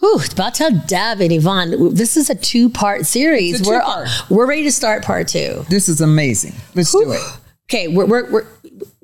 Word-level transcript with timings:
To 0.00 0.50
tell 0.52 0.70
Deb 0.86 1.20
and 1.20 1.32
Yvonne, 1.32 1.94
this 1.94 2.16
is 2.16 2.30
a 2.30 2.34
two 2.34 2.68
part 2.70 3.06
series. 3.06 3.66
A 3.66 3.70
we're, 3.70 4.06
we're 4.30 4.46
ready 4.46 4.64
to 4.64 4.72
start 4.72 5.04
part 5.04 5.28
two. 5.28 5.64
This 5.68 5.88
is 5.88 6.00
amazing. 6.00 6.54
Let's 6.74 6.90
do 6.90 7.12
it. 7.12 7.20
Okay, 7.68 7.86
we're, 7.88 8.06
we're, 8.06 8.30
we're 8.30 8.46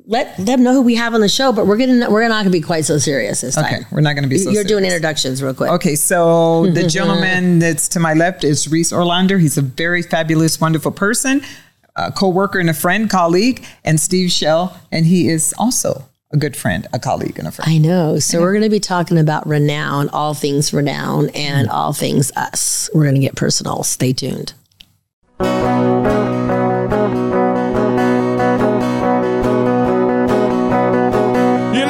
let 0.06 0.37
them 0.37 0.62
know 0.62 0.72
who 0.72 0.82
we 0.82 0.95
have 0.95 1.14
on 1.14 1.21
the 1.21 1.29
show, 1.29 1.53
but 1.53 1.67
we're 1.67 1.77
gonna 1.77 2.09
we're 2.11 2.27
not 2.29 2.45
gonna 2.45 2.51
be 2.51 2.61
quite 2.61 2.85
so 2.85 2.96
serious 2.98 3.40
this 3.40 3.56
time. 3.56 3.64
Okay, 3.64 3.85
we're 3.90 4.01
not 4.01 4.14
going 4.14 4.22
to 4.22 4.29
be 4.29 4.38
so 4.38 4.51
You're 4.51 4.64
doing 4.64 4.85
introductions 4.85 5.43
real 5.43 5.53
quick. 5.53 5.71
Okay, 5.71 5.96
so 5.96 6.67
the 6.72 6.87
gentleman 6.87 7.58
that's 7.58 7.88
to 7.88 8.01
my 8.01 8.15
left 8.15 8.44
is 8.44 8.69
Reese 8.69 8.92
Orlander. 8.92 9.40
He's 9.40 9.58
a 9.58 9.63
very 9.63 10.03
fabulous, 10.03 10.60
wonderful 10.60 10.92
person, 10.92 11.42
a 11.97 12.13
co-worker 12.13 12.60
and 12.60 12.71
a 12.71 12.74
friend, 12.74 13.10
colleague, 13.10 13.65
and 13.85 14.01
Steve 14.01 14.31
Shell, 14.31 14.81
and 14.92 15.06
he 15.06 15.28
is 15.28 15.54
also 15.58 16.05
a 16.37 16.38
good 16.38 16.56
friend, 16.56 16.87
a 16.92 16.98
colleague, 16.98 17.38
and 17.38 17.48
a 17.48 17.50
friend. 17.50 17.70
I 17.70 17.78
know. 17.78 18.18
So 18.18 18.41
we're 18.41 18.52
going 18.52 18.62
to 18.62 18.70
be 18.70 18.78
talking 18.78 19.18
about 19.18 19.46
renown, 19.46 20.09
all 20.10 20.34
things 20.34 20.73
renown, 20.73 21.30
and 21.30 21.68
all 21.68 21.92
things 21.92 22.30
us. 22.36 22.90
We're 22.94 23.04
going 23.04 23.14
to 23.14 23.20
get 23.20 23.34
personal. 23.34 23.82
Stay 23.82 24.12
tuned. 24.12 24.52
You 25.41 25.46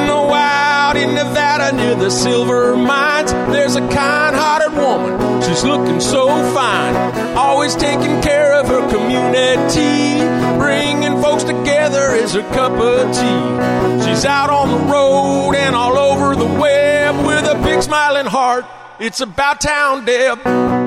know, 0.07 0.31
out 0.33 0.95
in 0.95 1.13
Nevada 1.13 1.75
near 1.75 1.95
the 1.95 2.09
silver 2.09 2.75
mines, 2.77 3.33
there's 3.51 3.75
a 3.75 3.81
kind 3.89 4.35
hearted 4.35 4.73
woman. 4.73 5.26
She's 5.47 5.63
looking 5.63 6.01
so 6.01 6.27
fine, 6.53 6.93
always 7.37 7.73
taking 7.75 8.21
care 8.21 8.53
of 8.59 8.67
her 8.67 8.89
community. 8.89 10.19
Bringing 10.59 11.21
folks 11.21 11.45
together 11.45 12.11
is 12.15 12.33
her 12.33 12.41
cup 12.53 12.73
of 12.73 13.15
tea. 13.15 14.05
She's 14.05 14.25
out 14.25 14.49
on 14.49 14.69
the 14.69 14.91
road 14.91 15.55
and 15.55 15.73
all 15.73 15.97
over 15.97 16.35
the 16.35 16.45
web 16.45 17.25
with 17.25 17.45
a 17.45 17.55
big 17.63 17.81
smiling 17.81 18.25
heart. 18.25 18.65
It's 18.99 19.21
about 19.21 19.61
town, 19.61 20.03
Deb. 20.03 20.86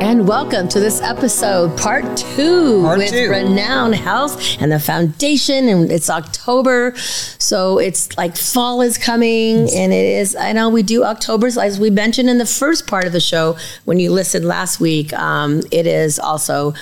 And 0.00 0.28
welcome 0.28 0.68
to 0.68 0.78
this 0.78 1.02
episode, 1.02 1.76
part 1.76 2.04
two, 2.16 2.82
Part 2.82 2.98
with 2.98 3.10
two. 3.10 3.30
Renown 3.30 3.92
Health 3.92 4.40
and 4.60 4.70
the 4.70 4.78
Foundation. 4.78 5.68
And 5.68 5.90
it's 5.90 6.08
October. 6.08 6.94
So 6.96 7.78
it's 7.78 8.16
like 8.16 8.36
fall 8.36 8.80
is 8.80 8.96
coming. 8.96 9.68
And 9.74 9.92
it 9.92 10.06
is, 10.06 10.36
I 10.36 10.52
know 10.52 10.68
we 10.68 10.84
do 10.84 11.02
October's, 11.02 11.58
as 11.58 11.80
we 11.80 11.90
mentioned 11.90 12.30
in 12.30 12.38
the 12.38 12.46
first 12.46 12.86
part 12.86 13.06
of 13.06 13.12
the 13.12 13.20
show 13.20 13.58
when 13.86 13.98
you 13.98 14.12
listened 14.12 14.44
last 14.44 14.78
week. 14.78 15.12
Um, 15.12 15.62
it 15.72 15.86
is 15.86 16.20
also. 16.20 16.74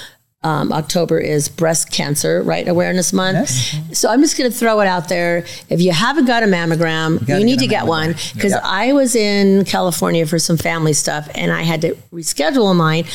Um, 0.46 0.72
October 0.72 1.18
is 1.18 1.48
breast 1.48 1.90
cancer, 1.90 2.40
right? 2.42 2.68
Awareness 2.68 3.12
month. 3.12 3.38
Yes. 3.38 3.98
So 3.98 4.08
I'm 4.08 4.20
just 4.20 4.38
going 4.38 4.48
to 4.50 4.56
throw 4.56 4.78
it 4.80 4.86
out 4.86 5.08
there. 5.08 5.44
If 5.68 5.80
you 5.80 5.90
haven't 5.90 6.26
got 6.26 6.44
a 6.44 6.46
mammogram, 6.46 7.20
you, 7.20 7.26
gotta 7.26 7.44
need 7.44 7.58
get 7.58 7.64
to 7.64 7.66
get 7.66 7.82
mammogram. 7.84 7.88
one 7.88 8.12
because 8.34 8.52
Yeah. 8.52 8.60
I 8.62 8.92
was 8.92 9.16
in 9.16 9.64
California 9.64 10.24
for 10.26 10.38
some 10.38 10.56
family 10.56 10.92
stuff 10.92 11.28
and 11.34 11.50
I 11.50 11.62
had 11.62 11.80
to 11.82 11.94
reschedule 12.12 12.76
mine. 12.76 13.06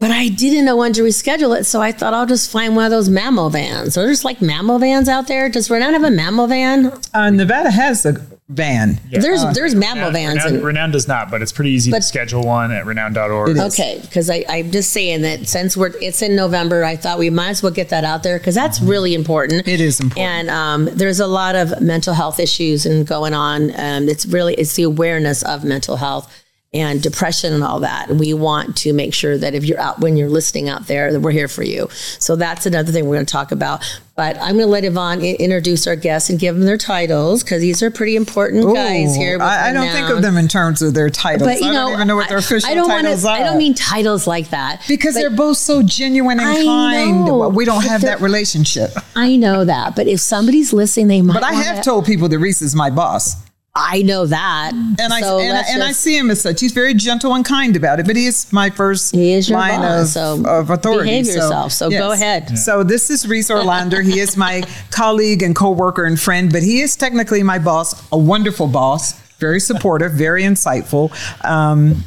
But 0.00 0.10
I 0.10 0.28
didn't 0.28 0.66
know 0.66 0.76
when 0.76 0.92
to 0.94 1.02
reschedule 1.02 1.58
it, 1.58 1.64
so 1.64 1.80
I 1.80 1.90
thought 1.92 2.12
I'll 2.12 2.26
just 2.26 2.50
find 2.50 2.76
one 2.76 2.84
of 2.84 2.90
those 2.90 3.08
mammo 3.08 3.50
vans. 3.50 3.96
Are 3.96 4.04
there's 4.04 4.24
like 4.24 4.40
mammo 4.40 4.78
vans 4.78 5.08
out 5.08 5.28
there? 5.28 5.48
Does 5.48 5.70
Renown 5.70 5.94
have 5.94 6.04
a 6.04 6.08
mammo 6.10 6.46
van? 6.46 6.92
Uh, 7.14 7.30
Nevada 7.30 7.70
has 7.70 8.04
a 8.04 8.12
van. 8.48 9.00
There's 9.10 9.42
there's 9.54 9.74
mammo 9.74 9.94
Renown, 9.94 10.12
vans. 10.12 10.34
Renown, 10.36 10.54
and- 10.56 10.64
Renown 10.64 10.90
does 10.90 11.08
not, 11.08 11.30
but 11.30 11.40
it's 11.40 11.52
pretty 11.52 11.70
easy 11.70 11.90
But- 11.90 11.98
to 11.98 12.02
schedule 12.02 12.42
one 12.42 12.72
at 12.72 12.84
renown.org. 12.84 13.48
It 13.50 13.56
is. 13.56 13.72
okay, 13.72 13.98
because 14.02 14.28
I'm 14.30 14.70
just 14.70 14.90
saying 14.90 15.22
that 15.22 15.48
since 15.48 15.76
we're 15.76 15.92
it's 16.00 16.20
in 16.20 16.36
November, 16.36 16.84
I 16.84 16.96
thought 16.96 17.18
we 17.18 17.30
might 17.30 17.50
as 17.50 17.62
well 17.62 17.72
get 17.72 17.88
that 17.88 18.04
out 18.04 18.22
there 18.22 18.38
because 18.38 18.54
that's 18.54 18.80
really 18.82 19.14
important. 19.14 19.62
Mm-hmm. 19.62 19.70
It 19.70 19.80
is 19.80 19.98
important. 19.98 20.28
And 20.28 20.50
um, 20.50 20.84
there's 20.96 21.20
a 21.20 21.26
lot 21.26 21.54
of 21.56 21.80
mental 21.80 22.12
health 22.12 22.38
issues 22.38 22.84
and 22.84 23.06
going 23.06 23.32
on. 23.32 23.72
Um, 23.80 24.08
it's 24.08 24.26
really 24.26 24.54
it's 24.54 24.74
the 24.74 24.82
awareness 24.82 25.42
of 25.42 25.64
mental 25.64 25.96
health 25.96 26.43
and 26.74 27.00
depression 27.00 27.52
and 27.54 27.62
all 27.62 27.80
that. 27.80 28.10
And 28.10 28.18
we 28.20 28.34
want 28.34 28.76
to 28.78 28.92
make 28.92 29.14
sure 29.14 29.38
that 29.38 29.54
if 29.54 29.64
you're 29.64 29.78
out 29.80 30.00
when 30.00 30.16
you're 30.16 30.28
listening 30.28 30.68
out 30.68 30.86
there, 30.88 31.12
that 31.12 31.20
we're 31.20 31.30
here 31.30 31.48
for 31.48 31.62
you. 31.62 31.88
So 32.18 32.34
that's 32.36 32.66
another 32.66 32.90
thing 32.92 33.06
we're 33.06 33.14
going 33.16 33.26
to 33.26 33.32
talk 33.32 33.52
about. 33.52 33.82
But 34.16 34.36
I'm 34.36 34.54
going 34.56 34.58
to 34.58 34.66
let 34.66 34.84
Yvonne 34.84 35.20
i- 35.22 35.36
introduce 35.40 35.86
our 35.88 35.96
guests 35.96 36.30
and 36.30 36.38
give 36.38 36.54
them 36.54 36.64
their 36.64 36.78
titles 36.78 37.42
because 37.42 37.60
these 37.60 37.82
are 37.82 37.90
pretty 37.90 38.14
important 38.14 38.72
guys 38.74 39.14
here. 39.16 39.40
I, 39.40 39.70
I 39.70 39.72
don't 39.72 39.88
think 39.90 40.08
of 40.10 40.22
them 40.22 40.36
in 40.36 40.46
terms 40.46 40.82
of 40.82 40.94
their 40.94 41.10
titles. 41.10 41.48
But 41.48 41.60
you 41.60 41.68
I 41.68 41.72
know, 41.72 41.86
don't 41.86 41.92
even 41.94 42.08
know 42.08 42.16
what 42.16 42.28
their 42.28 42.38
official 42.38 42.68
I 42.70 42.74
don't 42.74 42.88
wanna- 42.88 43.02
titles 43.04 43.24
are. 43.24 43.36
I 43.36 43.42
don't 43.42 43.58
mean 43.58 43.74
titles 43.74 44.26
like 44.28 44.50
that 44.50 44.82
because 44.88 45.14
they're 45.14 45.30
both 45.30 45.56
so 45.56 45.82
genuine 45.82 46.38
and 46.38 46.48
I 46.48 46.64
kind. 46.64 47.24
know, 47.24 47.48
we 47.48 47.64
don't 47.64 47.84
have 47.84 48.02
that 48.02 48.20
relationship. 48.20 48.92
I 49.16 49.34
know 49.36 49.64
that. 49.64 49.96
But 49.96 50.06
if 50.06 50.20
somebody's 50.20 50.72
listening, 50.72 51.08
they 51.08 51.22
might. 51.22 51.34
But 51.34 51.42
I 51.42 51.52
wanna- 51.52 51.64
have 51.64 51.84
told 51.84 52.04
people 52.06 52.28
that 52.28 52.38
Reese 52.38 52.62
is 52.62 52.74
my 52.76 52.90
boss. 52.90 53.34
I 53.76 54.02
know 54.02 54.24
that. 54.26 54.70
And 54.72 55.12
I 55.12 55.20
So 55.20 55.38
and, 55.40 55.52
I, 55.52 55.56
let's 55.56 55.72
and 55.72 55.82
I 55.82 55.90
see 55.90 56.16
him 56.16 56.30
as 56.30 56.40
such. 56.40 56.60
He's 56.60 56.70
very 56.72 56.94
gentle 56.94 57.34
and 57.34 57.44
kind 57.44 57.74
about 57.74 57.98
it, 57.98 58.06
but 58.06 58.14
he 58.14 58.26
is 58.26 58.52
my 58.52 58.70
first 58.70 59.12
He 59.14 59.32
is 59.32 59.48
your 59.48 59.58
line 59.58 59.80
boss, 59.80 60.02
of, 60.16 60.42
so 60.44 60.48
of 60.48 60.70
authority. 60.70 61.10
behave 61.10 61.26
yourself. 61.26 61.72
So 61.72 61.90
go 61.90 62.12
ahead. 62.12 62.56
So 62.56 62.84
this 62.84 63.10
is 63.10 63.26
Reese 63.26 63.50
Orlander. 63.50 64.04
he 64.04 64.20
is 64.20 64.36
my 64.36 64.62
colleague 64.90 65.42
and 65.42 65.56
co-worker 65.56 66.04
and 66.04 66.20
friend, 66.20 66.52
but 66.52 66.62
he 66.62 66.82
is 66.82 66.94
technically 66.94 67.42
my 67.42 67.58
boss, 67.58 68.08
a 68.12 68.16
wonderful 68.18 68.68
boss, 68.68 69.12
very 69.38 69.58
supportive, 69.58 70.12
very 70.12 70.44
insightful. 70.44 71.10
Um, 71.44 72.04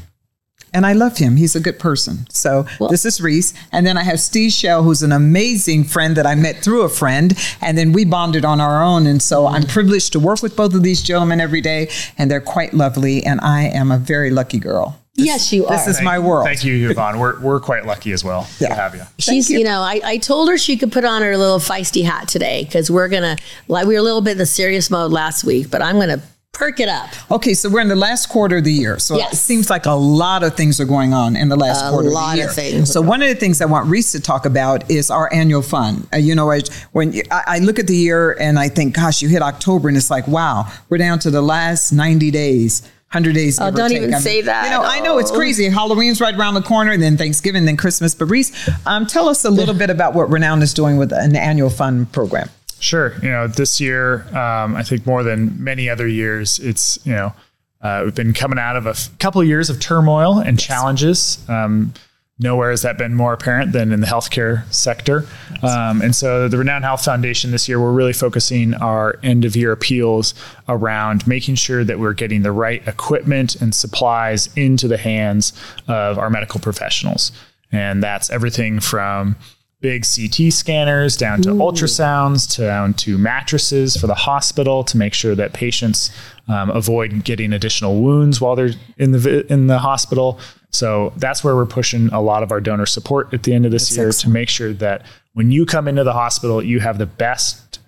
and 0.74 0.86
I 0.86 0.94
love 0.94 1.18
him. 1.18 1.36
He's 1.38 1.56
a 1.56 1.60
good 1.60 1.80
person. 1.80 2.28
So 2.30 2.66
this 2.90 3.06
is 3.06 3.20
Reese. 3.22 3.54
And 3.72 3.86
then 3.86 3.98
I 3.98 4.04
have 4.04 4.20
Steve 4.20 4.52
Shell, 4.52 4.84
who's 4.84 5.04
an 5.04 5.12
amazing 5.12 5.84
friend 5.86 6.16
that 6.18 6.26
I 6.26 6.36
met 6.36 6.58
through 6.64 6.82
a 6.84 6.90
friend. 6.90 7.34
And 7.62 7.78
then 7.78 7.92
we 7.94 8.06
bonded 8.06 8.46
on 8.46 8.60
our 8.62 8.84
own. 8.84 9.08
And 9.08 9.22
so 9.22 9.48
I'm 9.48 9.64
privileged 9.64 10.14
to 10.14 10.20
work 10.20 10.42
with 10.42 10.56
both 10.56 10.74
of 10.74 10.84
these 10.84 11.02
gentlemen 11.02 11.40
every 11.42 11.62
day. 11.62 11.90
And 12.18 12.30
they're 12.30 12.42
quite 12.42 12.74
lovely. 12.74 13.24
And 13.24 13.40
I 13.42 13.64
am 13.64 13.92
a 13.92 13.98
very 13.98 14.30
lucky 14.32 14.60
girl. 14.60 15.00
yes, 15.16 15.52
you 15.52 15.66
are. 15.66 15.76
This 15.76 15.88
are. 15.88 15.90
is 15.92 16.02
my 16.02 16.20
world. 16.20 16.46
Thank 16.46 16.64
you, 16.64 16.92
Yvonne. 16.92 17.18
We're, 17.18 17.40
we're 17.40 17.60
quite 17.60 17.86
lucky 17.86 18.12
as 18.12 18.24
well 18.24 18.48
Yeah. 18.60 18.68
to 18.70 18.76
have 18.76 18.94
you. 18.96 19.02
She's, 19.18 19.50
you. 19.50 19.64
know, 19.64 19.82
I, 19.82 20.00
I 20.04 20.18
told 20.20 20.48
her 20.50 20.58
she 20.60 20.78
could 20.78 20.92
put 20.92 21.06
on 21.06 21.24
her 21.24 21.36
little 21.38 21.58
feisty 21.60 22.04
hat 22.04 22.28
today 22.28 22.66
because 22.66 22.92
we're 22.92 23.08
gonna 23.08 23.36
like 23.68 23.88
we 23.88 23.96
were 23.96 24.00
a 24.00 24.04
little 24.04 24.22
bit 24.22 24.34
in 24.34 24.38
the 24.38 24.46
serious 24.46 24.92
mode 24.92 25.12
last 25.12 25.44
week, 25.44 25.72
but 25.72 25.82
I'm 25.82 25.98
gonna 25.98 26.22
perk 26.58 26.80
it 26.80 26.90
up. 26.90 27.10
Okay, 27.32 27.54
so 27.54 27.70
we're 27.70 27.82
in 27.82 27.88
the 27.88 27.96
last 27.96 28.30
quarter 28.30 28.58
of 28.58 28.64
the 28.64 28.74
year. 28.74 28.98
So 29.00 29.16
Yes. 29.18 29.34
it 29.34 29.36
seems 29.38 29.70
like 29.70 29.86
a 29.86 29.92
lot 29.92 30.44
of 30.44 30.56
things 30.56 30.80
are 30.82 30.86
going 30.86 31.14
on 31.14 31.36
in 31.36 31.50
the 31.50 31.56
last 31.56 31.86
A 31.86 31.90
quarter 31.92 32.08
of 32.08 32.14
the 32.14 32.20
year. 32.20 32.20
A 32.20 32.38
lot 32.38 32.40
of 32.50 32.54
things. 32.56 32.92
So 32.92 33.02
one 33.02 33.22
of 33.22 33.30
the 33.30 33.36
things 33.36 33.62
I 33.62 33.66
want 33.66 33.88
Reese 33.90 34.12
to 34.14 34.20
talk 34.20 34.46
about 34.46 34.90
is 34.90 35.10
our 35.12 35.32
annual 35.34 35.62
fund. 35.62 36.08
Uh, 36.14 36.18
you 36.18 36.34
know, 36.36 36.52
I, 36.52 36.62
when 36.94 37.14
you, 37.14 37.24
I, 37.30 37.44
I 37.48 37.60
look 37.60 37.78
at 37.80 37.88
the 37.88 37.96
year 37.96 38.32
and 38.40 38.58
I 38.58 38.70
think, 38.70 38.96
gosh, 38.96 39.22
you 39.22 39.30
hit 39.30 39.42
October 39.42 39.88
and 39.88 39.96
it's 39.98 40.10
like, 40.10 40.28
wow, 40.28 40.66
we're 40.90 40.98
down 40.98 41.20
to 41.20 41.30
the 41.32 41.42
last 41.42 41.92
90 41.92 42.32
days. 42.32 42.82
100 43.12 43.34
days. 43.36 43.58
Oh, 43.62 43.72
don't 43.72 43.88
take. 43.90 43.98
even 44.00 44.10
I 44.14 44.18
mean, 44.18 44.22
say 44.22 44.42
that. 44.42 44.66
You 44.66 44.72
know, 44.72 44.82
I 44.84 45.00
know 45.00 45.18
it's 45.18 45.32
Oh. 45.32 45.36
crazy. 45.36 45.70
Halloween's 45.70 46.20
right 46.20 46.36
around 46.36 46.56
the 46.56 46.62
corner, 46.62 46.92
and 46.92 47.02
then 47.02 47.16
Thanksgiving, 47.16 47.64
then 47.64 47.78
Christmas. 47.78 48.14
But 48.14 48.26
Reese, 48.26 48.52
um, 48.86 49.06
tell 49.08 49.30
us 49.30 49.46
a 49.46 49.50
little 49.50 49.74
bit 49.84 49.90
about 49.90 50.14
what 50.14 50.30
Renown 50.30 50.62
is 50.62 50.74
doing 50.74 50.98
with 50.98 51.14
an 51.14 51.34
annual 51.38 51.70
fund 51.70 52.12
program. 52.12 52.50
Sure. 52.80 53.16
You 53.22 53.30
know, 53.30 53.48
this 53.48 53.82
year, 53.82 54.22
um, 54.36 54.76
I 54.76 54.84
think 54.84 55.06
more 55.06 55.24
than 55.24 55.64
many 55.64 55.90
other 55.90 56.08
years, 56.08 56.60
it's, 56.60 57.00
you 57.06 57.14
know, 57.14 57.34
uh, 57.82 58.02
we've 58.06 58.16
been 58.16 58.34
coming 58.34 58.60
out 58.60 58.76
of 58.76 58.86
a 58.86 58.92
f- 58.92 59.10
couple 59.20 59.42
of 59.42 59.48
years 59.48 59.70
of 59.70 59.80
turmoil 59.80 60.40
and 60.40 60.60
challenges. 60.60 61.44
Um, 61.50 61.94
nowhere 62.40 62.72
has 62.72 62.84
that 62.84 62.98
been 62.98 63.16
more 63.16 63.34
apparent 63.34 63.72
than 63.72 63.92
in 63.92 64.00
the 64.00 64.08
healthcare 64.08 64.72
sector. 64.72 65.26
Um, 65.64 66.02
and 66.02 66.16
so, 66.16 66.48
the 66.48 66.58
Renown 66.58 66.84
Health 66.84 67.04
Foundation 67.04 67.52
this 67.52 67.68
year, 67.68 67.80
we're 67.80 67.92
really 67.92 68.14
focusing 68.14 68.74
our 68.76 69.20
end 69.24 69.46
of 69.46 69.56
year 69.56 69.72
appeals 69.72 70.34
around 70.68 71.28
making 71.28 71.56
sure 71.56 71.84
that 71.84 72.00
we're 72.00 72.14
getting 72.14 72.42
the 72.42 72.52
right 72.52 72.88
equipment 72.88 73.56
and 73.56 73.74
supplies 73.74 74.50
into 74.56 74.88
the 74.88 74.98
hands 74.98 75.54
of 75.88 76.18
our 76.18 76.30
medical 76.30 76.60
professionals. 76.60 77.32
And 77.72 78.02
that's 78.02 78.30
everything 78.30 78.80
from 78.80 79.36
big 79.80 80.04
CT 80.04 80.52
scanners 80.52 81.16
down 81.16 81.42
to 81.44 81.50
ultrasounds 81.50 82.50
to 82.56 82.64
down 82.64 82.94
to 82.96 83.18
mattresses 83.18 83.96
for 83.96 84.08
the 84.08 84.16
hospital 84.16 84.84
to 84.84 84.98
make 84.98 85.14
sure 85.14 85.36
that 85.36 85.54
patients 85.54 86.10
um, 86.48 86.70
avoid 86.72 87.24
getting 87.24 87.54
additional 87.54 88.02
wounds 88.02 88.42
while 88.42 88.56
they're 88.56 88.72
in 88.98 89.12
the 89.12 89.46
in 89.52 89.68
the 89.68 89.80
hospital. 89.80 90.40
So 90.72 91.14
that's 91.18 91.44
where 91.44 91.56
we're 91.56 91.66
pushing 91.66 92.10
a 92.10 92.22
lot 92.22 92.44
of 92.44 92.52
our 92.52 92.60
donor 92.60 92.86
support 92.86 93.34
at 93.34 93.44
the 93.44 93.54
end 93.54 93.66
of 93.66 93.72
this 93.72 93.96
year 93.96 94.12
to 94.12 94.30
make 94.30 94.50
sure 94.50 94.74
that 94.74 95.06
when 95.34 95.52
you 95.52 95.66
come 95.66 95.88
into 95.88 96.04
the 96.04 96.14
hospital, 96.14 96.64
you 96.64 96.80
have 96.80 96.98
the 96.98 97.06
best 97.06 97.80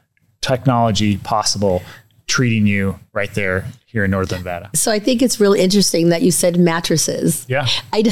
technology 0.42 1.18
possible 1.18 1.81
treating 2.27 2.68
you 2.68 3.00
right 3.12 3.33
there 3.33 3.65
here 3.88 4.06
in 4.06 4.12
Northern 4.12 4.39
Nevada. 4.39 4.69
So 4.75 4.92
I 4.92 5.00
think 5.00 5.21
it's 5.21 5.39
really 5.39 5.59
interesting 5.59 6.09
that 6.09 6.21
you 6.21 6.31
said 6.31 6.59
mattresses. 6.59 7.45
Yeah. 7.50 7.68
I- 7.92 8.03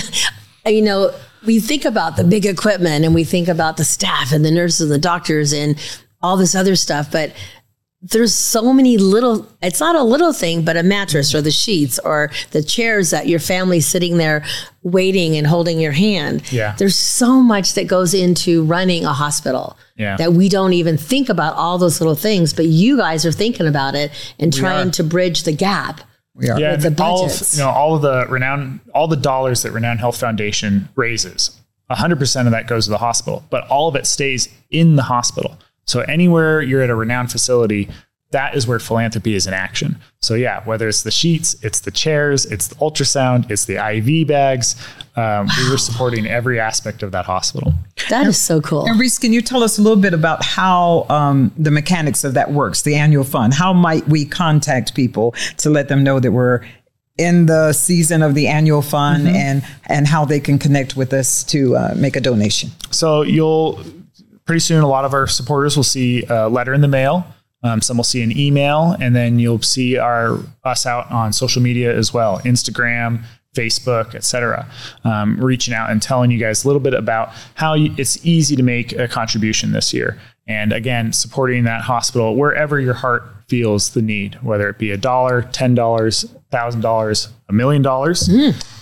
you 0.68 0.82
know, 0.82 1.12
we 1.46 1.60
think 1.60 1.86
about 1.86 2.18
the 2.18 2.24
big 2.24 2.46
equipment 2.46 3.06
and 3.06 3.14
we 3.16 3.24
think 3.24 3.48
about 3.48 3.78
the 3.78 3.84
staff 3.86 4.32
and 4.32 4.44
the 4.44 4.52
nurses 4.52 4.82
and 4.82 4.92
the 4.92 4.98
doctors 5.00 5.54
and 5.54 5.78
all 6.22 6.36
this 6.38 6.56
other 6.56 6.76
stuff, 6.76 7.12
but 7.12 7.34
there's 8.02 8.34
so 8.34 8.72
many 8.74 8.96
little 8.98 9.48
it's 9.62 9.80
not 9.80 9.96
a 9.96 10.04
little 10.04 10.32
thing 10.32 10.64
but 10.64 10.78
a 10.78 10.84
mattress 10.84 11.34
or 11.34 11.42
the 11.42 11.50
sheets 11.50 11.98
or 12.06 12.30
the 12.52 12.62
chairs 12.62 13.10
that 13.10 13.28
your 13.28 13.40
family's 13.40 13.88
sitting 13.88 14.18
there 14.20 14.46
waiting 14.84 15.36
and 15.36 15.48
holding 15.48 15.80
your 15.80 15.94
hand 15.94 16.44
Yeah. 16.52 16.76
there's 16.78 16.96
so 16.96 17.42
much 17.42 17.74
that 17.74 17.88
goes 17.88 18.14
into 18.14 18.64
running 18.66 19.04
a 19.04 19.14
hospital 19.14 19.78
Yeah. 19.98 20.16
that 20.18 20.34
we 20.34 20.48
don't 20.48 20.74
even 20.74 20.96
think 20.96 21.28
about 21.28 21.56
all 21.56 21.80
those 21.80 22.00
little 22.00 22.16
things 22.16 22.54
but 22.54 22.66
you 22.68 22.98
guys 22.98 23.26
are 23.26 23.32
thinking 23.32 23.66
about 23.66 23.96
it 23.96 24.12
and 24.40 24.54
trying 24.54 24.90
are. 24.90 24.92
to 24.92 25.04
bridge 25.04 25.42
the 25.42 25.52
gap 25.54 26.02
We 26.38 26.50
are. 26.50 26.60
Yeah, 26.60 26.72
With 26.74 26.82
the 26.82 26.88
and 26.90 27.02
all 27.02 27.24
of 27.26 27.32
budgets. 27.32 27.58
you 27.58 27.64
know 27.64 27.70
all 27.70 27.96
of 27.96 28.02
the 28.04 28.26
renown 28.30 28.80
all 28.94 29.08
the 29.08 29.16
dollars 29.18 29.64
that 29.64 29.72
Renown 29.72 29.98
Health 29.98 30.18
Foundation 30.20 30.88
raises, 30.96 31.60
100% 31.92 32.46
of 32.46 32.52
that 32.52 32.68
goes 32.68 32.86
to 32.86 32.92
the 32.92 32.98
hospital, 33.00 33.44
but 33.50 33.68
all 33.70 33.88
of 33.88 33.96
it 33.96 34.06
stays 34.06 34.48
in 34.70 34.96
the 34.96 35.04
hospital. 35.04 35.58
So 35.86 36.02
anywhere 36.02 36.62
you're 36.62 36.82
at 36.82 36.90
a 36.90 36.96
Renown 36.96 37.28
facility, 37.28 37.90
that 38.32 38.56
is 38.56 38.68
where 38.68 38.80
philanthropy 38.80 39.36
is 39.36 39.48
in 39.48 39.54
action. 39.54 39.98
So 40.22 40.34
yeah, 40.34 40.64
whether 40.66 40.88
it's 40.88 41.04
the 41.04 41.12
sheets, 41.12 41.56
it's 41.64 41.80
the 41.80 41.92
chairs, 41.92 42.46
it's 42.46 42.68
the 42.68 42.76
ultrasound, 42.76 43.50
it's 43.50 43.66
the 43.66 43.76
IV 43.78 44.28
bags, 44.28 44.76
um, 45.16 45.48
we 45.58 45.70
were 45.70 45.78
supporting 45.78 46.28
every 46.28 46.60
aspect 46.60 47.02
of 47.02 47.12
that 47.12 47.26
hospital. 47.26 47.74
That 48.10 48.28
is 48.28 48.38
so 48.38 48.62
cool. 48.62 48.86
And 48.86 49.00
Reese, 49.00 49.18
can 49.18 49.34
you 49.34 49.42
tell 49.42 49.64
us 49.64 49.80
a 49.80 49.82
little 49.82 49.98
bit 50.02 50.14
about 50.14 50.44
how 50.44 51.08
um, 51.10 51.52
the 51.58 51.72
mechanics 51.72 52.24
of 52.24 52.36
that 52.36 52.52
works, 52.52 52.84
the 52.84 52.96
annual 52.96 53.24
fund? 53.24 53.54
How 53.54 53.74
might 53.74 54.08
we 54.08 54.26
contact 54.26 54.94
people 54.94 55.34
to 55.58 55.70
let 55.72 55.88
them 55.88 56.04
know 56.04 56.20
that 56.20 56.32
we're 56.32 56.62
in 57.18 57.48
the 57.48 57.74
season 57.74 58.22
of 58.22 58.36
the 58.36 58.48
annual 58.48 58.84
fund 58.84 59.26
Mm-hmm. 59.26 59.36
and 59.36 59.64
and 59.88 60.08
how 60.08 60.24
they 60.24 60.40
can 60.40 60.60
connect 60.60 60.96
with 60.96 61.14
us 61.14 61.44
to 61.46 61.76
uh, 61.76 61.94
make 61.98 62.16
a 62.16 62.22
donation? 62.22 62.70
So 62.92 63.24
you'll 63.24 63.84
pretty 64.46 64.60
soon 64.60 64.84
a 64.84 64.88
lot 64.88 65.04
of 65.04 65.14
our 65.14 65.26
supporters 65.26 65.76
will 65.76 65.84
see 65.84 66.26
a 66.30 66.48
letter 66.48 66.74
in 66.76 66.82
the 66.82 66.88
mail. 66.88 67.26
Um, 67.64 67.82
some 67.82 67.98
will 67.98 68.04
see 68.04 68.22
an 68.22 68.38
email, 68.38 68.96
and 69.00 69.16
then 69.16 69.40
you'll 69.40 69.62
see 69.62 69.98
our 69.98 70.40
us 70.64 70.86
out 70.86 71.10
on 71.12 71.34
social 71.34 71.62
media 71.62 71.96
as 71.96 72.14
well, 72.14 72.40
Instagram, 72.40 73.24
Facebook, 73.56 74.14
etc. 74.14 74.68
Um, 75.04 75.40
reaching 75.40 75.74
out 75.74 75.90
and 75.90 76.02
telling 76.02 76.30
you 76.30 76.38
guys 76.38 76.64
a 76.64 76.68
little 76.68 76.80
bit 76.80 76.94
about 76.94 77.32
how 77.56 77.74
you, 77.74 77.94
it's 77.98 78.24
easy 78.26 78.56
to 78.56 78.64
make 78.64 78.94
a 78.94 79.08
contribution 79.08 79.72
this 79.72 79.94
year. 79.94 80.20
And 80.48 80.72
again, 80.72 81.12
supporting 81.12 81.64
that 81.66 81.82
hospital 81.82 82.36
wherever 82.36 82.80
your 82.80 82.94
heart 82.94 83.24
feels 83.50 83.90
the 83.92 84.02
need, 84.02 84.36
whether 84.44 84.70
it 84.70 84.78
be 84.78 84.92
a 84.92 84.98
dollar, 84.98 85.42
ten 85.42 85.74
dollars, 85.74 86.26
thousand 86.52 86.82
dollars, 86.82 87.30
a 87.50 87.54
million 87.54 87.82
dollars, 87.82 88.30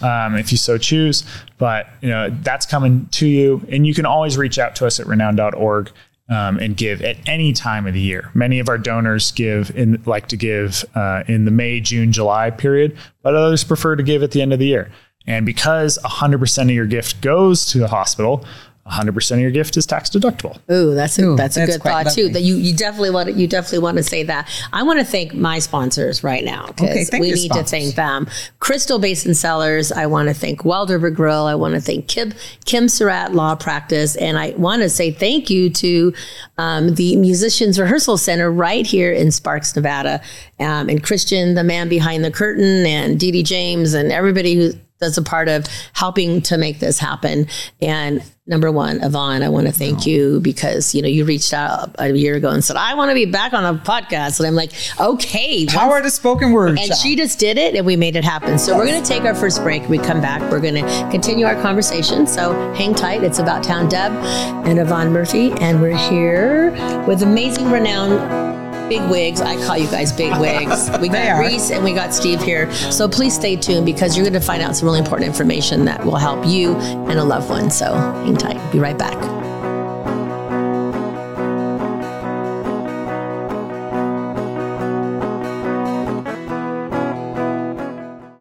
um, 0.04 0.36
if 0.36 0.52
you 0.52 0.58
so 0.58 0.78
choose. 0.78 1.24
But 1.58 1.88
you 2.02 2.10
know 2.10 2.30
that's 2.30 2.66
coming 2.66 3.08
to 3.14 3.26
you, 3.28 3.66
and 3.70 3.88
you 3.88 3.94
can 3.94 4.06
always 4.06 4.38
reach 4.38 4.60
out 4.60 4.76
to 4.78 4.86
us 4.86 5.00
at 5.00 5.08
renown.org 5.08 5.92
um, 6.30 6.58
and 6.58 6.76
give 6.76 7.02
at 7.02 7.18
any 7.28 7.54
time 7.54 7.86
of 7.88 7.94
the 7.94 8.02
year. 8.02 8.32
Many 8.34 8.60
of 8.60 8.70
our 8.70 8.78
donors 8.78 9.32
give 9.32 9.76
in 9.76 10.02
like 10.06 10.28
to 10.30 10.38
give 10.38 10.84
uh, 10.96 11.24
in 11.28 11.46
the 11.46 11.52
May, 11.52 11.80
June, 11.80 12.12
July 12.12 12.50
period, 12.50 12.98
but 13.22 13.36
others 13.36 13.64
prefer 13.64 13.96
to 13.96 14.04
give 14.04 14.24
at 14.24 14.32
the 14.32 14.42
end 14.42 14.54
of 14.54 14.60
the 14.60 14.66
year. 14.66 14.92
And 15.28 15.46
because 15.46 15.98
100% 16.04 16.64
of 16.64 16.70
your 16.72 16.86
gift 16.86 17.22
goes 17.22 17.66
to 17.68 17.80
the 17.80 17.88
hospital, 17.88 18.46
100% 18.88 19.32
of 19.32 19.40
your 19.40 19.50
gift 19.50 19.78
is 19.78 19.86
tax 19.88 20.12
deductible. 20.12 20.58
Ooh, 20.72 20.94
that's 20.94 21.18
a, 21.18 21.24
Ooh, 21.24 21.36
that's 21.36 21.58
a 21.58 21.62
that's 21.62 21.72
good 21.74 21.82
quite 21.82 22.04
thought 22.04 22.14
too. 22.14 22.30
That 22.30 22.42
you, 22.42 22.56
you 22.58 22.76
definitely 22.76 23.10
want 23.10 23.30
to, 23.30 23.34
you 23.34 23.48
definitely 23.48 23.80
want 23.80 23.98
to 23.98 24.04
say 24.04 24.22
that. 24.24 24.48
I 24.74 24.84
want 24.84 25.00
to 25.00 25.06
thank 25.06 25.34
my 25.34 25.58
sponsors 25.58 26.24
right 26.24 26.44
now 26.44 26.68
because 26.68 27.10
Okay, 27.10 27.20
we 27.20 27.32
need 27.32 27.50
sponsors. 27.52 27.66
to 27.66 27.78
thank 27.78 27.96
them. 27.96 28.28
Crystal 28.60 29.00
Basin 29.00 29.34
Cellars. 29.34 29.92
I 29.92 30.06
want 30.06 30.28
to 30.28 30.36
thank 30.36 30.64
Wild 30.66 30.92
River 30.92 31.10
Grill. 31.10 31.46
I 31.46 31.56
want 31.56 31.74
to 31.74 31.82
thank 31.82 32.08
Kim 32.08 32.34
Kim 32.66 32.88
Surratt 32.88 33.34
Law 33.34 33.56
Practice, 33.56 34.16
and 34.18 34.38
I 34.38 34.52
want 34.52 34.84
to 34.84 34.90
say 34.90 35.10
thank 35.10 35.50
you 35.50 35.72
to 35.72 36.14
um, 36.60 36.94
the 36.94 37.16
Musicians 37.16 37.80
Rehearsal 37.80 38.18
Center 38.18 38.52
right 38.52 38.86
here 38.86 39.12
in 39.12 39.32
Sparks, 39.32 39.76
Nevada, 39.76 40.22
um, 40.60 40.90
and 40.90 41.04
Christian, 41.04 41.56
the 41.56 41.64
man 41.64 41.90
behind 41.90 42.24
the 42.24 42.32
curtain, 42.32 42.86
and 42.86 43.20
Dee 43.20 43.32
Dee 43.32 43.42
James, 43.44 43.96
and 43.96 44.12
everybody 44.12 44.54
who 44.54 44.74
that's 45.00 45.18
a 45.18 45.24
part 45.24 45.48
of 45.48 45.66
helping 45.94 46.42
to 46.44 46.58
make 46.58 46.80
this 46.80 47.00
happen. 47.00 47.48
And 47.82 48.24
number 48.48 48.72
one, 48.72 49.04
Yvonne, 49.04 49.44
I 49.44 49.50
want 49.50 49.68
to 49.68 49.74
thank 49.74 50.06
you 50.06 50.40
because 50.40 50.94
you 50.96 51.02
know 51.02 51.08
you 51.08 51.26
reached 51.26 51.54
out 51.54 51.96
a 52.00 52.12
year 52.12 52.36
ago 52.36 52.50
and 52.50 52.64
said 52.64 52.76
I 52.76 52.94
want 52.94 53.10
to 53.10 53.16
be 53.16 53.26
back 53.26 53.54
on 53.54 53.64
a 53.66 53.78
podcast, 53.80 54.40
and 54.40 54.48
I'm 54.48 54.56
like, 54.56 54.72
okay, 55.00 55.66
Power 55.66 56.02
to 56.02 56.10
spoken 56.10 56.52
word. 56.52 56.80
and 56.80 56.94
she 56.96 57.16
just 57.16 57.40
did 57.40 57.58
it, 57.58 57.76
and 57.76 57.86
we 57.86 57.96
made 57.96 58.16
it 58.16 58.24
happen. 58.24 58.58
So 58.58 58.78
we're 58.78 58.88
going 58.88 59.02
to 59.02 59.08
take 59.08 59.24
our 59.24 59.36
first 59.36 59.62
break. 59.62 59.82
When 59.84 59.92
we 59.92 59.98
come 60.00 60.22
back. 60.22 60.42
We're 60.52 60.62
going 60.62 60.76
to 60.76 61.08
continue 61.12 61.46
our 61.46 61.62
conversation. 61.62 62.26
So 62.26 62.74
hang 62.74 62.96
tight. 62.96 63.24
It's 63.24 63.40
about 63.40 63.64
town 63.64 63.90
Deb 63.90 64.12
and 64.66 64.80
Yvonne 64.80 65.12
Murphy, 65.12 65.52
and 65.60 65.82
we're 65.82 65.98
here 65.98 66.72
with 67.06 67.22
amazing, 67.22 67.70
renowned. 67.70 68.55
Big 68.90 69.02
wigs. 69.10 69.42
I 69.42 69.56
call 69.66 69.78
you 69.78 69.88
guys 69.88 70.12
big 70.12 70.38
wigs. 70.40 70.90
We 71.00 71.10
got. 71.10 71.40
Reese 71.40 71.72
and 71.72 71.84
we 71.84 71.94
got 71.94 72.14
Steve 72.14 72.42
here. 72.42 72.72
So 72.72 73.08
please 73.08 73.36
stay 73.36 73.56
tuned 73.56 73.86
because 73.86 74.16
you're 74.16 74.24
going 74.24 74.34
to 74.34 74.40
find 74.40 74.62
out 74.62 74.76
some 74.76 74.88
really 74.88 75.00
important 75.00 75.28
information 75.28 75.86
that 75.86 76.04
will 76.06 76.16
help 76.16 76.46
you 76.46 76.76
and 76.76 77.20
a 77.20 77.24
loved 77.24 77.50
one. 77.50 77.70
So 77.70 77.94
hang 77.94 78.38
tight. 78.38 78.72
Be 78.72 78.80
right 78.80 78.98
back. 78.98 79.16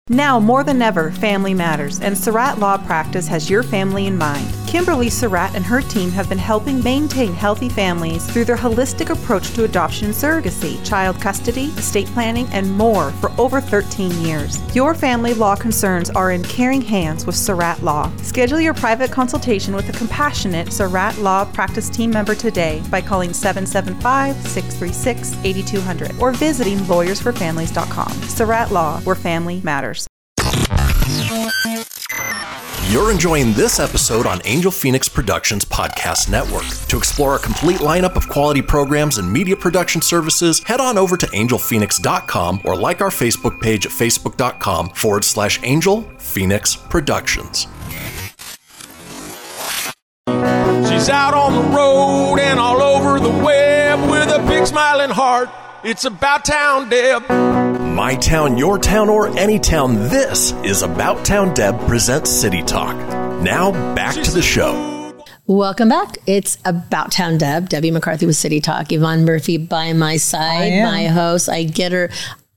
Now 0.09 0.39
more 0.39 0.63
than 0.63 0.81
ever, 0.81 1.11
family 1.11 1.55
matters, 1.55 2.01
and 2.01 2.17
Surratt 2.17 2.59
Law 2.59 2.77
Practice 2.77 3.27
has 3.27 3.51
your 3.51 3.65
family 3.65 4.07
in 4.07 4.17
mind. 4.17 4.64
Kimberly 4.75 5.09
Surratt 5.09 5.55
and 5.55 5.65
her 5.65 5.81
team 5.81 6.11
have 6.11 6.29
been 6.29 6.37
helping 6.37 6.83
maintain 6.83 7.33
healthy 7.33 7.69
families 7.69 8.27
through 8.27 8.45
their 8.45 8.57
holistic 8.57 9.09
approach 9.09 9.53
to 9.53 9.63
adoption 9.63 10.07
and 10.07 10.15
surrogacy, 10.15 10.85
child 10.85 11.21
custody, 11.21 11.67
estate 11.77 12.09
planning, 12.09 12.49
and 12.49 12.69
more 12.77 13.13
for 13.13 13.31
over 13.39 13.61
13 13.61 14.11
years. 14.21 14.59
Your 14.75 14.93
family 14.93 15.33
law 15.33 15.55
concerns 15.55 16.11
are 16.11 16.33
in 16.33 16.43
caring 16.43 16.83
hands 16.83 17.25
with 17.25 17.37
Surratt 17.37 17.85
Law. 17.85 18.11
Schedule 18.17 18.61
your 18.61 18.75
private 18.75 19.13
consultation 19.13 19.77
with 19.77 19.89
a 19.89 19.97
compassionate 19.97 20.73
Surratt 20.73 21.19
Law 21.19 21.45
Practice 21.45 21.89
team 21.89 22.11
member 22.11 22.35
today 22.35 22.83
by 22.91 23.01
calling 23.01 23.33
775 23.33 24.35
636 24.35 25.37
8200 25.45 26.19
or 26.21 26.33
visiting 26.33 26.79
lawyersforfamilies.com. 26.79 28.11
Surratt 28.25 28.73
Law, 28.73 28.99
where 29.03 29.15
family 29.15 29.61
matters. 29.63 30.09
You're 32.95 33.11
enjoying 33.11 33.55
this 33.55 33.81
episode 33.81 34.25
on 34.25 34.41
Angel 34.45 34.71
Phoenix 34.71 35.09
Productions 35.09 35.65
Podcast 35.65 36.31
Network. 36.31 36.63
To 36.87 36.97
explore 36.97 37.35
a 37.35 37.41
complete 37.41 37.79
lineup 37.79 38.15
of 38.15 38.29
quality 38.29 38.63
programs 38.63 39.19
and 39.19 39.33
media 39.33 39.57
production 39.57 40.01
services, 40.01 40.63
head 40.63 40.79
on 40.79 40.97
over 40.97 41.17
to 41.17 41.27
angelphoenix.com 41.27 42.61
or 42.65 42.77
like 42.77 43.01
our 43.01 43.11
Facebook 43.11 43.61
page 43.61 43.85
at 43.85 43.91
facebook.com 43.91 44.91
forward 44.91 45.25
slash 45.25 45.59
Angel 45.65 46.03
Phoenix 46.19 46.77
Productions. 46.77 47.67
She's 50.89 51.09
out 51.09 51.35
on 51.35 51.53
the 51.53 51.77
road 51.77 52.39
and 52.39 52.61
all 52.61 52.81
over 52.81 53.19
the 53.19 53.45
web 53.45 54.09
with 54.09 54.29
a 54.29 54.39
big 54.47 54.69
smiling 54.69 55.11
heart. 55.11 55.49
It's 55.87 56.07
about 56.07 56.47
town, 56.47 56.89
Deb. 56.89 57.29
My 57.29 58.17
town, 58.17 58.57
your 58.57 58.79
town, 58.79 59.11
or 59.11 59.29
any 59.37 59.59
town, 59.59 59.97
this 60.09 60.53
is 60.65 60.83
About 60.83 61.27
Town 61.27 61.53
Deb 61.53 61.79
presents 61.87 62.31
City 62.31 62.63
Talk. 62.63 62.97
Now 63.43 63.71
back 63.95 64.15
to 64.15 64.31
the 64.31 64.41
show. 64.41 65.13
Welcome 65.47 65.91
back. 65.91 66.17
It's 66.27 66.57
About 66.65 67.13
Town 67.13 67.37
Deb, 67.37 67.69
Debbie 67.69 67.91
McCarthy 67.91 68.25
with 68.25 68.37
City 68.37 68.63
Talk. 68.63 68.93
Yvonne 68.93 69.27
Murphy 69.27 69.59
by 69.59 69.93
my 69.93 70.17
side, 70.17 70.73
am. 70.73 70.91
my 70.91 71.07
host. 71.09 71.51
I 71.51 71.65
get 71.65 71.93
her. 71.93 72.09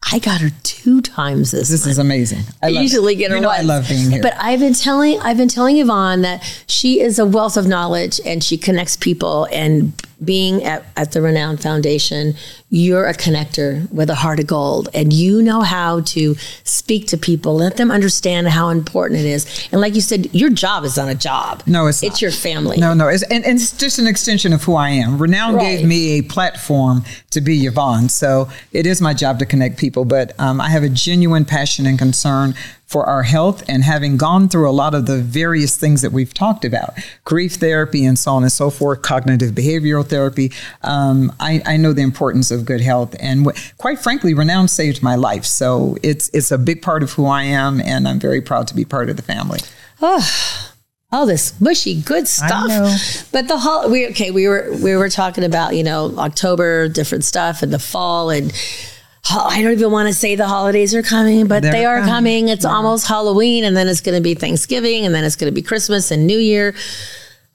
I 0.10 0.20
got 0.20 0.40
her 0.40 0.52
two 0.64 1.02
times 1.02 1.52
this. 1.52 1.68
This 1.68 1.82
month. 1.82 1.92
is 1.92 1.98
amazing. 1.98 2.44
I 2.64 2.68
I 2.68 2.70
love 2.70 2.84
usually 2.84 3.14
it. 3.14 3.18
get 3.18 3.32
her 3.32 3.36
You 3.38 3.42
know 3.42 3.50
I 3.50 3.60
love 3.60 3.90
being 3.90 4.10
here. 4.10 4.22
But 4.22 4.36
I've 4.38 4.60
been 4.62 4.74
telling 4.74 5.20
I've 5.20 5.36
been 5.36 5.50
telling 5.50 5.78
Yvonne 5.80 6.22
that 6.22 6.64
she 6.68 7.02
is 7.02 7.20
a 7.20 7.26
wealth 7.26 7.58
of 7.58 7.68
knowledge 7.68 8.22
and 8.26 8.42
she 8.42 8.58
connects 8.58 8.96
people 8.96 9.50
and 9.52 9.92
being 10.24 10.64
at, 10.64 10.84
at 10.96 11.12
the 11.12 11.22
Renown 11.22 11.58
Foundation, 11.58 12.34
you're 12.70 13.06
a 13.06 13.14
connector 13.14 13.90
with 13.92 14.10
a 14.10 14.16
heart 14.16 14.40
of 14.40 14.48
gold 14.48 14.90
and 14.94 15.14
you 15.14 15.42
know 15.42 15.62
how 15.62 16.02
to 16.02 16.36
speak 16.64 17.08
to 17.08 17.18
people, 17.18 17.56
let 17.56 17.78
them 17.78 17.92
understand 17.92 18.48
how 18.48 18.70
important 18.70 19.20
it 19.20 19.26
is. 19.26 19.68
And 19.72 19.80
like 19.80 19.94
you 19.96 20.02
said, 20.02 20.34
your 20.34 20.50
job 20.50 20.84
is 20.84 20.98
not 20.98 21.08
a 21.10 21.16
job. 21.16 21.62
No, 21.68 21.86
it's 21.88 22.02
It's 22.04 22.16
not. 22.16 22.22
your 22.24 22.32
family. 22.32 22.78
No, 22.78 22.94
no, 22.94 23.08
it's, 23.08 23.24
and, 23.24 23.46
and 23.46 23.60
it's 23.60 23.78
just 23.78 24.00
an 24.00 24.08
extension 24.08 24.54
of 24.54 24.64
who 24.64 24.76
I 24.76 24.90
am. 24.90 25.18
Renown 25.20 25.56
Right. 25.56 25.78
gave 25.78 25.88
me 25.88 26.18
a 26.20 26.24
platform 26.24 27.04
to 27.32 27.40
be 27.42 27.66
Yvonne, 27.66 28.10
so 28.10 28.50
it 28.74 28.86
is 28.86 29.02
my 29.02 29.14
job 29.14 29.40
to 29.40 29.46
connect 29.46 29.78
people. 29.78 30.04
But 30.06 30.38
um, 30.40 30.60
I 30.60 30.70
have 30.70 30.84
a 30.84 30.90
genuine 30.90 31.46
passion 31.46 31.86
and 31.86 31.98
concern 31.98 32.56
for 32.88 33.06
our 33.06 33.24
health, 33.24 33.64
and 33.68 33.84
having 33.84 34.16
gone 34.16 34.48
through 34.48 34.70
a 34.70 34.72
lot 34.72 34.96
of 34.96 35.06
the 35.06 35.22
various 35.22 35.76
things 35.76 36.02
that 36.02 36.14
we've 36.14 36.34
talked 36.34 36.64
about, 36.64 36.94
grief 37.26 37.56
therapy 37.56 38.06
and 38.06 38.18
so 38.18 38.32
on 38.32 38.44
and 38.44 38.52
so 38.52 38.70
forth, 38.70 39.02
cognitive 39.02 39.52
behavioral 39.52 40.08
therapy, 40.08 40.54
um, 40.84 41.32
I, 41.40 41.62
I 41.66 41.76
know 41.76 41.92
the 41.92 42.02
importance 42.02 42.50
of 42.50 42.64
good 42.64 42.80
health, 42.80 43.14
and 43.20 43.46
quite 43.78 44.00
frankly, 44.00 44.34
Renown 44.34 44.70
saved 44.70 45.04
my 45.04 45.16
life. 45.16 45.46
So 45.46 45.98
it's 46.02 46.30
it's 46.30 46.50
a 46.50 46.58
big 46.58 46.82
part 46.82 47.04
of 47.04 47.12
who 47.12 47.26
I 47.26 47.44
am, 47.44 47.82
and 47.82 48.08
I'm 48.08 48.20
very 48.20 48.42
proud 48.42 48.68
to 48.70 48.76
be 48.76 48.86
part 48.86 49.10
of 49.10 49.18
the 49.18 49.22
family. 49.22 49.60
Oh, 50.02 50.74
all 51.12 51.26
this 51.26 51.60
mushy 51.60 52.02
good 52.02 52.28
stuff. 52.28 52.68
know. 52.68 52.96
But 53.32 53.48
the 53.48 53.58
whole 53.58 53.90
we 53.90 54.08
okay, 54.08 54.32
we 54.32 54.48
were 54.48 54.70
we 54.82 54.96
were 54.96 55.10
talking 55.10 55.44
about, 55.44 55.76
you 55.76 55.84
know, 55.84 56.14
October, 56.18 56.88
different 56.88 57.26
stuff 57.26 57.64
and 57.64 57.74
the 57.74 57.80
fall 57.80 58.30
and 58.30 58.54
I 59.30 59.62
don't 59.62 59.74
even 59.74 59.92
want 59.92 60.08
to 60.08 60.14
say 60.14 60.36
the 60.36 60.48
holidays 60.48 60.96
are 60.96 61.04
coming, 61.04 61.48
but 61.48 61.64
They're 61.64 61.72
they 61.72 61.86
are 61.86 62.00
coming. 62.00 62.46
coming. 62.46 62.48
It's 62.50 62.66
almost 62.66 63.08
Halloween 63.08 63.64
and 63.64 63.76
then 63.76 63.88
it's 63.88 64.02
going 64.02 64.16
to 64.16 64.22
be 64.22 64.34
Thanksgiving 64.36 65.06
and 65.06 65.14
then 65.14 65.24
it's 65.24 65.36
going 65.36 65.52
to 65.52 65.56
be 65.56 65.62
Christmas 65.62 66.12
and 66.12 66.26
New 66.28 66.38
Year. 66.40 66.74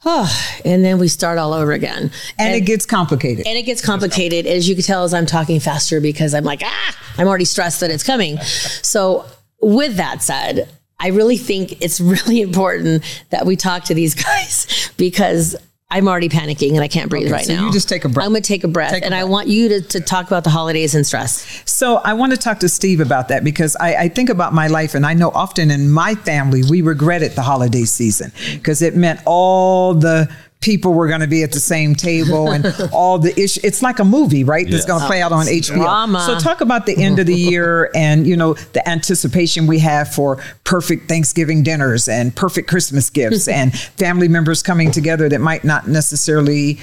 and 0.05 0.85
then 0.85 0.99
we 0.99 1.09
start 1.09 1.38
all 1.38 1.52
over 1.52 1.73
again. 1.73 2.11
And, 2.38 2.55
it 2.55 2.62
gets 2.62 2.85
complicated. 2.87 3.47
and 3.47 3.57
it 3.57 3.62
gets 3.62 3.81
complicated 3.85 4.47
as 4.47 4.69
you 4.69 4.75
can 4.75 4.83
tell 4.83 5.05
as 5.05 5.14
i'm 5.14 5.26
talking 5.26 5.61
faster 5.61 6.00
because 6.00 6.35
i'm 6.35 6.43
like 6.43 6.61
ah 6.64 6.99
i'm 7.19 7.29
already 7.29 7.45
stressed 7.45 7.81
that 7.81 7.91
it's 7.93 8.02
coming 8.02 8.38
so 8.41 9.25
with 9.61 9.97
that 9.99 10.21
said 10.21 10.69
i 10.99 11.09
really 11.09 11.37
think 11.37 11.81
it's 11.81 12.00
really 12.14 12.41
important 12.41 13.05
that 13.31 13.47
we 13.47 13.55
talk 13.55 13.85
to 13.85 13.95
these 13.95 14.14
guys 14.29 14.91
because 14.97 15.55
i'm 15.93 16.09
already 16.09 16.29
panicking 16.29 16.73
and 16.73 16.81
i 16.81 16.89
can't 16.89 17.09
breathe 17.09 17.31
right 17.31 17.47
so 17.47 17.55
now. 17.55 17.67
you 17.67 17.73
just 17.73 17.89
take 17.89 18.05
a 18.05 18.09
breath. 18.09 18.27
i'm 18.27 18.33
going 18.33 18.43
to 18.43 18.49
take 18.49 18.65
a 18.65 18.69
breath 18.69 18.91
Take 18.91 19.03
a 19.03 19.07
and 19.07 19.15
i 19.15 19.25
want 19.25 19.49
you 19.49 19.69
to, 19.69 19.81
to 19.81 20.01
talk 20.01 20.27
about 20.27 20.45
the 20.45 20.51
holidays 20.51 20.95
and 20.95 21.07
stress. 21.07 21.63
So 21.65 21.97
I 21.97 22.13
want 22.15 22.33
to 22.33 22.39
talk 22.39 22.61
to 22.61 22.69
Steve 22.69 23.01
about 23.01 23.29
that 23.29 23.45
because 23.45 23.77
I, 23.77 23.95
I 23.95 24.09
think 24.09 24.31
about 24.31 24.53
my 24.53 24.67
life 24.67 24.95
and 24.95 25.05
I 25.05 25.15
know 25.15 25.31
often 25.31 25.71
in 25.71 25.91
my 25.91 26.15
family 26.15 26.63
we 26.69 26.83
regretted 26.83 27.33
the 27.33 27.43
holiday 27.43 27.85
season 27.85 28.33
because 28.53 28.83
it 28.83 28.97
meant 28.97 29.21
all 29.27 29.95
the 29.95 30.29
people 30.62 30.95
were 30.95 31.09
going 31.09 31.21
to 31.21 31.26
be 31.26 31.42
at 31.42 31.52
the 31.52 31.61
same 31.61 31.95
table 31.95 32.50
and 32.50 32.64
all 32.92 33.19
the 33.19 33.38
issue. 33.38 33.61
It's 33.62 33.83
like 33.83 33.99
a 33.99 34.04
movie, 34.04 34.45
right? 34.45 34.69
That's 34.71 34.87
going 34.87 35.00
to 35.00 35.07
play 35.07 35.21
out 35.21 35.33
on 35.33 35.47
HBO. 35.47 35.75
Drama. 35.75 36.25
So 36.26 36.38
talk 36.38 36.61
about 36.61 36.87
the 36.87 36.97
end 36.97 37.19
of 37.19 37.26
the 37.26 37.35
year 37.35 37.90
and 37.95 38.26
you 38.26 38.37
know 38.37 38.54
the 38.54 38.88
anticipation 38.88 39.66
we 39.66 39.78
have 39.81 40.14
for 40.14 40.42
perfect 40.64 41.09
Thanksgiving 41.09 41.62
dinners 41.62 42.09
and 42.09 42.35
perfect 42.35 42.69
Christmas 42.69 43.11
gifts 43.11 43.49
and 43.61 43.76
family 43.78 44.28
members 44.28 44.62
coming 44.62 44.90
together 44.90 45.28
that 45.28 45.40
might 45.40 45.64
not 45.64 45.88
necessarily. 45.88 46.78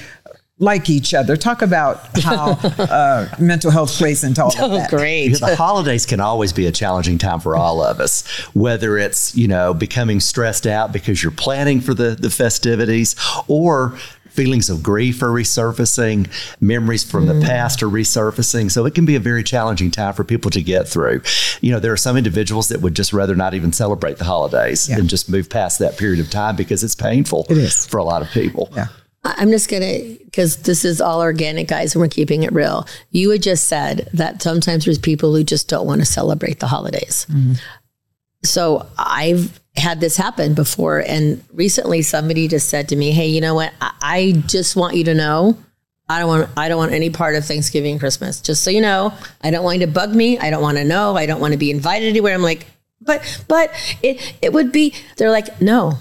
Like 0.62 0.89
each 0.89 1.13
other. 1.13 1.38
Talk 1.38 1.62
about 1.62 2.06
how 2.20 2.51
uh, 2.78 3.28
mental 3.39 3.72
health 3.72 3.92
plays 3.94 4.24
into 4.25 4.44
all 4.44 4.50
of 4.50 4.72
that. 4.72 4.89
great 4.89 5.30
the 5.39 5.56
holidays 5.56 6.06
can 6.06 6.20
always 6.20 6.51
be 6.51 6.66
a 6.68 6.72
challenging 6.72 7.18
time 7.18 7.39
for 7.39 7.56
all 7.56 7.82
of 7.82 8.00
us 8.01 8.28
whether 8.54 8.98
it's 8.98 9.36
you 9.36 9.48
know 9.48 9.74
becoming 9.74 10.20
stressed 10.20 10.68
out 10.68 10.92
because 10.92 11.24
you're 11.24 11.32
planning 11.32 11.80
for 11.80 11.94
the 11.94 12.10
the 12.20 12.30
festivities 12.30 13.16
or 13.48 13.98
feelings 14.30 14.70
of 14.70 14.84
grief 14.84 15.22
are 15.24 15.30
resurfacing 15.30 16.28
memories 16.62 17.10
from 17.10 17.25
the 17.25 17.39
past 17.46 17.82
are 17.82 17.88
resurfacing 17.89 18.70
so 18.70 18.86
it 18.86 18.94
can 18.94 19.06
be 19.06 19.16
a 19.16 19.20
very 19.20 19.44
challenging 19.44 19.89
time 19.92 20.13
for 20.13 20.24
people 20.24 20.51
to 20.51 20.62
get 20.62 20.88
through 20.88 21.22
you 21.62 21.72
know 21.72 21.80
there 21.80 21.92
are 21.94 21.98
some 21.98 22.18
individuals 22.18 22.68
that 22.70 22.82
would 22.82 22.96
just 22.96 23.13
rather 23.13 23.36
not 23.36 23.54
even 23.54 23.72
celebrate 23.72 24.18
the 24.18 24.25
holidays 24.25 24.89
and 24.89 25.10
just 25.10 25.30
move 25.30 25.50
past 25.50 25.80
that 25.80 25.98
period 25.98 26.20
of 26.20 26.30
time 26.30 26.56
because 26.56 26.84
it's 26.84 26.96
painful 26.96 27.46
It 27.50 27.58
is. 27.58 27.86
for 27.88 27.98
a 27.98 28.04
lot 28.04 28.22
of 28.22 28.30
people 28.30 28.70
Yeah. 28.75 28.88
I'm 29.23 29.49
just 29.49 29.69
gonna 29.69 29.99
because 30.25 30.57
this 30.57 30.85
is 30.85 31.01
all 31.01 31.21
organic, 31.21 31.67
guys, 31.67 31.93
and 31.93 32.01
we're 32.01 32.07
keeping 32.07 32.43
it 32.43 32.53
real. 32.53 32.88
You 33.11 33.29
had 33.31 33.43
just 33.43 33.65
said 33.65 34.09
that 34.13 34.41
sometimes 34.41 34.85
there's 34.85 34.97
people 34.97 35.35
who 35.35 35.43
just 35.43 35.67
don't 35.67 35.85
want 35.85 36.01
to 36.01 36.05
celebrate 36.05 36.59
the 36.59 36.67
holidays. 36.67 37.25
Mm-hmm. 37.29 37.53
So 38.43 38.88
I've 38.97 39.59
had 39.75 39.99
this 39.99 40.15
happen 40.15 40.53
before, 40.53 40.99
and 40.99 41.43
recently 41.51 42.01
somebody 42.01 42.47
just 42.47 42.69
said 42.69 42.88
to 42.89 42.95
me, 42.95 43.11
"Hey, 43.11 43.27
you 43.27 43.41
know 43.41 43.55
what? 43.55 43.73
I, 43.81 43.93
I 44.01 44.43
just 44.47 44.75
want 44.75 44.95
you 44.95 45.03
to 45.05 45.13
know." 45.13 45.57
I 46.11 46.17
don't 46.17 46.27
want 46.27 46.49
I 46.57 46.69
don't 46.69 46.79
want 46.79 46.91
any 46.91 47.11
part 47.11 47.35
of 47.35 47.45
Thanksgiving 47.45 47.91
and 47.91 47.99
Christmas. 47.99 48.41
Just 48.41 48.63
so 48.63 48.71
you 48.71 48.81
know, 48.81 49.13
I 49.41 49.51
don't 49.51 49.63
want 49.63 49.79
you 49.79 49.85
to 49.85 49.91
bug 49.91 50.15
me. 50.15 50.39
I 50.39 50.49
don't 50.49 50.63
want 50.63 50.79
to 50.79 50.83
know. 50.83 51.15
I 51.15 51.27
don't 51.27 51.39
want 51.39 51.51
to 51.51 51.57
be 51.59 51.69
invited 51.69 52.07
anywhere. 52.07 52.33
I'm 52.33 52.41
like, 52.41 52.65
but 52.99 53.21
but 53.47 53.71
it 54.01 54.35
it 54.41 54.51
would 54.51 54.71
be 54.71 54.95
they're 55.17 55.29
like, 55.29 55.61
no. 55.61 55.93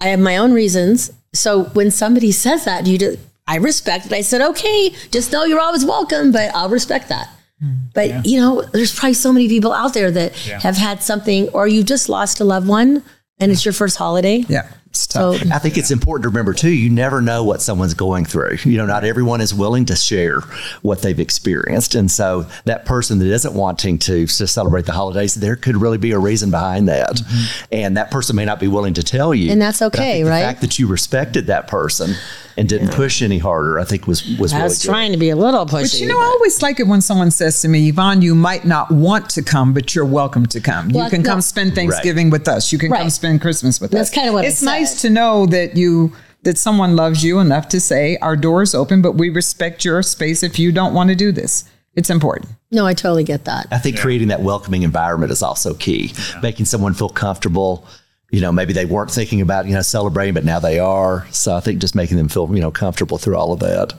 I 0.00 0.08
have 0.08 0.20
my 0.20 0.36
own 0.36 0.52
reasons. 0.52 1.10
So 1.34 1.64
when 1.74 1.90
somebody 1.90 2.32
says 2.32 2.64
that, 2.64 2.86
you 2.86 2.98
just 2.98 3.18
I 3.46 3.56
respect 3.56 4.06
it. 4.06 4.12
I 4.12 4.22
said, 4.22 4.40
okay, 4.40 4.94
just 5.10 5.30
know 5.32 5.44
you're 5.44 5.60
always 5.60 5.84
welcome, 5.84 6.32
but 6.32 6.54
I'll 6.54 6.70
respect 6.70 7.10
that. 7.10 7.28
Mm, 7.62 7.92
but 7.92 8.26
you 8.26 8.40
know, 8.40 8.62
there's 8.62 8.94
probably 8.94 9.14
so 9.14 9.32
many 9.32 9.48
people 9.48 9.72
out 9.72 9.92
there 9.94 10.10
that 10.10 10.34
have 10.36 10.76
had 10.76 11.02
something, 11.02 11.48
or 11.50 11.68
you 11.68 11.82
just 11.84 12.08
lost 12.08 12.40
a 12.40 12.44
loved 12.44 12.68
one, 12.68 13.02
and 13.38 13.52
it's 13.52 13.64
your 13.64 13.74
first 13.74 13.98
holiday. 13.98 14.44
Yeah. 14.48 14.68
It's 14.94 15.12
So 15.12 15.36
tough. 15.36 15.48
I 15.52 15.58
think 15.58 15.76
it's 15.76 15.90
important 15.90 16.22
to 16.22 16.28
remember 16.28 16.54
too, 16.54 16.70
you 16.70 16.88
never 16.88 17.20
know 17.20 17.42
what 17.42 17.60
someone's 17.60 17.94
going 17.94 18.24
through. 18.24 18.58
You 18.64 18.78
know, 18.78 18.86
not 18.86 19.04
everyone 19.04 19.40
is 19.40 19.52
willing 19.52 19.84
to 19.86 19.96
share 19.96 20.40
what 20.82 21.02
they've 21.02 21.18
experienced. 21.18 21.94
And 21.96 22.10
so 22.10 22.46
that 22.64 22.84
person 22.86 23.18
that 23.18 23.26
isn't 23.26 23.54
wanting 23.54 23.98
to, 24.00 24.26
to 24.26 24.46
celebrate 24.46 24.86
the 24.86 24.92
holidays, 24.92 25.34
there 25.34 25.56
could 25.56 25.76
really 25.76 25.98
be 25.98 26.12
a 26.12 26.18
reason 26.18 26.50
behind 26.50 26.88
that. 26.88 27.16
Mm-hmm. 27.16 27.64
And 27.72 27.96
that 27.96 28.10
person 28.10 28.36
may 28.36 28.44
not 28.44 28.60
be 28.60 28.68
willing 28.68 28.94
to 28.94 29.02
tell 29.02 29.34
you. 29.34 29.50
And 29.50 29.60
that's 29.60 29.80
But 29.80 29.96
I 29.96 30.02
okay, 30.02 30.12
think 30.18 30.28
right? 30.28 30.40
The 30.40 30.46
fact 30.46 30.60
that 30.60 30.78
you 30.78 30.86
respected 30.86 31.46
that 31.46 31.66
person 31.66 32.14
and 32.56 32.68
didn't 32.68 32.92
push 32.92 33.20
any 33.22 33.38
harder, 33.38 33.78
I 33.78 33.84
think 33.84 34.06
was, 34.06 34.38
was 34.38 34.52
I 34.52 34.58
really 34.58 34.68
was 34.68 34.82
good. 34.82 34.88
trying 34.88 35.12
to 35.12 35.18
be 35.18 35.30
a 35.30 35.36
little 35.36 35.66
pushy. 35.66 35.82
But 35.82 36.00
you 36.00 36.06
know, 36.06 36.20
I 36.20 36.24
always 36.24 36.62
like 36.62 36.78
it 36.80 36.86
when 36.86 37.00
someone 37.00 37.30
says 37.30 37.60
to 37.62 37.68
me, 37.68 37.88
Yvonne, 37.88 38.22
you 38.22 38.34
might 38.34 38.64
not 38.64 38.90
want 38.90 39.28
to 39.30 39.42
come, 39.42 39.72
but 39.74 39.94
you're 39.94 40.04
welcome 40.04 40.46
to 40.46 40.60
come. 40.60 40.90
Well, 40.90 41.04
you 41.04 41.10
can 41.10 41.22
come 41.22 41.40
spend 41.40 41.74
Thanksgiving 41.74 42.30
with 42.30 42.46
us. 42.48 42.72
You 42.72 42.78
can 42.78 42.90
come 42.92 43.10
spend 43.10 43.40
Christmas 43.40 43.80
with 43.80 43.90
That's 43.90 44.02
us. 44.02 44.10
That's 44.10 44.14
kinda 44.16 44.32
what 44.32 44.44
I 44.44 44.48
it's 44.48 44.62
nice 44.62 45.02
to 45.02 45.10
know 45.10 45.46
that 45.46 45.76
you 45.76 46.12
that 46.42 46.58
someone 46.58 46.94
loves 46.94 47.24
you 47.24 47.38
enough 47.40 47.68
to 47.70 47.80
say 47.80 48.18
our 48.18 48.36
door 48.36 48.62
is 48.62 48.74
open, 48.74 49.00
but 49.02 49.12
we 49.12 49.30
respect 49.30 49.84
your 49.84 50.02
space 50.02 50.42
if 50.42 50.58
you 50.58 50.70
don't 50.72 50.92
want 50.92 51.08
to 51.08 51.16
do 51.16 51.32
this. 51.32 51.64
It's 51.96 52.10
important. 52.10 52.50
no, 52.72 52.86
I 52.86 52.92
totally 52.92 53.24
get 53.24 53.44
that. 53.44 53.68
I 53.70 53.78
think 53.78 53.98
creating 53.98 54.28
that 54.28 54.42
welcoming 54.42 54.82
environment 54.82 55.30
is 55.32 55.42
also 55.42 55.74
key. 55.74 56.12
Making 56.42 56.66
someone 56.66 56.92
feel 56.92 57.08
comfortable. 57.08 57.86
You 58.30 58.40
know, 58.40 58.52
maybe 58.52 58.72
they 58.72 58.84
weren't 58.84 59.10
thinking 59.10 59.40
about, 59.40 59.66
you 59.66 59.74
know, 59.74 59.82
celebrating, 59.82 60.34
but 60.34 60.44
now 60.44 60.58
they 60.58 60.78
are. 60.78 61.26
So 61.30 61.54
I 61.56 61.60
think 61.60 61.80
just 61.80 61.94
making 61.94 62.16
them 62.16 62.28
feel, 62.28 62.52
you 62.54 62.60
know, 62.60 62.70
comfortable 62.70 63.18
through 63.18 63.36
all 63.36 63.52
of 63.52 63.60
that. 63.60 63.92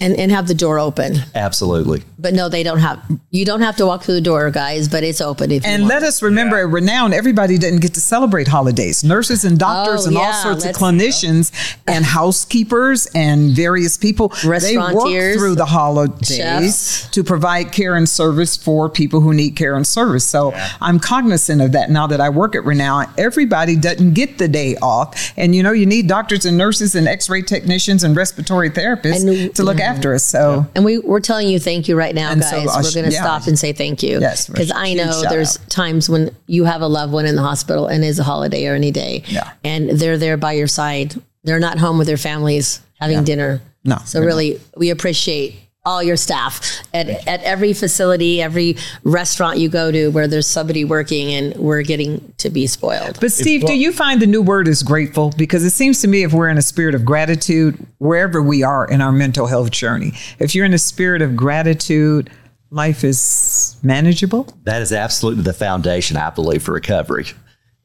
And 0.00 0.14
and 0.16 0.30
have 0.30 0.46
the 0.46 0.54
door 0.54 0.78
open. 0.78 1.16
Absolutely. 1.34 2.02
But 2.20 2.32
no, 2.34 2.48
they 2.48 2.62
don't 2.62 2.78
have 2.78 3.02
you 3.30 3.44
don't 3.44 3.62
have 3.62 3.76
to 3.76 3.86
walk 3.86 4.04
through 4.04 4.14
the 4.14 4.20
door, 4.20 4.48
guys, 4.50 4.88
but 4.88 5.02
it's 5.02 5.20
open 5.20 5.50
if 5.50 5.64
And 5.64 5.82
want. 5.82 5.94
let 5.94 6.02
us 6.04 6.22
remember 6.22 6.56
at 6.56 6.68
Renown, 6.68 7.12
everybody 7.12 7.58
didn't 7.58 7.80
get 7.80 7.94
to 7.94 8.00
celebrate 8.00 8.46
holidays. 8.48 9.02
Nurses 9.02 9.44
and 9.44 9.58
doctors 9.58 10.04
Oh, 10.04 10.08
and 10.08 10.16
all 10.16 10.32
sorts 10.34 10.64
of 10.64 10.66
let's- 10.66 10.78
clinicians 10.78 11.50
and 11.88 12.04
housekeepers 12.04 13.06
and 13.14 13.50
various 13.56 13.96
people. 13.96 14.32
They 14.42 14.76
work 14.78 15.08
through 15.36 15.56
the 15.56 15.66
holidays 15.66 16.28
chefs. 16.36 17.08
to 17.10 17.24
provide 17.24 17.72
care 17.72 17.94
and 17.96 18.08
service 18.08 18.56
for 18.56 18.88
people 18.88 19.20
who 19.20 19.34
need 19.34 19.56
care 19.56 19.74
and 19.74 19.86
service. 19.86 20.24
So 20.24 20.54
I'm 20.80 20.98
cognizant 21.00 21.60
of 21.60 21.72
that 21.72 21.90
now 21.90 22.06
that 22.06 22.20
I 22.20 22.28
work 22.28 22.54
at 22.54 22.64
Renown. 22.64 23.06
Everybody 23.18 23.74
doesn't 23.76 24.14
get 24.14 24.38
the 24.38 24.48
day 24.48 24.76
off. 24.80 25.32
And 25.36 25.54
you 25.56 25.62
know, 25.62 25.72
you 25.72 25.86
need 25.86 26.06
doctors 26.06 26.44
and 26.44 26.56
nurses 26.56 26.94
and 26.94 27.08
x-ray 27.08 27.42
technicians 27.42 28.04
and 28.04 28.14
respiratory 28.14 28.70
therapists 28.70 29.26
And- 29.26 29.54
to 29.56 29.62
look 29.64 29.80
after 29.88 30.14
us. 30.14 30.24
So 30.24 30.66
And 30.74 30.84
we, 30.84 30.98
we're 30.98 31.20
telling 31.20 31.48
you 31.48 31.58
thank 31.58 31.88
you 31.88 31.96
right 31.96 32.14
now, 32.14 32.30
And 32.30 32.40
guys. 32.40 32.50
so, 32.50 32.58
we're 32.58 32.92
going 32.94 33.06
to 33.10 33.12
yeah. 33.12 33.22
stop 33.22 33.46
and 33.46 33.58
say 33.58 33.72
thank 33.72 34.02
you. 34.02 34.20
Yes, 34.20 34.46
Because 34.48 34.70
I 34.74 34.94
know 34.94 35.22
there's 35.28 35.58
out. 35.58 35.70
times 35.70 36.08
when 36.08 36.34
you 36.46 36.64
have 36.64 36.82
a 36.82 36.86
loved 36.86 37.12
one 37.12 37.26
in 37.26 37.34
the 37.36 37.42
hospital 37.42 37.86
and 37.86 38.04
it's 38.04 38.18
a 38.18 38.24
holiday 38.24 38.66
or 38.66 38.74
any 38.74 38.90
day. 38.90 39.22
Yeah. 39.26 39.50
And 39.64 39.90
they're 39.90 40.18
there 40.18 40.36
by 40.36 40.52
your 40.52 40.66
side. 40.68 41.14
They're 41.44 41.60
not 41.60 41.78
home 41.78 41.98
with 41.98 42.06
their 42.06 42.16
families 42.16 42.80
having 43.00 43.24
dinner. 43.24 43.60
No, 43.84 43.96
So 44.04 44.20
really, 44.20 44.60
we 44.76 44.90
appreciate 44.90 45.54
all 45.84 46.02
your 46.02 46.16
staff 46.16 46.82
at, 46.92 47.08
at 47.26 47.42
every 47.42 47.72
facility, 47.72 48.42
every 48.42 48.76
restaurant 49.04 49.58
you 49.58 49.68
go 49.68 49.90
to 49.90 50.08
where 50.08 50.28
there's 50.28 50.46
somebody 50.46 50.84
working 50.84 51.32
and 51.32 51.56
we're 51.56 51.82
getting 51.82 52.32
to 52.36 52.50
be 52.50 52.66
spoiled. 52.66 53.18
But 53.20 53.32
Steve, 53.32 53.64
do 53.64 53.74
you 53.74 53.92
find 53.92 54.20
the 54.20 54.26
new 54.26 54.42
word 54.42 54.68
is 54.68 54.82
grateful? 54.82 55.32
Because 55.38 55.64
it 55.64 55.70
seems 55.70 56.02
to 56.02 56.08
me 56.08 56.24
if 56.24 56.32
we're 56.32 56.48
in 56.48 56.58
a 56.58 56.62
spirit 56.62 56.94
of 56.94 57.04
gratitude, 57.04 57.86
wherever 57.98 58.42
we 58.42 58.62
are 58.62 58.86
in 58.86 59.00
our 59.00 59.12
mental 59.12 59.46
health 59.46 59.70
journey, 59.70 60.12
if 60.38 60.54
you're 60.54 60.66
in 60.66 60.74
a 60.74 60.78
spirit 60.78 61.22
of 61.22 61.34
gratitude, 61.36 62.28
life 62.70 63.02
is 63.02 63.76
manageable. 63.82 64.54
That 64.64 64.82
is 64.82 64.92
absolutely 64.92 65.44
the 65.44 65.54
foundation, 65.54 66.16
I 66.16 66.30
believe, 66.30 66.62
for 66.62 66.72
recovery. 66.72 67.26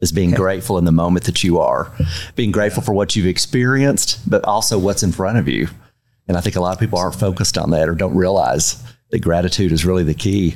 Is 0.01 0.11
being 0.11 0.31
grateful 0.31 0.77
in 0.77 0.83
the 0.83 0.91
moment 0.91 1.23
that 1.27 1.45
you 1.45 1.59
are, 1.59 1.89
being 2.35 2.51
grateful 2.51 2.83
for 2.83 2.93
what 2.93 3.15
you've 3.15 3.25
experienced, 3.25 4.29
but 4.29 4.43
also 4.43 4.77
what's 4.77 5.01
in 5.01 5.13
front 5.13 5.37
of 5.37 5.47
you. 5.47 5.69
And 6.27 6.37
I 6.37 6.41
think 6.41 6.55
a 6.55 6.61
lot 6.61 6.73
of 6.73 6.79
people 6.79 6.99
aren't 6.99 7.15
focused 7.15 7.57
on 7.57 7.71
that 7.71 7.89
or 7.89 7.95
don't 7.95 8.15
realize 8.15 8.81
that 9.09 9.19
gratitude 9.19 9.71
is 9.71 9.85
really 9.85 10.03
the 10.03 10.13
key. 10.13 10.55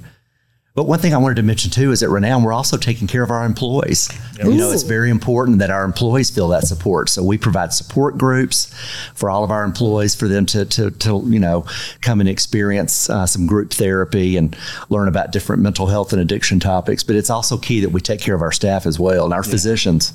But 0.77 0.85
one 0.85 0.99
thing 0.99 1.15
I 1.15 1.17
wanted 1.17 1.37
to 1.37 1.41
mention 1.41 1.71
too 1.71 1.91
is 1.91 2.03
at 2.03 2.09
Renown, 2.09 2.43
we're 2.43 2.53
also 2.53 2.77
taking 2.77 3.07
care 3.07 3.23
of 3.23 3.31
our 3.31 3.45
employees. 3.45 4.09
You 4.37 4.53
know, 4.53 4.69
it's 4.69 4.83
very 4.83 5.09
important 5.09 5.57
that 5.57 5.71
our 5.71 5.83
employees 5.83 6.29
feel 6.29 6.49
that 6.49 6.67
support. 6.67 7.09
So 7.09 7.23
we 7.23 7.39
provide 7.39 7.73
support 7.73 8.19
groups 8.19 8.71
for 9.15 9.31
all 9.31 9.43
of 9.43 9.49
our 9.49 9.63
employees 9.63 10.13
for 10.13 10.27
them 10.27 10.45
to, 10.45 10.65
to, 10.65 10.91
to 10.91 11.23
you 11.25 11.39
know, 11.39 11.65
come 12.01 12.19
and 12.19 12.29
experience 12.29 13.09
uh, 13.09 13.25
some 13.25 13.47
group 13.47 13.73
therapy 13.73 14.37
and 14.37 14.55
learn 14.89 15.07
about 15.07 15.31
different 15.31 15.63
mental 15.63 15.87
health 15.87 16.13
and 16.13 16.21
addiction 16.21 16.59
topics. 16.59 17.03
But 17.03 17.15
it's 17.15 17.31
also 17.31 17.57
key 17.57 17.79
that 17.79 17.89
we 17.89 17.99
take 17.99 18.21
care 18.21 18.35
of 18.35 18.43
our 18.43 18.51
staff 18.51 18.85
as 18.85 18.99
well 18.99 19.25
and 19.25 19.33
our 19.33 19.41
physicians. 19.41 20.13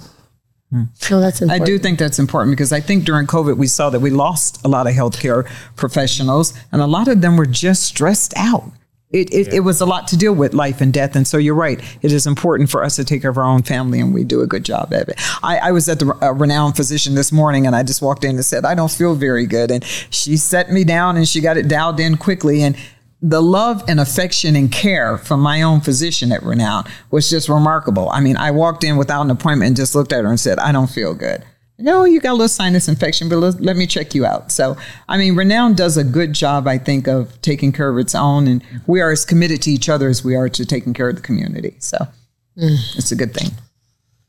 So 0.95 1.21
that's 1.21 1.43
I 1.43 1.59
do 1.59 1.79
think 1.79 1.99
that's 1.99 2.19
important 2.19 2.53
because 2.53 2.73
I 2.73 2.81
think 2.81 3.05
during 3.05 3.27
COVID 3.27 3.57
we 3.57 3.67
saw 3.67 3.91
that 3.91 4.01
we 4.01 4.11
lost 4.11 4.65
a 4.65 4.69
lot 4.69 4.87
of 4.87 4.95
healthcare 4.95 5.47
professionals 5.77 6.55
and 6.73 6.81
a 6.81 6.87
lot 6.87 7.09
of 7.09 7.21
them 7.21 7.37
were 7.37 7.47
just 7.47 7.83
stressed 7.83 8.33
out. 8.37 8.65
It, 9.11 9.33
it, 9.33 9.53
it 9.53 9.61
was 9.61 9.83
a 9.83 9.87
lot 9.87 10.09
to 10.09 10.17
deal 10.17 10.33
with 10.33 10.55
life 10.55 10.81
and 10.81 10.91
death. 10.91 11.15
And 11.15 11.29
so 11.29 11.37
you're 11.37 11.55
right. 11.55 11.79
It 12.01 12.13
is 12.13 12.27
important 12.27 12.71
for 12.71 12.83
us 12.83 12.97
to 12.97 13.05
take 13.05 13.21
care 13.21 13.31
of 13.31 13.37
our 13.37 13.45
own 13.45 13.63
family 13.63 14.01
and 14.01 14.15
we 14.15 14.25
do 14.25 14.41
a 14.41 14.47
good 14.47 14.65
job 14.65 14.95
at 14.95 15.11
it. 15.11 15.21
I, 15.43 15.59
I 15.59 15.73
was 15.73 15.87
at 15.91 15.99
the 15.99 16.17
uh, 16.23 16.33
renowned 16.33 16.77
physician 16.77 17.15
this 17.15 17.31
morning 17.31 17.67
and 17.67 17.77
I 17.77 17.83
just 17.83 18.01
walked 18.01 18.25
in 18.25 18.37
and 18.37 18.45
said, 18.45 18.65
I 18.65 18.75
don't 18.75 18.91
feel 18.91 19.15
very 19.15 19.47
good. 19.47 19.71
And 19.71 19.85
she 19.85 20.39
set 20.39 20.71
me 20.71 20.83
down 20.85 21.19
and 21.19 21.29
she 21.29 21.43
got 21.43 21.59
it 21.59 21.69
dialed 21.69 22.01
in 22.01 22.17
quickly. 22.17 22.63
And 22.63 22.75
the 23.23 23.41
love 23.41 23.85
and 23.89 24.01
affection 24.01 24.57
and 24.57 24.71
care 24.71 25.17
from 25.17 25.41
my 25.41 25.63
own 25.63 25.81
physician 25.81 26.33
at 26.33 26.43
Renown 26.43 26.85
was 27.13 27.31
just 27.31 27.49
remarkable. 27.49 28.11
I 28.11 28.21
mean, 28.21 28.37
I 28.37 28.51
walked 28.51 28.83
in 28.83 28.97
without 28.97 29.23
an 29.23 29.31
appointment 29.31 29.69
and 29.69 29.77
just 29.77 29.95
looked 29.95 30.13
at 30.13 30.25
her 30.25 30.31
and 30.31 30.41
said, 30.41 30.59
I 30.59 30.73
don't 30.73 30.91
feel 30.91 31.15
good. 31.15 31.45
no, 31.79 32.05
you 32.05 32.21
got 32.21 32.33
a 32.33 32.35
little 32.35 32.49
sinus 32.49 32.89
infection, 32.89 33.29
but 33.29 33.37
let, 33.37 33.61
let 33.61 33.77
me 33.77 33.87
check 33.87 34.15
you 34.15 34.27
out. 34.27 34.51
So, 34.51 34.77
I 35.09 35.19
mean, 35.19 35.37
Renown 35.37 35.75
does 35.75 35.97
a 35.97 36.05
good 36.05 36.33
job, 36.33 36.67
I 36.67 36.79
think, 36.79 37.07
of 37.07 37.41
taking 37.43 37.71
care 37.71 37.89
of 37.89 37.99
its 37.99 38.15
own, 38.15 38.49
and 38.49 38.63
we 38.87 39.01
are 39.01 39.13
as 39.13 39.25
committed 39.25 39.63
to 39.63 39.71
each 39.71 39.89
other 39.89 40.09
as 40.09 40.25
we 40.25 40.35
are 40.35 40.49
to 40.49 40.67
taking 40.67 40.93
care 40.93 41.09
of 41.09 41.17
the 41.17 41.23
community. 41.23 41.77
So, 41.79 41.99
mm. 42.57 42.99
it's 42.99 43.13
a 43.13 43.17
good 43.17 43.35
thing. 43.35 43.51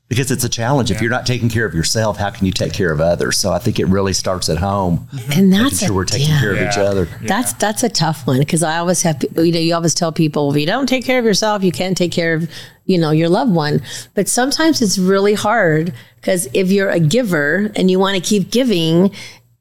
Because 0.08 0.30
it's 0.30 0.44
a 0.44 0.48
challenge. 0.48 0.90
If 0.90 1.00
you're 1.00 1.10
not 1.10 1.26
taking 1.26 1.48
care 1.48 1.64
of 1.64 1.74
yourself, 1.74 2.18
how 2.18 2.30
can 2.30 2.44
you 2.46 2.52
take 2.52 2.72
care 2.72 2.92
of 2.92 3.00
others? 3.00 3.38
So 3.38 3.52
I 3.52 3.58
think 3.58 3.78
it 3.80 3.86
really 3.86 4.12
starts 4.12 4.48
at 4.48 4.58
home. 4.58 5.08
Mm-hmm. 5.12 5.32
And 5.40 5.52
that's 5.52 5.62
Making 5.64 5.78
sure 5.78 5.90
a- 5.90 5.94
we're 5.96 6.04
taking 6.04 6.28
yeah. 6.28 6.40
care 6.40 6.50
of 6.52 6.56
each 6.58 6.76
Yeah. 6.76 6.82
other. 6.82 7.08
That's 7.22 7.52
that's 7.54 7.82
a 7.82 7.88
tough 7.88 8.26
one 8.26 8.38
because 8.40 8.62
I 8.62 8.76
always 8.78 9.02
have 9.02 9.22
you 9.36 9.52
know 9.52 9.58
you 9.58 9.74
always 9.74 9.94
tell 9.94 10.12
people 10.12 10.50
if 10.52 10.60
you 10.60 10.66
don't 10.66 10.86
take 10.86 11.04
care 11.04 11.18
of 11.18 11.24
yourself 11.24 11.62
you 11.64 11.72
can't 11.72 11.96
take 11.96 12.12
care 12.12 12.34
of 12.34 12.50
you 12.84 12.98
know 12.98 13.10
your 13.12 13.28
loved 13.30 13.52
one 13.52 13.80
but 14.14 14.28
sometimes 14.28 14.82
it's 14.82 14.98
really 14.98 15.32
hard 15.34 15.92
because 16.20 16.48
if 16.52 16.70
you're 16.70 16.90
a 16.90 17.00
giver 17.00 17.70
and 17.76 17.90
you 17.90 17.98
want 17.98 18.14
to 18.16 18.20
keep 18.22 18.50
giving 18.50 19.10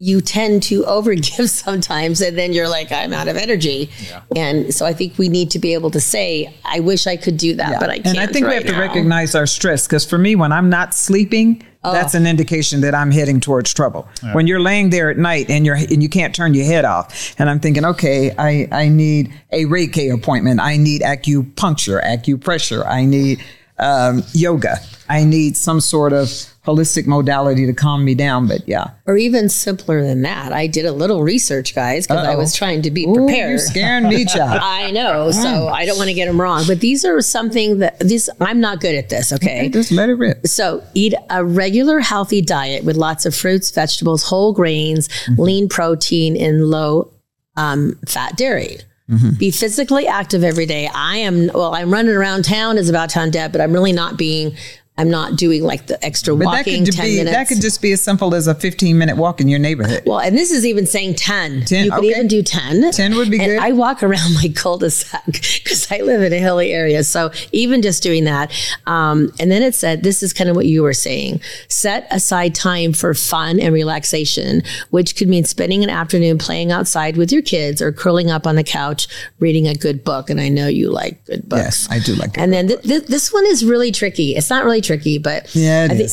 you 0.04 0.20
tend 0.20 0.62
to 0.62 0.84
overgive 0.84 1.48
sometimes 1.64 2.20
and 2.20 2.38
then 2.38 2.52
you're 2.52 2.68
like 2.68 2.92
I'm 2.92 3.14
out 3.14 3.30
of 3.30 3.38
energy. 3.38 3.90
And 4.36 4.74
so 4.74 4.86
I 4.86 4.92
think 4.92 5.18
we 5.18 5.30
need 5.30 5.50
to 5.52 5.60
be 5.60 5.74
able 5.74 5.92
to 5.92 6.02
say 6.02 6.54
I 6.66 6.82
wish 6.82 7.08
I 7.08 7.16
could 7.16 7.38
do 7.38 7.56
that 7.56 7.80
but 7.80 7.90
I 7.90 7.96
can't 8.00 8.18
and 8.18 8.20
I 8.20 8.28
think 8.28 8.46
we 8.46 8.54
right 8.54 8.66
have 8.66 8.74
to 8.74 8.80
recognize 8.80 9.34
our 9.34 9.46
stress 9.46 9.88
because 9.88 10.06
for 10.06 10.18
me, 10.18 10.36
when 10.36 10.52
I'm 10.52 10.70
not 10.70 10.94
sleeping, 10.94 11.64
oh. 11.84 11.94
that's 11.94 12.16
an 12.16 12.28
indication 12.28 12.82
that 12.82 12.94
I'm 12.94 13.12
heading 13.12 13.40
towards 13.40 13.74
trouble. 13.74 14.08
When 14.34 14.46
you're 14.46 14.60
laying 14.60 14.90
there 14.90 15.10
at 15.10 15.18
night 15.18 15.50
and 15.50 15.66
you're 15.66 15.76
and 15.76 16.04
you 16.04 16.10
can't 16.10 16.36
turn 16.36 16.54
your 16.54 16.66
head 16.66 16.84
off, 16.84 17.34
and 17.40 17.50
I'm 17.50 17.62
thinking, 17.62 17.86
okay, 17.86 18.36
I 18.38 18.68
I 18.72 18.90
need 18.90 19.34
a 19.52 19.64
Reiki 19.64 20.14
appointment, 20.14 20.60
I 20.60 20.76
need 20.76 21.02
acupuncture, 21.02 22.04
acupressure, 22.04 22.86
I 22.86 23.06
need 23.06 23.42
um, 23.80 24.24
yoga, 24.34 24.78
I 25.10 25.24
need 25.24 25.58
some 25.58 25.82
sort 25.82 26.14
of 26.14 26.28
holistic 26.66 27.06
modality 27.08 27.66
to 27.66 27.74
calm 27.74 28.06
me 28.06 28.16
down. 28.16 28.48
But 28.48 28.68
yeah, 28.68 28.92
or 29.06 29.18
even 29.18 29.50
simpler 29.50 30.02
than 30.02 30.22
that 30.22 30.54
I 30.54 30.68
did 30.68 30.86
a 30.86 30.92
little 30.92 31.22
research 31.24 31.76
guys 31.76 32.08
because 32.08 32.26
I 32.26 32.36
was 32.36 32.56
trying 32.56 32.82
to 32.84 32.92
be 32.92 33.06
Ooh, 33.06 33.14
prepared 33.14 33.50
you're 33.50 33.58
scaring 33.60 34.08
me, 34.08 34.26
child. 34.26 34.60
I 34.64 34.92
know, 34.92 35.32
so 35.32 35.68
I 35.68 35.86
don't 35.86 35.98
want 35.98 36.08
to 36.10 36.14
get 36.14 36.28
them 36.28 36.40
wrong. 36.40 36.64
But 36.68 36.80
these 36.80 37.04
are 37.04 37.22
something 37.22 37.80
that 37.80 38.00
these 38.00 38.30
I'm 38.40 38.60
not 38.60 38.80
good 38.80 38.96
at 38.96 39.10
this. 39.10 39.34
Okay, 39.34 39.70
Just 39.70 39.92
let 39.92 40.10
it 40.10 40.16
rip. 40.16 40.48
so 40.48 40.84
eat 40.94 41.14
a 41.30 41.44
regular 41.44 42.00
healthy 42.00 42.42
diet 42.42 42.84
with 42.84 42.96
lots 42.96 43.26
of 43.26 43.36
fruits, 43.36 43.72
vegetables, 43.72 44.24
whole 44.24 44.54
grains, 44.54 45.10
lean 45.38 45.68
protein, 45.68 46.38
and 46.38 46.66
low 46.66 47.12
um, 47.58 48.00
fat 48.08 48.38
dairy. 48.38 48.78
Mm-hmm. 49.10 49.32
Be 49.32 49.52
physically 49.52 50.08
active 50.08 50.44
every 50.44 50.66
day. 50.66 50.90
I 50.94 51.18
am 51.18 51.50
well. 51.54 51.76
I'm 51.76 51.92
running 51.92 52.16
around 52.16 52.46
town 52.46 52.78
is 52.78 52.90
about 52.90 53.10
town 53.10 53.32
dad, 53.32 53.52
but 53.52 53.60
I'm 53.60 53.74
really 53.74 53.92
not 53.92 54.18
being. 54.18 54.56
I'm 54.96 55.10
not 55.10 55.38
doing 55.38 55.64
like 55.64 55.88
the 55.88 56.04
extra 56.06 56.36
But 56.36 56.46
that 56.46 56.46
walking 56.46 56.86
could 56.86 56.94
ten 56.94 57.06
be 57.06 57.18
minutes. 57.18 57.36
that 57.36 57.48
could 57.48 57.62
just 57.62 57.82
be 57.82 57.92
as 57.94 58.02
simple 58.02 58.36
as 58.36 58.46
a 58.48 58.54
15 58.54 58.96
minute 58.96 59.18
walk 59.18 59.42
in 59.42 59.48
your 59.48 59.58
neighborhood. 59.58 60.04
Well, 60.06 60.20
and 60.20 60.38
this 60.38 60.52
is 60.52 60.68
even 60.68 60.86
saying 60.86 61.16
10. 61.16 61.66
10, 61.66 61.86
you 61.86 61.92
could 61.92 62.00
okay. 62.00 62.08
even 62.10 62.28
do 62.28 62.44
10. 62.44 62.92
10 62.92 63.16
would 63.16 63.32
be 63.32 63.40
and 63.40 63.48
good. 63.48 63.60
I 63.60 63.72
walk 63.72 64.04
around 64.04 64.34
my 64.36 64.50
cul-de-sac 64.56 65.26
because 65.26 65.92
I 65.92 66.02
live 66.02 66.22
in 66.22 66.32
a 66.32 66.38
hilly 66.38 66.72
area. 66.72 67.04
So 67.04 67.32
even 67.52 67.82
just 67.82 68.04
doing 68.04 68.26
that. 68.26 68.52
Um, 68.86 69.32
and 69.40 69.50
then 69.50 69.64
it 69.64 69.74
said, 69.74 70.04
this 70.04 70.22
is 70.22 70.32
kind 70.32 70.48
of 70.48 70.56
what 70.56 70.68
you 70.68 70.84
were 70.84 70.94
saying. 70.94 71.42
Set 71.70 72.06
aside 72.12 72.54
time 72.54 72.94
for 72.94 73.16
fun 73.16 73.60
and 73.60 73.74
relaxation, 73.74 74.62
which 74.92 75.16
could 75.16 75.28
mean 75.28 75.44
spending 75.44 75.84
an 75.84 75.90
afternoon 75.90 76.38
playing 76.38 76.72
outside 76.72 77.18
with 77.18 77.32
your 77.32 77.42
kids 77.42 77.82
or 77.82 77.92
curling 77.92 78.30
up 78.30 78.46
on 78.46 78.56
the 78.58 78.64
couch 78.64 79.08
reading 79.40 79.68
a 79.68 79.74
good 79.74 80.04
book. 80.04 80.30
And 80.30 80.40
I 80.40 80.50
know 80.50 80.68
you 80.68 80.92
like 80.92 81.26
good 81.26 81.50
books. 81.50 81.64
Yes, 81.64 81.88
I 81.90 81.98
do 81.98 82.14
like. 82.14 82.38
And 82.38 82.54
then 82.54 82.68
th- 82.68 82.84
th- 82.84 83.06
this 83.08 83.34
one 83.34 83.46
is 83.48 83.66
really 83.66 83.92
tricky. 83.92 84.36
It's 84.36 84.52
not 84.52 84.64
really 84.64 84.83
tricky, 84.84 85.18
but 85.18 85.54
yeah, 85.56 85.86
it 85.86 85.92
I 85.92 85.96
think- 85.98 86.12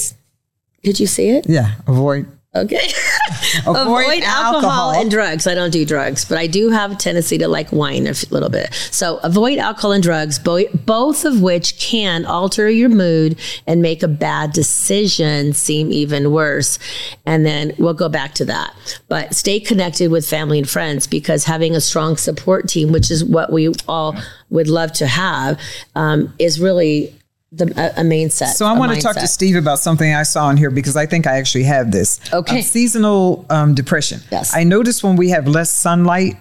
did 0.83 0.99
you 1.01 1.07
see 1.07 1.31
it? 1.31 1.47
Yeah, 1.49 1.73
avoid 1.87 2.27
Okay. 2.53 2.81
Avoid 3.61 3.77
Avoid, 3.77 4.23
alcohol. 4.25 4.55
alcohol. 4.55 4.91
and 5.01 5.09
drugs. 5.09 5.47
I 5.47 5.55
don't 5.55 5.71
do 5.71 5.87
drugs, 5.87 6.25
but 6.25 6.37
I 6.37 6.49
do 6.49 6.71
have 6.71 6.91
a 6.91 6.95
tendency 6.97 7.39
to 7.39 7.47
like 7.47 7.71
wine 7.71 8.09
a 8.09 8.15
little 8.31 8.49
bit. 8.49 8.75
So 8.91 9.19
avoid 9.23 9.59
alcohol 9.61 9.93
and 9.93 10.03
drugs, 10.03 10.41
bo- 10.41 10.67
both 10.85 11.25
of 11.25 11.41
which 11.43 11.79
can 11.79 12.25
alter 12.27 12.69
your 12.69 12.89
mood 12.89 13.39
and 13.69 13.81
make 13.81 14.03
a 14.03 14.09
bad 14.09 14.53
decision 14.53 15.53
seem 15.53 15.93
even 15.93 16.33
worse. 16.33 16.81
And 17.25 17.47
then 17.47 17.73
we'll 17.79 17.95
go 17.95 18.09
back 18.09 18.35
to 18.35 18.45
that. 18.47 18.75
But 19.09 19.33
stay 19.37 19.61
connected 19.61 20.11
with 20.11 20.29
family 20.29 20.59
and 20.59 20.69
friends 20.69 21.07
because 21.07 21.45
having 21.45 21.77
a 21.77 21.81
strong 21.81 22.17
support 22.17 22.69
team, 22.69 22.91
which 22.91 23.13
is 23.13 23.25
what 23.25 23.53
we 23.53 23.73
all 23.87 24.17
would 24.49 24.67
love 24.67 24.91
to 24.95 25.07
have, 25.07 25.61
um, 25.95 26.35
is 26.41 26.59
really 26.59 27.15
the, 27.53 27.73
a, 27.77 28.01
a 28.01 28.05
main 28.05 28.31
set. 28.31 28.57
So 28.57 28.67
I 28.67 28.79
want 28.79 28.95
to 28.95 29.01
talk 29.01 29.17
to. 29.17 29.27
Steve 29.27 29.57
about 29.57 29.79
something 29.79 30.15
I 30.15 30.23
saw 30.23 30.51
in 30.51 30.57
here 30.57 30.71
because 30.71 30.97
I 30.97 31.07
think 31.07 31.27
I 31.27 31.37
actually 31.37 31.65
have 31.65 31.91
this. 31.91 32.21
Okay. 32.33 32.61
Uh, 32.61 32.63
seasonal 32.63 33.47
um, 33.51 33.75
depression. 33.75 34.21
Yes. 34.31 34.55
I 34.55 34.65
notice 34.65 35.03
when 35.03 35.17
we 35.17 35.31
have 35.31 35.49
less 35.49 35.71
sunlight, 35.71 36.37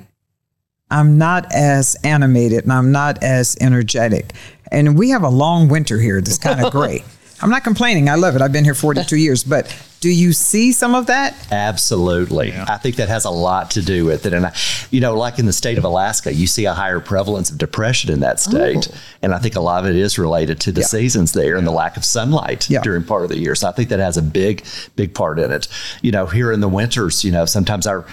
I'm 0.91 1.17
not 1.17 1.51
as 1.53 1.95
animated 2.03 2.63
and 2.63 2.73
I'm 2.73 2.91
not 2.91 3.23
as 3.23 3.57
energetic. 3.59 4.33
And 4.71 4.97
we 4.97 5.09
have 5.09 5.23
a 5.23 5.29
long 5.29 5.67
winter 5.67 5.99
here 5.99 6.21
that's 6.21 6.37
kind 6.37 6.63
of 6.63 6.71
gray. 6.71 7.03
I'm 7.41 7.49
not 7.49 7.63
complaining. 7.63 8.09
I 8.09 8.15
love 8.15 8.35
it. 8.35 8.41
I've 8.41 8.51
been 8.51 8.63
here 8.65 8.75
42 8.75 9.15
years. 9.15 9.43
But 9.43 9.75
do 10.01 10.09
you 10.09 10.31
see 10.31 10.71
some 10.71 10.95
of 10.95 11.07
that? 11.07 11.35
Absolutely. 11.51 12.53
I 12.53 12.77
think 12.77 12.95
that 12.97 13.09
has 13.09 13.25
a 13.25 13.29
lot 13.29 13.71
to 13.71 13.81
do 13.81 14.05
with 14.05 14.25
it. 14.25 14.33
And, 14.33 14.45
I, 14.45 14.55
you 14.91 15.01
know, 15.01 15.17
like 15.17 15.39
in 15.39 15.45
the 15.45 15.53
state 15.53 15.77
of 15.77 15.83
Alaska, 15.83 16.33
you 16.33 16.47
see 16.47 16.65
a 16.65 16.73
higher 16.73 16.99
prevalence 16.99 17.51
of 17.51 17.57
depression 17.57 18.11
in 18.11 18.21
that 18.21 18.35
oh. 18.47 18.49
state. 18.49 18.87
And 19.21 19.33
I 19.33 19.39
think 19.39 19.55
a 19.55 19.59
lot 19.59 19.83
of 19.83 19.89
it 19.89 19.97
is 19.97 20.17
related 20.17 20.59
to 20.61 20.71
the 20.71 20.81
Yeah. 20.81 20.87
seasons 20.87 21.33
there 21.33 21.57
and 21.57 21.67
the 21.67 21.71
lack 21.71 21.97
of 21.97 22.05
sunlight 22.05 22.69
Yeah. 22.69 22.81
during 22.81 23.03
part 23.03 23.23
of 23.23 23.29
the 23.29 23.37
year. 23.37 23.55
So 23.55 23.67
I 23.67 23.71
think 23.73 23.89
that 23.89 23.99
has 23.99 24.15
a 24.15 24.21
big, 24.21 24.63
big 24.95 25.13
part 25.13 25.37
in 25.37 25.51
it. 25.51 25.67
You 26.01 26.11
know, 26.11 26.27
here 26.27 26.51
in 26.51 26.61
the 26.61 26.69
winters, 26.69 27.23
you 27.25 27.31
know, 27.31 27.45
sometimes 27.45 27.85
our, 27.85 28.05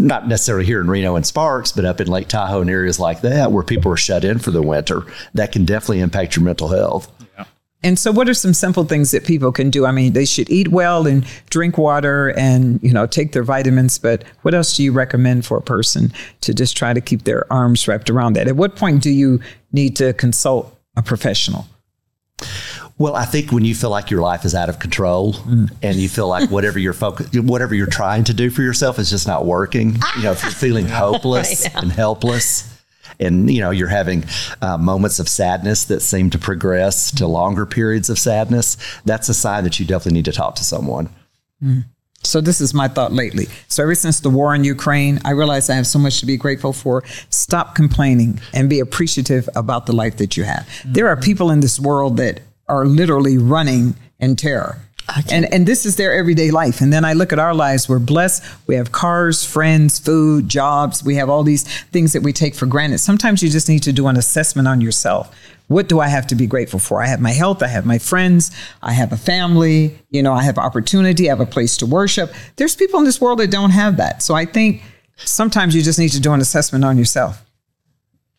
not 0.00 0.26
necessarily 0.26 0.66
here 0.66 0.80
in 0.80 0.90
Reno 0.90 1.14
and 1.14 1.24
Sparks, 1.24 1.70
but 1.70 1.84
up 1.84 2.00
in 2.00 2.08
Lake 2.08 2.28
Tahoe 2.28 2.60
and 2.60 2.70
areas 2.70 2.98
like 2.98 3.20
that 3.20 3.52
where 3.52 3.62
people 3.62 3.92
are 3.92 3.96
shut 3.96 4.24
in 4.24 4.38
for 4.40 4.50
the 4.50 4.62
winter, 4.62 5.02
that 5.34 5.52
can 5.52 5.64
definitely 5.64 6.00
impact 6.00 6.34
your 6.34 6.44
mental 6.44 6.68
health. 6.68 7.08
And 7.82 7.98
so, 7.98 8.12
what 8.12 8.28
are 8.28 8.34
some 8.34 8.52
simple 8.52 8.84
things 8.84 9.10
that 9.12 9.24
people 9.24 9.52
can 9.52 9.70
do? 9.70 9.86
I 9.86 9.92
mean, 9.92 10.12
they 10.12 10.26
should 10.26 10.50
eat 10.50 10.68
well 10.68 11.06
and 11.06 11.24
drink 11.48 11.78
water 11.78 12.28
and, 12.36 12.78
you 12.82 12.92
know, 12.92 13.06
take 13.06 13.32
their 13.32 13.42
vitamins. 13.42 13.98
But 13.98 14.24
what 14.42 14.54
else 14.54 14.76
do 14.76 14.82
you 14.82 14.92
recommend 14.92 15.46
for 15.46 15.56
a 15.56 15.62
person 15.62 16.12
to 16.42 16.52
just 16.52 16.76
try 16.76 16.92
to 16.92 17.00
keep 17.00 17.24
their 17.24 17.50
arms 17.50 17.88
wrapped 17.88 18.10
around 18.10 18.34
that? 18.34 18.48
At 18.48 18.56
what 18.56 18.76
point 18.76 19.02
do 19.02 19.10
you 19.10 19.40
need 19.72 19.96
to 19.96 20.12
consult 20.12 20.76
a 20.96 21.02
professional? 21.02 21.66
Well, 22.98 23.16
I 23.16 23.24
think 23.24 23.50
when 23.50 23.64
you 23.64 23.74
feel 23.74 23.88
like 23.88 24.10
your 24.10 24.20
life 24.20 24.44
is 24.44 24.54
out 24.54 24.68
of 24.68 24.78
control 24.78 25.32
mm. 25.32 25.70
and 25.82 25.96
you 25.96 26.08
feel 26.08 26.28
like 26.28 26.50
whatever 26.50 26.78
you're 26.78 26.92
focus, 26.92 27.28
whatever 27.34 27.74
you're 27.74 27.86
trying 27.86 28.24
to 28.24 28.34
do 28.34 28.50
for 28.50 28.60
yourself 28.60 28.98
is 28.98 29.08
just 29.08 29.26
not 29.26 29.46
working, 29.46 29.96
you 30.18 30.24
know, 30.24 30.32
if 30.32 30.42
you're 30.42 30.52
feeling 30.52 30.86
hopeless 30.88 31.66
and 31.74 31.90
helpless 31.90 32.69
and, 33.20 33.50
you 33.50 33.60
know, 33.60 33.70
you're 33.70 33.88
having 33.88 34.24
uh, 34.62 34.78
moments 34.78 35.18
of 35.18 35.28
sadness 35.28 35.84
that 35.84 36.00
seem 36.00 36.30
to 36.30 36.38
progress 36.38 37.12
to 37.12 37.26
longer 37.26 37.66
periods 37.66 38.10
of 38.10 38.18
sadness, 38.18 38.76
that's 39.04 39.28
a 39.28 39.34
sign 39.34 39.64
that 39.64 39.78
you 39.78 39.86
definitely 39.86 40.14
need 40.18 40.24
to 40.24 40.32
talk 40.32 40.56
to 40.56 40.64
someone. 40.64 41.08
So 42.22 42.40
this 42.40 42.60
is 42.60 42.74
my 42.74 42.88
thought 42.88 43.12
lately. 43.12 43.46
So 43.68 43.82
ever 43.82 43.94
since 43.94 44.20
the 44.20 44.30
war 44.30 44.54
in 44.54 44.62
Ukraine, 44.64 45.20
I 45.24 45.30
realize 45.30 45.70
I 45.70 45.74
have 45.74 45.86
so 45.86 45.98
much 45.98 46.20
to 46.20 46.26
be 46.26 46.36
grateful 46.36 46.72
for. 46.72 47.02
Stop 47.30 47.74
complaining 47.74 48.40
and 48.52 48.68
be 48.68 48.80
appreciative 48.80 49.48
about 49.56 49.86
the 49.86 49.92
life 49.92 50.18
that 50.18 50.36
you 50.36 50.44
have. 50.44 50.68
There 50.84 51.08
are 51.08 51.16
people 51.16 51.50
in 51.50 51.60
this 51.60 51.80
world 51.80 52.18
that 52.18 52.40
are 52.68 52.84
literally 52.84 53.38
running 53.38 53.94
in 54.18 54.36
terror. 54.36 54.78
And 55.30 55.52
and 55.52 55.66
this 55.66 55.86
is 55.86 55.96
their 55.96 56.12
everyday 56.12 56.50
life. 56.50 56.80
And 56.80 56.92
then 56.92 57.04
I 57.04 57.12
look 57.12 57.32
at 57.32 57.38
our 57.38 57.54
lives, 57.54 57.88
we're 57.88 57.98
blessed. 57.98 58.42
We 58.66 58.74
have 58.76 58.92
cars, 58.92 59.44
friends, 59.44 59.98
food, 59.98 60.48
jobs. 60.48 61.04
We 61.04 61.16
have 61.16 61.28
all 61.28 61.42
these 61.42 61.64
things 61.86 62.12
that 62.12 62.22
we 62.22 62.32
take 62.32 62.54
for 62.54 62.66
granted. 62.66 62.98
Sometimes 62.98 63.42
you 63.42 63.50
just 63.50 63.68
need 63.68 63.82
to 63.84 63.92
do 63.92 64.06
an 64.06 64.16
assessment 64.16 64.68
on 64.68 64.80
yourself. 64.80 65.34
What 65.68 65.88
do 65.88 66.00
I 66.00 66.08
have 66.08 66.26
to 66.28 66.34
be 66.34 66.48
grateful 66.48 66.80
for? 66.80 67.00
I 67.00 67.06
have 67.06 67.20
my 67.20 67.30
health, 67.30 67.62
I 67.62 67.68
have 67.68 67.86
my 67.86 67.98
friends, 67.98 68.50
I 68.82 68.92
have 68.92 69.12
a 69.12 69.16
family, 69.16 69.96
you 70.10 70.20
know, 70.20 70.32
I 70.32 70.42
have 70.42 70.58
opportunity, 70.58 71.28
I 71.28 71.32
have 71.32 71.40
a 71.40 71.46
place 71.46 71.76
to 71.76 71.86
worship. 71.86 72.32
There's 72.56 72.74
people 72.74 72.98
in 72.98 73.04
this 73.04 73.20
world 73.20 73.38
that 73.38 73.52
don't 73.52 73.70
have 73.70 73.96
that. 73.98 74.20
So 74.20 74.34
I 74.34 74.46
think 74.46 74.82
sometimes 75.16 75.76
you 75.76 75.82
just 75.82 75.98
need 75.98 76.08
to 76.08 76.20
do 76.20 76.32
an 76.32 76.40
assessment 76.40 76.84
on 76.84 76.98
yourself. 76.98 77.44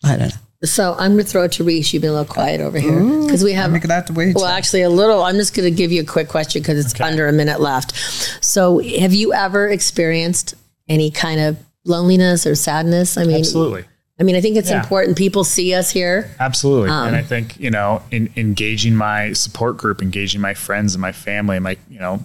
I 0.04 0.18
don't 0.18 0.28
know. 0.28 0.42
So 0.64 0.94
I'm 0.98 1.14
going 1.14 1.24
to 1.26 1.30
throw 1.30 1.44
it 1.44 1.54
to 1.54 1.64
Reese. 1.64 1.92
You've 1.92 2.02
been 2.02 2.12
a 2.12 2.14
little 2.14 2.32
quiet 2.32 2.62
over 2.62 2.78
here 2.78 3.00
because 3.24 3.44
we 3.44 3.54
have. 3.54 3.72
Make 3.72 3.84
it 3.84 3.90
out 3.92 4.06
the 4.08 4.14
way. 4.14 4.32
Well, 4.36 4.46
actually, 4.46 4.84
a 4.84 4.90
little. 4.90 5.24
I'm 5.24 5.36
just 5.36 5.56
going 5.56 5.70
to 5.70 5.76
give 5.76 5.92
you 5.92 6.02
a 6.02 6.06
quick 6.06 6.28
question 6.28 6.62
because 6.62 6.84
it's 6.84 7.00
under 7.02 7.28
a 7.28 7.32
minute 7.34 7.60
left. 7.60 7.96
So, 8.44 8.78
have 8.80 9.14
you 9.14 9.34
ever 9.34 9.68
experienced 9.68 10.54
any 10.88 11.10
kind 11.10 11.40
of 11.40 11.58
loneliness 11.84 12.46
or 12.46 12.54
sadness? 12.54 13.18
I 13.18 13.24
mean, 13.24 13.38
Absolutely. 13.38 13.86
I 14.20 14.24
mean, 14.24 14.36
I 14.36 14.42
think 14.42 14.56
it's 14.56 14.70
Yeah. 14.70 14.80
important 14.82 15.18
people 15.18 15.44
see 15.44 15.74
us 15.74 15.90
here. 15.90 16.30
Absolutely. 16.40 16.90
Um, 16.92 17.08
and 17.08 17.16
I 17.16 17.24
think, 17.24 17.60
you 17.60 17.72
know, 17.72 18.04
in 18.12 18.32
engaging 18.36 18.96
my 18.96 19.34
support 19.34 19.78
group, 19.78 20.00
engaging 20.00 20.42
my 20.42 20.54
friends 20.54 20.94
and 20.94 21.02
my 21.02 21.12
family 21.12 21.58
and 21.58 21.64
my, 21.64 21.78
you 21.90 21.98
know, 21.98 22.22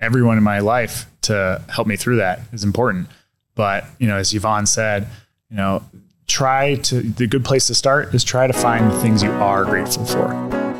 everyone 0.00 0.38
in 0.38 0.42
my 0.44 0.60
life 0.60 1.04
to 1.22 1.60
help 1.68 1.86
me 1.86 1.96
through 1.96 2.16
that 2.16 2.40
is 2.54 2.64
important. 2.64 3.08
But, 3.54 3.84
you 3.98 4.06
know, 4.06 4.16
as 4.16 4.32
Yvonne 4.32 4.64
said, 4.64 5.06
you 5.50 5.58
know, 5.58 5.82
try 6.26 6.76
to, 6.76 7.02
the 7.02 7.26
good 7.26 7.44
place 7.44 7.66
to 7.68 7.74
start 7.74 8.14
is 8.14 8.24
try 8.24 8.46
to 8.46 8.52
find 8.52 8.90
the 8.90 9.00
things 9.00 9.22
you 9.22 9.30
are 9.32 9.64
grateful 9.64 10.04
for. 10.04 10.28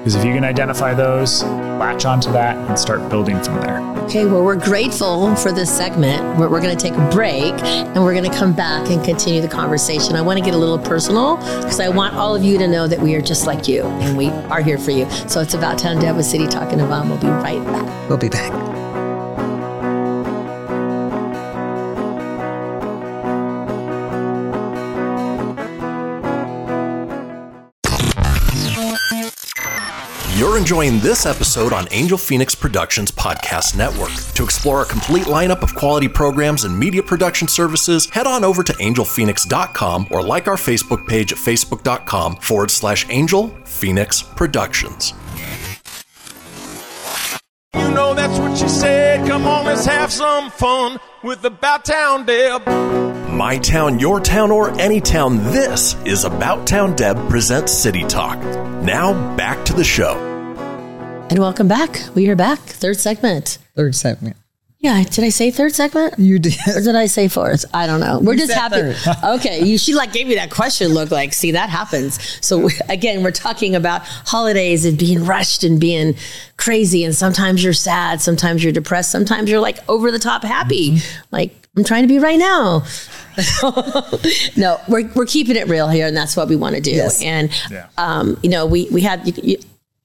Because 0.05 0.17
if 0.17 0.25
you 0.25 0.35
can 0.35 0.45
identify 0.45 0.93
those, 0.93 1.43
latch 1.43 2.05
onto 2.05 2.31
that 2.33 2.57
and 2.69 2.79
start 2.79 3.09
building 3.09 3.43
from 3.43 3.61
there. 3.63 3.81
Okay, 4.05 4.27
well, 4.27 4.45
we're 4.45 4.55
grateful 4.55 5.35
for 5.37 5.51
this 5.51 5.75
segment. 5.75 6.39
We're, 6.39 6.51
we're 6.51 6.61
going 6.61 6.77
to 6.77 6.83
take 6.83 6.93
a 6.93 7.09
break 7.11 7.55
and 7.63 8.03
we're 8.03 8.13
going 8.13 8.31
to 8.31 8.37
come 8.37 8.53
back 8.53 8.91
and 8.91 9.03
continue 9.03 9.41
the 9.41 9.49
conversation. 9.49 10.15
I 10.15 10.21
want 10.21 10.39
to 10.39 10.45
get 10.45 10.53
a 10.53 10.59
little 10.59 10.79
personal 10.79 11.37
because 11.37 11.81
I 11.81 11.89
want 11.89 12.15
all 12.17 12.37
of 12.37 12.45
you 12.45 12.59
to 12.59 12.69
know 12.69 12.87
that 12.87 13.01
we 13.01 13.15
are 13.15 13.23
just 13.23 13.47
like 13.47 13.67
you 13.67 13.85
and 13.85 14.15
we 14.19 14.29
are 14.29 14.61
here 14.61 14.77
for 14.77 14.91
you. 14.91 15.09
So 15.27 15.41
it's 15.41 15.55
About 15.55 15.79
Town 15.79 15.99
Deb 16.01 16.17
with 16.17 16.27
City 16.27 16.47
Talking 16.47 16.81
About. 16.81 17.07
We'll 17.07 17.19
be 17.19 17.29
right 17.29 17.65
back. 17.65 18.09
We'll 18.11 18.19
be 18.19 18.29
back. 18.29 18.74
You're 30.55 30.61
enjoying 30.61 31.01
this 31.01 31.27
episode 31.27 31.73
on 31.73 31.89
Angel 31.91 32.17
Phoenix 32.17 32.55
Productions 32.55 33.11
Podcast 33.11 33.77
Network. 33.77 34.13
To 34.37 34.45
explore 34.45 34.83
a 34.83 34.85
complete 34.85 35.25
lineup 35.25 35.63
of 35.63 35.75
quality 35.75 36.07
programs 36.07 36.63
and 36.63 36.79
media 36.79 37.03
production 37.03 37.49
services, 37.49 38.09
head 38.11 38.29
on 38.29 38.45
over 38.45 38.63
to 38.63 38.73
angelphoenix.com 38.75 40.07
or 40.13 40.23
like 40.23 40.47
our 40.47 40.55
Facebook 40.55 41.09
page 41.09 41.33
at 41.33 41.39
facebook.com 41.39 42.37
forward 42.37 42.71
slash 42.71 43.05
Angel 43.09 43.49
Phoenix 43.65 44.23
Productions. 44.23 45.13
You 47.75 47.91
know 47.91 48.15
that's 48.15 48.39
what 48.39 48.57
she 48.57 48.69
said. 48.69 49.27
Come 49.27 49.49
on, 49.49 49.65
let's 49.65 49.87
have 49.87 50.13
some 50.13 50.53
fun 50.53 51.01
with 51.25 51.45
About 51.45 51.85
Town 51.85 52.27
Deb. 52.27 52.65
My 53.29 53.59
town, 53.59 53.99
your 53.99 54.21
town, 54.21 54.53
or 54.53 54.71
any 54.81 55.01
town, 55.01 55.39
this 55.51 55.97
is 56.05 56.23
About 56.23 56.65
Town 56.65 56.95
Deb 56.95 57.29
presents 57.29 57.73
City 57.73 58.05
Talk. 58.05 58.39
Now 58.85 59.35
back 59.37 59.65
to 59.65 59.73
the 59.73 59.83
show. 59.83 60.34
And 61.31 61.39
welcome 61.39 61.67
back. 61.67 62.01
We 62.15 62.29
are 62.29 62.37
back. 62.37 62.59
Third 62.61 62.99
segment. 62.99 63.59
Third 63.75 63.97
segment. 63.97 64.37
Yeah, 64.79 65.03
did 65.03 65.25
I 65.25 65.31
say 65.31 65.51
third 65.51 65.75
segment? 65.75 66.19
You 66.19 66.39
did. 66.39 66.55
Or 66.69 66.81
did 66.81 66.95
I 66.95 67.07
say 67.07 67.27
fourth? 67.29 67.65
I 67.73 67.87
don't 67.87 68.01
know. 68.01 68.21
We're 68.21 68.37
just 68.37 68.53
happy. 68.53 68.95
okay, 69.25 69.65
you, 69.65 69.79
she 69.79 69.95
like 69.95 70.13
gave 70.13 70.27
me 70.27 70.35
that 70.35 70.51
question 70.51 70.89
look 70.89 71.11
like, 71.11 71.33
see, 71.33 71.53
that 71.53 71.71
happens. 71.71 72.21
So 72.45 72.69
again, 72.89 73.23
we're 73.23 73.31
talking 73.31 73.75
about 73.75 74.03
holidays 74.03 74.85
and 74.85 74.99
being 74.99 75.25
rushed 75.25 75.65
and 75.65 75.81
being 75.81 76.15
crazy. 76.59 77.03
And 77.03 77.15
sometimes 77.15 77.65
you're 77.65 77.73
sad, 77.73 78.21
sometimes 78.21 78.63
you're 78.63 78.75
depressed, 78.75 79.11
sometimes 79.11 79.51
you're 79.51 79.61
like 79.61 79.79
over 79.89 80.11
the 80.11 80.19
top 80.19 80.45
happy. 80.45 80.93
Mm-hmm. 80.93 81.25
Like, 81.31 81.69
I'm 81.77 81.83
trying 81.85 82.03
to 82.03 82.09
be 82.09 82.19
right 82.19 82.39
now. 82.39 82.85
no, 84.57 84.79
we're, 84.87 85.11
we're 85.15 85.27
keeping 85.27 85.57
it 85.57 85.67
real 85.67 85.89
here, 85.89 86.07
and 86.07 86.17
that's 86.17 86.37
what 86.37 86.47
we 86.49 86.55
want 86.57 86.77
to 86.77 86.81
do. 86.81 86.93
Yes. 86.93 87.21
And, 87.23 87.51
Yeah. 87.71 87.89
um, 87.99 88.39
you 88.43 88.51
know, 88.51 88.67
we, 88.67 88.89
we 88.93 89.01
had, 89.01 89.27
you, 89.27 89.33
you, 89.43 89.57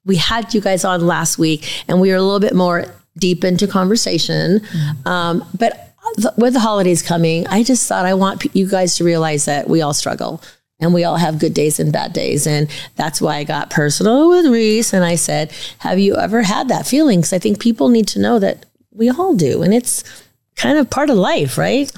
we 0.10 0.15
had 0.15 0.56
you 0.56 0.60
guys 0.60 0.84
on 0.84 1.06
last 1.06 1.38
week 1.38 1.69
and 1.88 2.02
we 2.02 2.10
were 2.10 2.15
a 2.15 2.22
little 2.22 2.39
bit 2.39 2.56
more 2.56 2.86
deep 3.17 3.43
into 3.43 3.67
conversation. 3.67 4.60
Um, 5.06 5.45
but 5.58 5.93
th- 6.15 6.34
with 6.36 6.54
the 6.54 6.60
holidays 6.60 7.04
coming, 7.04 7.45
I 7.48 7.62
just 7.62 7.88
thought 7.88 8.06
I 8.06 8.15
want 8.15 8.39
p- 8.41 8.50
you 8.54 8.67
guys 8.67 8.98
to 8.98 9.04
realize 9.04 9.45
that 9.45 9.69
we 9.69 9.84
all 9.84 9.93
struggle 9.93 10.41
and 10.80 10.95
we 10.95 11.04
all 11.04 11.17
have 11.17 11.38
good 11.38 11.54
days 11.54 11.80
and 11.80 11.93
bad 11.93 12.12
days. 12.12 12.48
And 12.48 12.67
that's 12.95 13.22
why 13.22 13.36
I 13.36 13.43
got 13.43 13.69
personal 13.69 14.30
with 14.30 14.48
Reese 14.48 14.93
and 14.93 15.06
I 15.06 15.13
said, 15.13 15.52
Have 15.80 16.00
you 16.00 16.15
ever 16.15 16.41
had 16.41 16.69
that 16.69 16.88
feeling? 16.88 17.19
Because 17.19 17.34
I 17.34 17.39
think 17.39 17.60
people 17.60 17.89
need 17.89 18.08
to 18.08 18.19
know 18.19 18.39
that 18.39 18.65
we 18.91 19.12
all 19.12 19.36
do. 19.36 19.62
And 19.62 19.76
it's 19.76 20.04
kind 20.56 20.80
of 20.80 20.89
part 20.89 21.12
of 21.12 21.17
life, 21.17 21.56
right? 21.56 21.91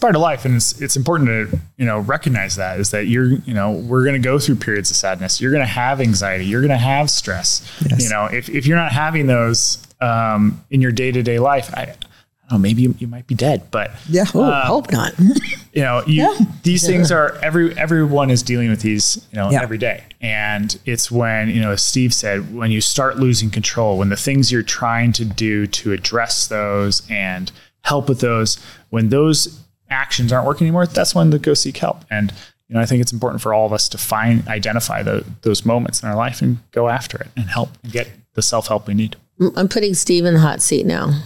Part 0.00 0.14
of 0.14 0.20
life 0.22 0.44
and 0.44 0.56
it's, 0.56 0.80
it's 0.80 0.96
important 0.96 1.28
to 1.28 1.58
you 1.76 1.84
know 1.84 1.98
recognize 2.00 2.56
that 2.56 2.78
is 2.80 2.90
that 2.92 3.06
you're 3.06 3.26
you 3.32 3.52
know 3.54 3.72
we're 3.72 4.02
going 4.04 4.14
to 4.20 4.24
go 4.24 4.38
through 4.38 4.54
periods 4.56 4.90
of 4.90 4.96
sadness 4.96 5.40
you're 5.40 5.50
going 5.50 5.62
to 5.62 5.66
have 5.66 6.00
anxiety 6.00 6.44
you're 6.44 6.60
going 6.60 6.70
to 6.70 6.76
have 6.76 7.10
stress 7.10 7.62
Yes. 7.88 8.02
you 8.04 8.08
know 8.10 8.26
if, 8.26 8.48
if 8.48 8.66
you're 8.66 8.76
not 8.76 8.92
having 8.92 9.26
those 9.26 9.84
um, 10.00 10.64
in 10.70 10.80
your 10.80 10.92
day-to-day 10.92 11.38
life 11.38 11.70
I, 11.74 11.82
I 11.82 11.84
don't 11.86 12.52
know 12.52 12.58
maybe 12.58 12.82
you, 12.82 12.94
you 12.98 13.06
might 13.08 13.26
be 13.26 13.34
dead 13.34 13.70
but 13.70 13.90
Yeah. 14.08 14.24
Oh, 14.34 14.50
hope 14.62 14.90
not. 14.92 15.12
you 15.72 15.82
know 15.82 16.02
you, 16.06 16.34
these 16.62 16.86
things 16.86 17.10
are 17.12 17.32
every 17.42 17.76
everyone 17.76 18.30
is 18.30 18.42
dealing 18.42 18.70
with 18.70 18.80
these 18.80 19.26
you 19.32 19.36
know 19.36 19.50
Yeah. 19.50 19.62
every 19.62 19.78
day 19.78 20.04
and 20.20 20.78
it's 20.84 21.10
when 21.10 21.50
you 21.50 21.60
know 21.60 21.72
as 21.72 21.82
steve 21.82 22.14
said 22.14 22.54
when 22.54 22.70
you 22.70 22.80
start 22.80 23.18
losing 23.18 23.50
control 23.50 23.98
when 23.98 24.08
the 24.08 24.16
things 24.16 24.50
you're 24.52 24.62
trying 24.62 25.12
to 25.14 25.24
do 25.24 25.66
to 25.66 25.92
address 25.92 26.46
those 26.46 27.02
and 27.10 27.50
help 27.82 28.08
with 28.08 28.20
those 28.20 28.58
when 28.90 29.08
those 29.10 29.60
actions 29.90 30.32
aren't 30.32 30.46
working 30.46 30.66
anymore 30.66 30.86
that's 30.86 31.14
when 31.14 31.30
to 31.30 31.38
go 31.38 31.54
seek 31.54 31.76
help 31.78 32.04
and 32.10 32.32
you 32.68 32.74
know 32.74 32.80
i 32.80 32.86
think 32.86 33.00
it's 33.00 33.12
important 33.12 33.40
for 33.40 33.54
all 33.54 33.66
of 33.66 33.72
us 33.72 33.88
to 33.88 33.98
find 33.98 34.46
identify 34.48 35.02
the, 35.02 35.24
those 35.42 35.64
moments 35.64 36.02
in 36.02 36.08
our 36.08 36.16
life 36.16 36.42
and 36.42 36.58
go 36.72 36.88
after 36.88 37.18
it 37.18 37.28
and 37.36 37.46
help 37.46 37.70
and 37.82 37.92
get 37.92 38.10
the 38.34 38.42
self-help 38.42 38.86
we 38.86 38.94
need 38.94 39.16
mm, 39.40 39.52
I'm 39.56 39.68
putting 39.68 39.94
Steve 39.94 40.24
in 40.24 40.34
the 40.34 40.40
hot 40.40 40.62
seat 40.62 40.86
now. 40.86 41.22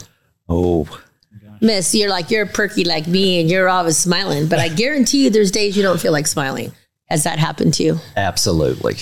Oh, 0.49 0.87
Miss, 1.63 1.95
you're 1.95 2.11
like, 2.11 2.31
you're 2.33 2.45
perky 2.45 2.83
like 2.83 3.07
me 3.07 3.41
and 3.41 3.49
you're 3.49 3.69
always 3.69 3.97
smiling, 3.97 4.49
but 4.49 4.59
I 4.59 4.69
guarantee 4.69 5.25
you 5.25 5.31
there's 5.31 5.53
days 5.53 5.77
you 5.77 5.83
don't 5.85 6.01
feel 6.01 6.11
like 6.11 6.27
smiling. 6.27 6.73
Has 7.09 7.23
that 7.23 7.39
happened 7.39 7.75
to 7.75 7.85
you? 7.85 7.99
absolutely. 8.17 8.97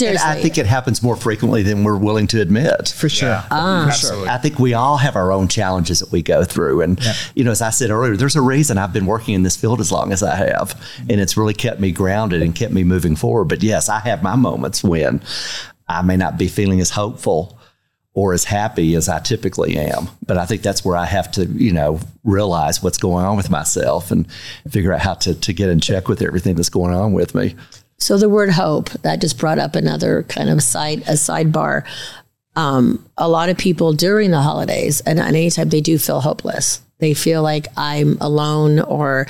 And 0.00 0.18
I 0.18 0.40
think 0.40 0.58
it 0.58 0.66
happens 0.66 1.02
more 1.02 1.16
frequently 1.16 1.62
than 1.62 1.84
we're 1.84 1.96
willing 1.96 2.26
to 2.28 2.40
admit. 2.40 2.88
For 2.88 3.08
sure. 3.08 3.42
Ah. 3.50 3.88
absolutely 3.88 4.28
I 4.28 4.38
think 4.38 4.58
we 4.58 4.74
all 4.74 4.96
have 4.96 5.16
our 5.16 5.32
own 5.32 5.48
challenges 5.48 6.00
that 6.00 6.12
we 6.12 6.22
go 6.22 6.44
through. 6.44 6.80
And, 6.82 7.00
you 7.34 7.44
know, 7.44 7.50
as 7.50 7.62
I 7.62 7.70
said 7.70 7.90
earlier, 7.90 8.16
there's 8.16 8.36
a 8.36 8.42
reason 8.42 8.78
I've 8.78 8.92
been 8.92 9.06
working 9.06 9.34
in 9.34 9.42
this 9.42 9.56
field 9.56 9.80
as 9.80 9.92
long 9.92 10.12
as 10.12 10.22
I 10.22 10.36
have. 10.36 10.80
And 11.08 11.20
it's 11.20 11.36
really 11.36 11.54
kept 11.54 11.80
me 11.80 11.92
grounded 11.92 12.42
and 12.42 12.54
kept 12.54 12.72
me 12.72 12.84
moving 12.84 13.16
forward. 13.16 13.46
But 13.46 13.62
yes, 13.62 13.88
I 13.88 14.00
have 14.00 14.22
my 14.22 14.36
moments 14.36 14.82
when 14.82 15.22
I 15.88 16.02
may 16.02 16.16
not 16.16 16.38
be 16.38 16.48
feeling 16.48 16.80
as 16.80 16.90
hopeful 16.90 17.58
or 18.14 18.34
as 18.34 18.44
happy 18.44 18.94
as 18.94 19.08
I 19.08 19.20
typically 19.20 19.76
am. 19.76 20.08
But 20.26 20.36
I 20.36 20.44
think 20.44 20.62
that's 20.62 20.84
where 20.84 20.96
I 20.96 21.06
have 21.06 21.30
to, 21.32 21.46
you 21.46 21.72
know, 21.72 21.98
realize 22.24 22.82
what's 22.82 22.98
going 22.98 23.24
on 23.24 23.36
with 23.36 23.48
myself 23.48 24.10
and 24.10 24.30
figure 24.68 24.92
out 24.92 25.00
how 25.00 25.14
to, 25.14 25.34
to 25.34 25.52
get 25.52 25.70
in 25.70 25.80
check 25.80 26.08
with 26.08 26.20
everything 26.20 26.54
that's 26.54 26.68
going 26.68 26.94
on 26.94 27.12
with 27.12 27.34
me. 27.34 27.54
So 28.02 28.18
the 28.18 28.28
word 28.28 28.50
hope, 28.50 28.90
that 29.02 29.20
just 29.20 29.38
brought 29.38 29.58
up 29.58 29.76
another 29.76 30.24
kind 30.24 30.50
of 30.50 30.62
side, 30.62 31.02
a 31.02 31.12
sidebar. 31.12 31.84
Um, 32.56 33.08
a 33.16 33.28
lot 33.28 33.48
of 33.48 33.56
people 33.56 33.92
during 33.92 34.30
the 34.30 34.42
holidays 34.42 35.00
and 35.02 35.18
at 35.18 35.28
any 35.28 35.50
time 35.50 35.68
they 35.68 35.80
do 35.80 35.98
feel 35.98 36.20
hopeless. 36.20 36.82
They 36.98 37.14
feel 37.14 37.42
like 37.42 37.68
I'm 37.76 38.18
alone 38.20 38.80
or 38.80 39.26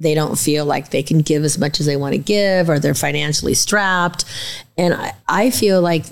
they 0.00 0.14
don't 0.14 0.38
feel 0.38 0.64
like 0.64 0.90
they 0.90 1.02
can 1.02 1.18
give 1.18 1.44
as 1.44 1.58
much 1.58 1.80
as 1.80 1.86
they 1.86 1.96
want 1.96 2.12
to 2.14 2.18
give 2.18 2.70
or 2.70 2.78
they're 2.78 2.94
financially 2.94 3.54
strapped. 3.54 4.24
And 4.78 4.94
I, 4.94 5.12
I 5.28 5.50
feel 5.50 5.80
like 5.80 6.06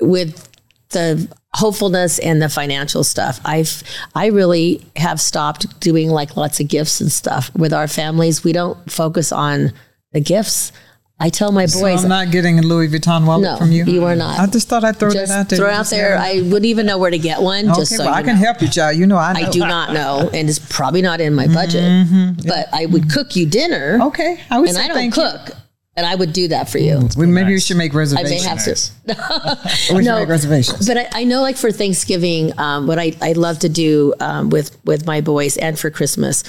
with 0.00 0.48
the 0.90 1.28
hopefulness 1.54 2.18
and 2.18 2.42
the 2.42 2.48
financial 2.48 3.04
stuff, 3.04 3.40
I've 3.44 3.82
I 4.14 4.26
really 4.26 4.84
have 4.96 5.20
stopped 5.20 5.80
doing 5.80 6.10
like 6.10 6.36
lots 6.36 6.60
of 6.60 6.68
gifts 6.68 7.00
and 7.00 7.10
stuff 7.10 7.54
with 7.54 7.72
our 7.72 7.88
families. 7.88 8.44
We 8.44 8.52
don't 8.52 8.90
focus 8.90 9.32
on 9.32 9.72
the 10.12 10.20
gifts. 10.20 10.72
I 11.18 11.30
tell 11.30 11.50
my 11.50 11.64
So 11.64 11.80
boys, 11.80 12.02
I'm 12.02 12.10
not 12.10 12.30
getting 12.30 12.58
a 12.58 12.62
Louis 12.62 12.88
Vuitton 12.88 13.24
wallet 13.26 13.42
no, 13.44 13.56
from 13.56 13.72
you. 13.72 13.84
You 13.86 14.04
are 14.04 14.14
not. 14.14 14.38
I 14.38 14.46
just 14.46 14.68
thought 14.68 14.84
I'd 14.84 14.96
throw 14.98 15.10
just 15.10 15.28
that 15.28 15.40
out 15.40 15.48
there. 15.48 15.58
throw 15.58 15.68
You 15.68 15.74
out 15.74 15.86
there. 15.86 16.18
I 16.18 16.42
wouldn't 16.42 16.66
even 16.66 16.84
know 16.84 16.98
where 16.98 17.10
to 17.10 17.18
get 17.18 17.40
one. 17.40 17.70
okay, 17.70 17.80
just 17.80 17.96
so 17.96 18.04
well, 18.04 18.12
you 18.12 18.18
I 18.18 18.22
can 18.22 18.34
know. 18.34 18.44
help 18.46 18.60
you, 18.60 18.68
child. 18.68 18.98
You 18.98 19.06
know 19.06 19.16
I 19.16 19.32
know. 19.32 19.46
I 19.46 19.50
do 19.50 19.60
not 19.60 19.94
know, 19.94 20.28
and 20.34 20.46
it's 20.48 20.58
probably 20.58 21.00
not 21.00 21.22
in 21.22 21.34
my 21.34 21.46
budget. 21.46 22.06
But 22.46 22.68
I 22.72 22.84
would 22.84 23.10
cook 23.10 23.34
you 23.34 23.46
dinner. 23.46 23.94
Mm-hmm. 23.94 24.08
Okay, 24.08 24.40
I 24.50 24.58
would 24.58 24.68
and 24.68 24.76
say 24.76 24.84
I 24.84 24.88
don't 24.88 24.96
thank 24.96 25.16
you. 25.16 25.22
cook, 25.22 25.56
and 25.96 26.04
I 26.04 26.14
would 26.14 26.34
do 26.34 26.48
that 26.48 26.68
for 26.68 26.76
you. 26.78 27.08
We, 27.16 27.24
maybe 27.24 27.52
we 27.52 27.60
should 27.60 27.78
make 27.78 27.94
reservations. 27.94 28.46
I 28.46 28.54
reservations. 28.54 28.92
may 29.06 29.14
have 29.14 29.56
to. 29.56 29.62
we 29.94 30.02
should 30.02 30.04
No, 30.04 30.18
make 30.20 30.28
reservations. 30.28 30.86
But 30.86 30.98
I, 30.98 31.08
I 31.12 31.24
know, 31.24 31.40
like 31.40 31.56
for 31.56 31.72
Thanksgiving, 31.72 32.52
um, 32.58 32.86
what 32.86 32.98
I, 32.98 33.12
I 33.22 33.32
love 33.32 33.58
to 33.60 33.70
do 33.70 34.12
um, 34.20 34.50
with 34.50 34.76
with 34.84 35.06
my 35.06 35.22
boys, 35.22 35.56
and 35.56 35.78
for 35.78 35.90
Christmas, 35.90 36.44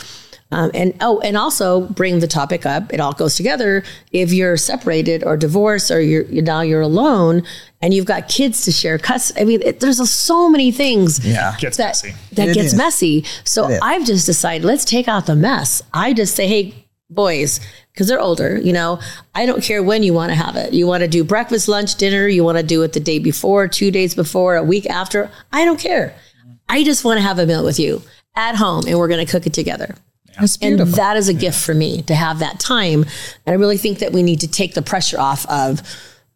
um, 0.52 0.72
and 0.74 0.94
oh, 1.02 1.20
and 1.20 1.36
also 1.36 1.82
bring 1.82 2.20
the 2.20 2.28
topic 2.28 2.66
up. 2.66 2.94
It 2.94 3.00
all 3.00 3.14
goes 3.14 3.36
together. 3.36 3.84
If 4.12 4.32
you're 4.32 4.58
separated 4.58 5.24
or 5.24 5.36
divorced, 5.36 5.92
or 5.92 6.00
you're, 6.00 6.24
you're 6.24 6.44
now 6.44 6.62
you're 6.62 6.82
alone, 6.82 7.44
and 7.82 7.94
you've 7.94 8.06
got 8.06 8.30
kids 8.30 8.64
to 8.66 8.72
share, 8.72 8.98
cus- 8.98 9.34
I 9.40 9.44
mean, 9.44 9.62
it, 9.64 9.80
there's 9.82 10.10
so 10.10 10.50
many 10.50 10.72
things. 10.72 11.26
Yeah. 11.26 11.56
Gets 11.60 11.78
that, 11.78 11.88
messy. 11.88 12.14
That 12.34 12.50
It 12.50 12.54
gets 12.54 12.68
is. 12.68 12.76
messy. 12.76 13.26
So 13.44 13.78
I've 13.82 14.06
just 14.06 14.26
decided 14.26 14.66
let's 14.66 14.86
take 14.86 15.08
out 15.08 15.26
the 15.26 15.36
mess. 15.36 15.82
I 15.94 16.14
just 16.14 16.36
say, 16.36 16.48
hey, 16.48 16.86
boys, 17.10 17.60
because 17.94 18.08
they're 18.08 18.20
older, 18.20 18.58
you 18.58 18.74
know, 18.74 19.00
I 19.34 19.46
don't 19.46 19.64
care 19.64 19.82
when 19.84 20.04
you 20.04 20.14
want 20.14 20.30
to 20.30 20.36
have 20.36 20.56
it. 20.56 20.74
You 20.74 20.88
want 20.88 21.02
to 21.02 21.08
do 21.08 21.24
breakfast, 21.24 21.68
lunch, 21.68 21.96
dinner, 21.96 22.28
you 22.28 22.44
want 22.44 22.58
to 22.58 22.64
do 22.64 22.84
it 22.84 22.94
the 22.94 23.00
day 23.00 23.20
before, 23.20 23.68
two 23.68 23.92
days 23.92 24.14
before, 24.16 24.56
a 24.56 24.64
week 24.64 24.86
after. 24.90 25.30
I 25.52 25.66
don't 25.66 25.80
care. 25.80 26.16
I 26.70 26.84
just 26.84 27.04
want 27.04 27.18
to 27.18 27.22
have 27.22 27.40
a 27.40 27.46
meal 27.46 27.64
with 27.64 27.80
you 27.80 28.02
at 28.36 28.56
home 28.56 28.86
and 28.88 29.00
we're 29.00 29.08
going 29.08 29.26
to 29.26 29.32
cook 29.32 29.48
it 29.48 29.54
together. 29.54 29.96
That's 30.40 30.58
And 30.62 30.80
that 30.80 31.18
is 31.18 31.30
a 31.30 31.34
gift 31.34 31.60
for 31.60 31.74
me 31.74 32.02
to 32.04 32.16
have 32.16 32.40
that 32.40 32.60
time. 32.60 33.04
And 33.46 33.54
I 33.54 33.54
really 33.54 33.78
think 33.78 34.00
that 34.00 34.12
we 34.12 34.24
need 34.24 34.42
to 34.42 34.48
take 34.48 34.74
the 34.74 34.82
pressure 34.82 35.20
off 35.20 35.46
of 35.48 35.82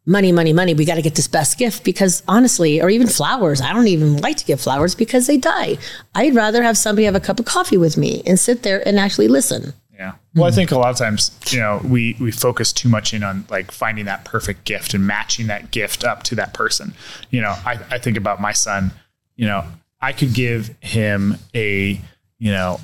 money, 0.06 0.32
money, 0.32 0.54
money. 0.54 0.74
We 0.74 0.86
got 0.86 0.96
to 0.96 1.02
get 1.02 1.16
this 1.16 1.28
best 1.28 1.58
gift 1.58 1.84
because 1.84 2.24
honestly, 2.28 2.82
or 2.82 2.90
even 2.90 3.08
flowers. 3.08 3.62
I 3.62 3.74
don't 3.74 3.88
even 3.88 4.18
like 4.18 4.38
to 4.38 4.46
give 4.46 4.60
flowers 4.60 4.96
because 4.96 5.28
they 5.28 5.38
die. 5.38 5.78
I'd 6.16 6.36
rather 6.36 6.64
have 6.64 6.78
somebody 6.78 7.06
have 7.06 7.16
a 7.16 7.20
cup 7.20 7.40
of 7.40 7.46
coffee 7.46 7.78
with 7.78 7.98
me 7.98 8.24
and 8.26 8.40
sit 8.40 8.64
there 8.64 8.86
and 8.88 9.00
actually 9.00 9.28
listen. 9.28 9.74
Yeah. 9.94 10.14
Well, 10.34 10.46
I 10.46 10.50
mm. 10.50 10.56
think 10.56 10.72
a 10.72 10.80
lot 10.80 10.90
of 10.90 10.98
times, 10.98 11.30
you 11.52 11.60
know, 11.60 11.80
we 11.84 12.18
we 12.20 12.32
focus 12.32 12.74
too 12.74 12.90
much 12.90 13.14
in 13.14 13.22
on 13.22 13.46
like 13.52 13.72
finding 13.72 14.06
that 14.06 14.26
perfect 14.26 14.64
gift 14.64 14.96
and 14.96 15.06
matching 15.06 15.46
that 15.48 15.70
gift 15.70 16.04
up 16.04 16.24
to 16.24 16.36
that 16.36 16.56
person. 16.56 16.96
You 17.30 17.42
know, 17.42 17.56
I, 17.66 17.80
I 17.92 17.98
think 18.00 18.18
about 18.18 18.42
my 18.42 18.52
son, 18.52 18.92
you 19.36 19.46
know, 19.46 19.64
I 20.02 20.14
could 20.14 20.34
give 20.34 20.76
him 20.80 21.38
a, 21.54 22.02
you 22.40 22.52
know, 22.52 22.80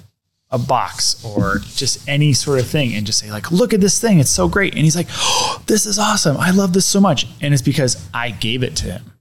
a 0.49 0.57
box 0.57 1.23
or 1.25 1.57
just 1.75 2.07
any 2.07 2.31
sort 2.33 2.59
of 2.59 2.67
thing 2.67 2.95
and 2.95 3.05
just 3.05 3.19
say 3.19 3.29
like, 3.31 3.51
look 3.51 3.73
at 3.73 3.81
this 3.81 3.99
thing. 3.99 4.19
It's 4.19 4.29
so 4.29 4.47
great. 4.47 4.73
And 4.75 4.83
he's 4.83 4.95
like, 4.95 5.07
oh, 5.11 5.61
this 5.67 5.85
is 5.85 5.99
awesome. 5.99 6.37
I 6.37 6.51
love 6.51 6.73
this 6.73 6.85
so 6.85 7.01
much. 7.01 7.27
And 7.41 7.53
it's 7.53 7.61
because 7.61 8.07
I 8.13 8.31
gave 8.31 8.63
it 8.63 8.75
to 8.77 8.85
him. 8.85 9.16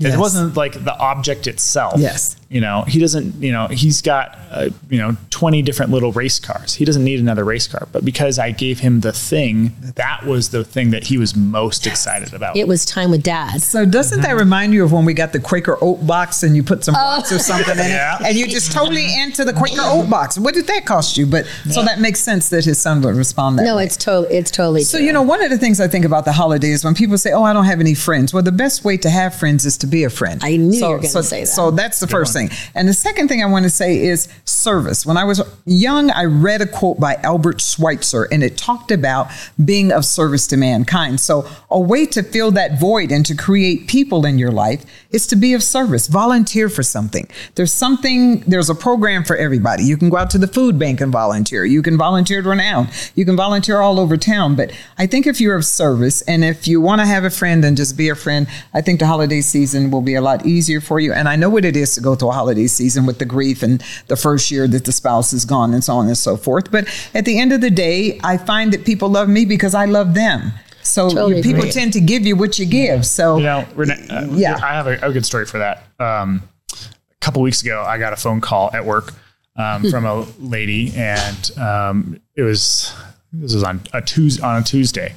Yes. 0.00 0.14
It 0.14 0.18
wasn't 0.18 0.56
like 0.56 0.84
the 0.84 0.96
object 0.96 1.48
itself. 1.48 1.94
Yes. 1.98 2.36
You 2.48 2.60
know, 2.62 2.82
he 2.88 2.98
doesn't, 2.98 3.42
you 3.42 3.52
know, 3.52 3.66
he's 3.66 4.00
got, 4.00 4.38
uh, 4.50 4.70
you 4.88 4.96
know, 4.96 5.16
20 5.30 5.60
different 5.62 5.90
little 5.92 6.12
race 6.12 6.38
cars. 6.38 6.72
He 6.74 6.84
doesn't 6.86 7.04
need 7.04 7.18
another 7.20 7.44
race 7.44 7.66
car. 7.66 7.88
But 7.92 8.04
because 8.06 8.38
I 8.38 8.52
gave 8.52 8.78
him 8.78 9.00
the 9.00 9.12
thing, 9.12 9.74
that 9.96 10.24
was 10.24 10.48
the 10.50 10.64
thing 10.64 10.90
that 10.92 11.08
he 11.08 11.18
was 11.18 11.34
most 11.36 11.86
excited 11.86 12.32
about. 12.32 12.56
It 12.56 12.66
was 12.68 12.86
time 12.86 13.10
with 13.10 13.22
dad. 13.24 13.60
So 13.60 13.84
doesn't 13.84 14.22
that 14.22 14.32
remind 14.36 14.72
you 14.72 14.82
of 14.84 14.92
when 14.92 15.04
we 15.04 15.12
got 15.14 15.32
the 15.34 15.40
Quaker 15.40 15.76
oat 15.82 16.06
box 16.06 16.42
and 16.42 16.54
you 16.56 16.62
put 16.62 16.84
some 16.84 16.94
Oh. 16.96 17.16
rocks 17.16 17.32
or 17.32 17.38
something 17.40 17.76
in 17.78 17.84
Yeah. 17.90 18.16
it, 18.20 18.26
and 18.28 18.36
you 18.38 18.46
just 18.46 18.72
totally 18.72 19.20
into 19.20 19.44
the 19.44 19.52
Quaker 19.52 19.82
oat 19.82 20.08
box? 20.08 20.38
What 20.38 20.54
did 20.54 20.68
that 20.68 20.86
cost 20.86 21.18
you? 21.18 21.26
But 21.26 21.44
so 21.70 21.82
that 21.84 22.00
makes 22.00 22.20
sense 22.20 22.48
that 22.50 22.64
his 22.64 22.78
son 22.78 23.02
would 23.02 23.16
respond 23.16 23.58
that. 23.58 23.64
No, 23.64 23.76
way. 23.76 23.84
it's 23.84 23.96
totally 23.96 24.36
it's 24.36 24.50
totally 24.52 24.84
So 24.84 24.96
true. 24.98 25.06
you 25.06 25.12
know, 25.12 25.22
one 25.22 25.42
of 25.42 25.50
the 25.50 25.58
things 25.58 25.80
I 25.80 25.88
think 25.88 26.04
about 26.06 26.24
the 26.24 26.32
holidays 26.32 26.82
when 26.84 26.94
people 26.94 27.18
say, 27.18 27.32
"Oh, 27.32 27.42
I 27.42 27.52
don't 27.52 27.66
have 27.66 27.80
any 27.80 27.94
friends." 27.94 28.32
Well, 28.32 28.42
the 28.44 28.52
best 28.52 28.84
way 28.84 28.96
to 28.96 29.10
have 29.10 29.34
friends 29.34 29.66
is 29.66 29.76
to 29.78 29.87
be 29.88 30.04
a 30.04 30.10
friend. 30.10 30.40
I 30.42 30.56
knew 30.56 30.74
you 30.74 30.80
so, 30.80 30.90
were 30.90 30.96
gonna 30.96 31.08
so, 31.08 31.20
say 31.22 31.40
that. 31.40 31.46
So 31.46 31.70
that's 31.70 32.00
the 32.00 32.06
first 32.06 32.32
thing. 32.32 32.50
And 32.74 32.88
the 32.88 32.94
second 32.94 33.28
thing 33.28 33.42
I 33.42 33.46
want 33.46 33.64
to 33.64 33.70
say 33.70 33.98
is 33.98 34.28
service. 34.44 35.04
When 35.04 35.16
I 35.16 35.24
was 35.24 35.42
young, 35.64 36.10
I 36.10 36.24
read 36.24 36.60
a 36.60 36.66
quote 36.66 37.00
by 37.00 37.14
Albert 37.16 37.60
Schweitzer, 37.60 38.24
and 38.24 38.42
it 38.42 38.56
talked 38.56 38.90
about 38.90 39.28
being 39.64 39.92
of 39.92 40.04
service 40.04 40.46
to 40.48 40.56
mankind. 40.56 41.20
So 41.20 41.48
a 41.70 41.80
way 41.80 42.06
to 42.06 42.22
fill 42.22 42.50
that 42.52 42.78
void 42.78 43.10
and 43.12 43.24
to 43.26 43.34
create 43.34 43.86
people 43.88 44.24
in 44.24 44.38
your 44.38 44.50
life 44.50 44.84
is 45.10 45.26
to 45.28 45.36
be 45.36 45.54
of 45.54 45.62
service. 45.62 46.06
Volunteer 46.06 46.68
for 46.68 46.82
something. 46.82 47.28
There's 47.54 47.72
something. 47.72 48.40
There's 48.40 48.70
a 48.70 48.74
program 48.74 49.24
for 49.24 49.36
everybody. 49.36 49.84
You 49.84 49.96
can 49.96 50.10
go 50.10 50.16
out 50.16 50.30
to 50.30 50.38
the 50.38 50.46
food 50.46 50.78
bank 50.78 51.00
and 51.00 51.12
volunteer. 51.12 51.64
You 51.64 51.82
can 51.82 51.96
volunteer 51.96 52.40
at 52.40 52.44
Renown. 52.44 52.88
You 53.14 53.24
can 53.24 53.36
volunteer 53.36 53.80
all 53.80 54.00
over 54.00 54.16
town. 54.16 54.56
But 54.56 54.72
I 54.98 55.06
think 55.06 55.26
if 55.26 55.40
you're 55.40 55.56
of 55.56 55.64
service 55.64 56.22
and 56.22 56.44
if 56.44 56.66
you 56.66 56.80
want 56.80 57.00
to 57.00 57.06
have 57.06 57.24
a 57.24 57.30
friend 57.30 57.64
and 57.64 57.76
just 57.76 57.96
be 57.96 58.08
a 58.08 58.14
friend, 58.14 58.46
I 58.74 58.80
think 58.80 59.00
the 59.00 59.06
holiday 59.06 59.40
season 59.40 59.77
will 59.90 60.02
be 60.02 60.14
a 60.14 60.20
lot 60.20 60.44
easier 60.46 60.80
for 60.80 60.98
you. 61.00 61.12
And 61.12 61.28
I 61.28 61.36
know 61.36 61.48
what 61.50 61.64
it 61.64 61.76
is 61.76 61.94
to 61.94 62.00
go 62.00 62.14
through 62.14 62.30
a 62.30 62.32
holiday 62.32 62.66
season 62.66 63.06
with 63.06 63.18
the 63.18 63.24
grief 63.24 63.62
and 63.62 63.82
the 64.08 64.16
first 64.16 64.50
year 64.50 64.68
that 64.68 64.84
the 64.84 64.92
spouse 64.92 65.32
is 65.32 65.44
gone 65.44 65.72
and 65.74 65.82
so 65.82 65.94
on 65.94 66.06
and 66.06 66.16
so 66.18 66.36
forth. 66.36 66.70
But 66.70 66.86
at 67.14 67.24
the 67.24 67.38
end 67.38 67.52
of 67.52 67.60
the 67.60 67.70
day, 67.70 68.18
I 68.24 68.36
find 68.36 68.72
that 68.72 68.84
people 68.84 69.08
love 69.08 69.28
me 69.28 69.44
because 69.44 69.74
I 69.74 69.84
love 69.86 70.14
them. 70.14 70.52
So 70.82 71.08
Totally 71.10 71.42
people 71.42 71.60
agree. 71.60 71.70
tend 71.72 71.92
to 71.94 72.00
give 72.00 72.24
you 72.26 72.34
what 72.36 72.58
you 72.58 72.64
give. 72.66 73.04
So 73.04 73.36
You 73.38 73.42
know, 73.44 73.66
Renee, 73.74 74.06
uh, 74.10 74.26
Yeah. 74.30 74.54
I 74.62 74.72
have 74.74 74.86
a, 74.86 74.98
a 75.02 75.12
good 75.12 75.26
story 75.26 75.44
for 75.46 75.58
that. 75.58 75.84
Um, 76.00 76.42
a 76.72 76.76
couple 77.20 77.42
weeks 77.42 77.60
ago, 77.62 77.84
I 77.86 77.98
got 77.98 78.12
a 78.12 78.16
phone 78.16 78.40
call 78.40 78.70
at 78.72 78.84
work 78.84 79.12
um, 79.56 79.82
Hmm. 79.82 79.90
from 79.90 80.06
a 80.06 80.24
lady, 80.38 80.92
and 80.96 81.50
um, 81.58 82.20
it 82.36 82.42
was 82.42 82.92
this 83.32 83.52
was 83.54 83.64
on 83.64 83.80
a 83.92 84.00
Tuesday. 84.00 84.42
On 84.42 84.62
a 84.62 84.64
Tuesday, 84.64 85.14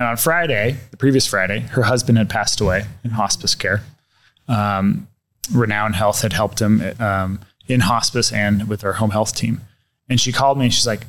and 0.00 0.08
on 0.08 0.16
Friday, 0.16 0.78
the 0.90 0.96
previous 0.96 1.26
Friday, 1.26 1.60
her 1.60 1.82
husband 1.82 2.16
had 2.16 2.30
passed 2.30 2.58
away 2.60 2.86
in 3.04 3.10
hospice 3.10 3.54
care. 3.54 3.82
Um, 4.48 5.06
Renown 5.52 5.92
Health 5.92 6.22
had 6.22 6.32
helped 6.32 6.60
him 6.60 6.82
um, 6.98 7.40
in 7.68 7.80
hospice 7.80 8.32
and 8.32 8.66
with 8.66 8.82
our 8.82 8.94
home 8.94 9.10
health 9.10 9.36
team. 9.36 9.60
And 10.08 10.18
she 10.18 10.32
called 10.32 10.56
me 10.56 10.64
and 10.64 10.74
she's 10.74 10.86
like, 10.86 11.06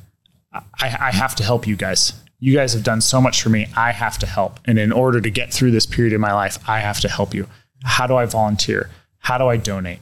I, 0.54 0.64
I 1.00 1.12
have 1.12 1.36
to 1.36 1.44
help 1.44 1.66
you 1.66 1.78
guys. 1.78 2.14
You 2.40 2.54
guys 2.54 2.74
have 2.74 2.84
done 2.84 3.00
so 3.00 3.22
much 3.22 3.42
for 3.42 3.50
me. 3.50 3.68
I 3.78 3.94
have 3.94 4.18
to 4.20 4.26
help. 4.26 4.60
And 4.66 4.78
in 4.78 4.92
order 4.92 5.22
to 5.22 5.30
get 5.30 5.54
through 5.54 5.72
this 5.72 5.86
period 5.86 6.12
in 6.12 6.20
my 6.20 6.34
life, 6.34 6.58
I 6.68 6.80
have 6.80 7.00
to 7.00 7.08
help 7.08 7.34
you. 7.34 7.48
How 7.84 8.08
do 8.08 8.16
I 8.18 8.26
volunteer? 8.26 8.90
How 9.20 9.38
do 9.38 9.48
I 9.48 9.56
donate? 9.56 10.00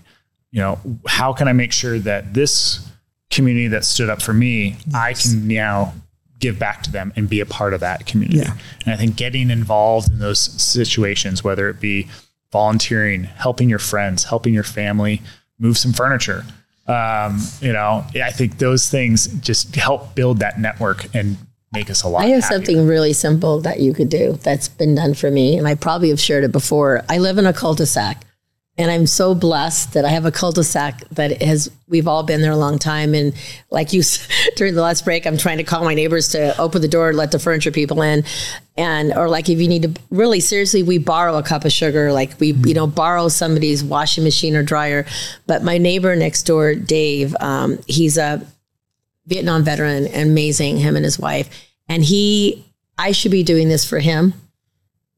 You 0.51 0.61
know, 0.61 0.79
how 1.07 1.31
can 1.31 1.47
I 1.47 1.53
make 1.53 1.73
sure 1.73 1.99
that 1.99 2.33
this 2.33 2.89
community 3.29 3.67
that 3.67 3.85
stood 3.85 4.09
up 4.09 4.19
for 4.19 4.33
me, 4.33 4.77
I 4.95 5.13
can 5.13 5.47
now 5.47 5.93
give 6.39 6.57
back 6.57 6.83
to 6.83 6.91
them 6.91 7.13
and 7.15 7.29
be 7.29 7.39
a 7.39 7.45
part 7.45 7.73
of 7.73 7.81
that 7.81 8.05
community. 8.05 8.39
Yeah. 8.39 8.57
And 8.85 8.93
I 8.93 8.97
think 8.97 9.15
getting 9.15 9.51
involved 9.51 10.09
in 10.09 10.19
those 10.19 10.39
situations, 10.39 11.43
whether 11.43 11.69
it 11.69 11.79
be 11.79 12.07
volunteering, 12.51 13.25
helping 13.25 13.69
your 13.69 13.79
friends, 13.79 14.23
helping 14.23 14.53
your 14.53 14.63
family, 14.63 15.21
move 15.59 15.77
some 15.77 15.93
furniture, 15.93 16.45
um, 16.87 17.39
you 17.61 17.71
know, 17.71 18.03
I 18.15 18.31
think 18.31 18.57
those 18.57 18.89
things 18.89 19.27
just 19.41 19.75
help 19.75 20.15
build 20.15 20.39
that 20.39 20.59
network 20.59 21.13
and 21.13 21.37
make 21.71 21.91
us 21.91 22.01
a 22.01 22.07
lot. 22.07 22.23
I 22.23 22.27
have 22.29 22.43
happier. 22.43 22.57
something 22.57 22.87
really 22.87 23.13
simple 23.13 23.61
that 23.61 23.79
you 23.79 23.93
could 23.93 24.09
do 24.09 24.39
that's 24.41 24.67
been 24.67 24.95
done 24.95 25.13
for 25.13 25.29
me, 25.29 25.55
and 25.55 25.67
I 25.67 25.75
probably 25.75 26.09
have 26.09 26.19
shared 26.19 26.43
it 26.43 26.51
before. 26.51 27.03
I 27.07 27.19
live 27.19 27.37
in 27.37 27.45
a 27.45 27.53
cul-de-sac, 27.53 28.25
and 28.79 28.89
I'm 28.89 29.07
so 29.07 29.35
blessed 29.35 29.91
that 29.93 30.05
I 30.05 30.09
have 30.09 30.25
a 30.25 30.31
cul-de-sac 30.31 31.03
that 31.09 31.41
has. 31.41 31.69
We've 31.89 32.07
all 32.07 32.23
been 32.23 32.41
there 32.41 32.53
a 32.53 32.57
long 32.57 32.79
time, 32.79 33.13
and 33.13 33.33
like 33.69 33.91
you 33.91 34.01
during 34.55 34.73
the 34.73 34.81
last 34.81 35.03
break, 35.03 35.27
I'm 35.27 35.37
trying 35.37 35.57
to 35.57 35.65
call 35.65 35.83
my 35.83 35.93
neighbors 35.93 36.29
to 36.29 36.57
open 36.57 36.81
the 36.81 36.87
door, 36.87 37.11
let 37.11 37.31
the 37.31 37.39
furniture 37.39 37.71
people 37.71 38.01
in, 38.01 38.23
and 38.77 39.11
or 39.13 39.27
like 39.27 39.49
if 39.49 39.59
you 39.59 39.67
need 39.67 39.83
to 39.83 40.01
really 40.09 40.39
seriously, 40.39 40.81
we 40.81 40.97
borrow 40.97 41.37
a 41.37 41.43
cup 41.43 41.65
of 41.65 41.73
sugar, 41.73 42.13
like 42.13 42.39
we 42.39 42.53
you 42.53 42.73
know 42.73 42.87
borrow 42.87 43.27
somebody's 43.27 43.83
washing 43.83 44.23
machine 44.23 44.55
or 44.55 44.63
dryer. 44.63 45.05
But 45.45 45.61
my 45.61 45.77
neighbor 45.77 46.15
next 46.15 46.43
door, 46.43 46.73
Dave, 46.73 47.35
um, 47.41 47.79
he's 47.85 48.17
a 48.17 48.47
Vietnam 49.27 49.63
veteran, 49.63 50.07
amazing, 50.13 50.77
him 50.77 50.95
and 50.95 51.03
his 51.03 51.19
wife. 51.19 51.49
And 51.89 52.01
he, 52.01 52.65
I 52.97 53.11
should 53.11 53.31
be 53.31 53.43
doing 53.43 53.67
this 53.67 53.83
for 53.83 53.99
him, 53.99 54.33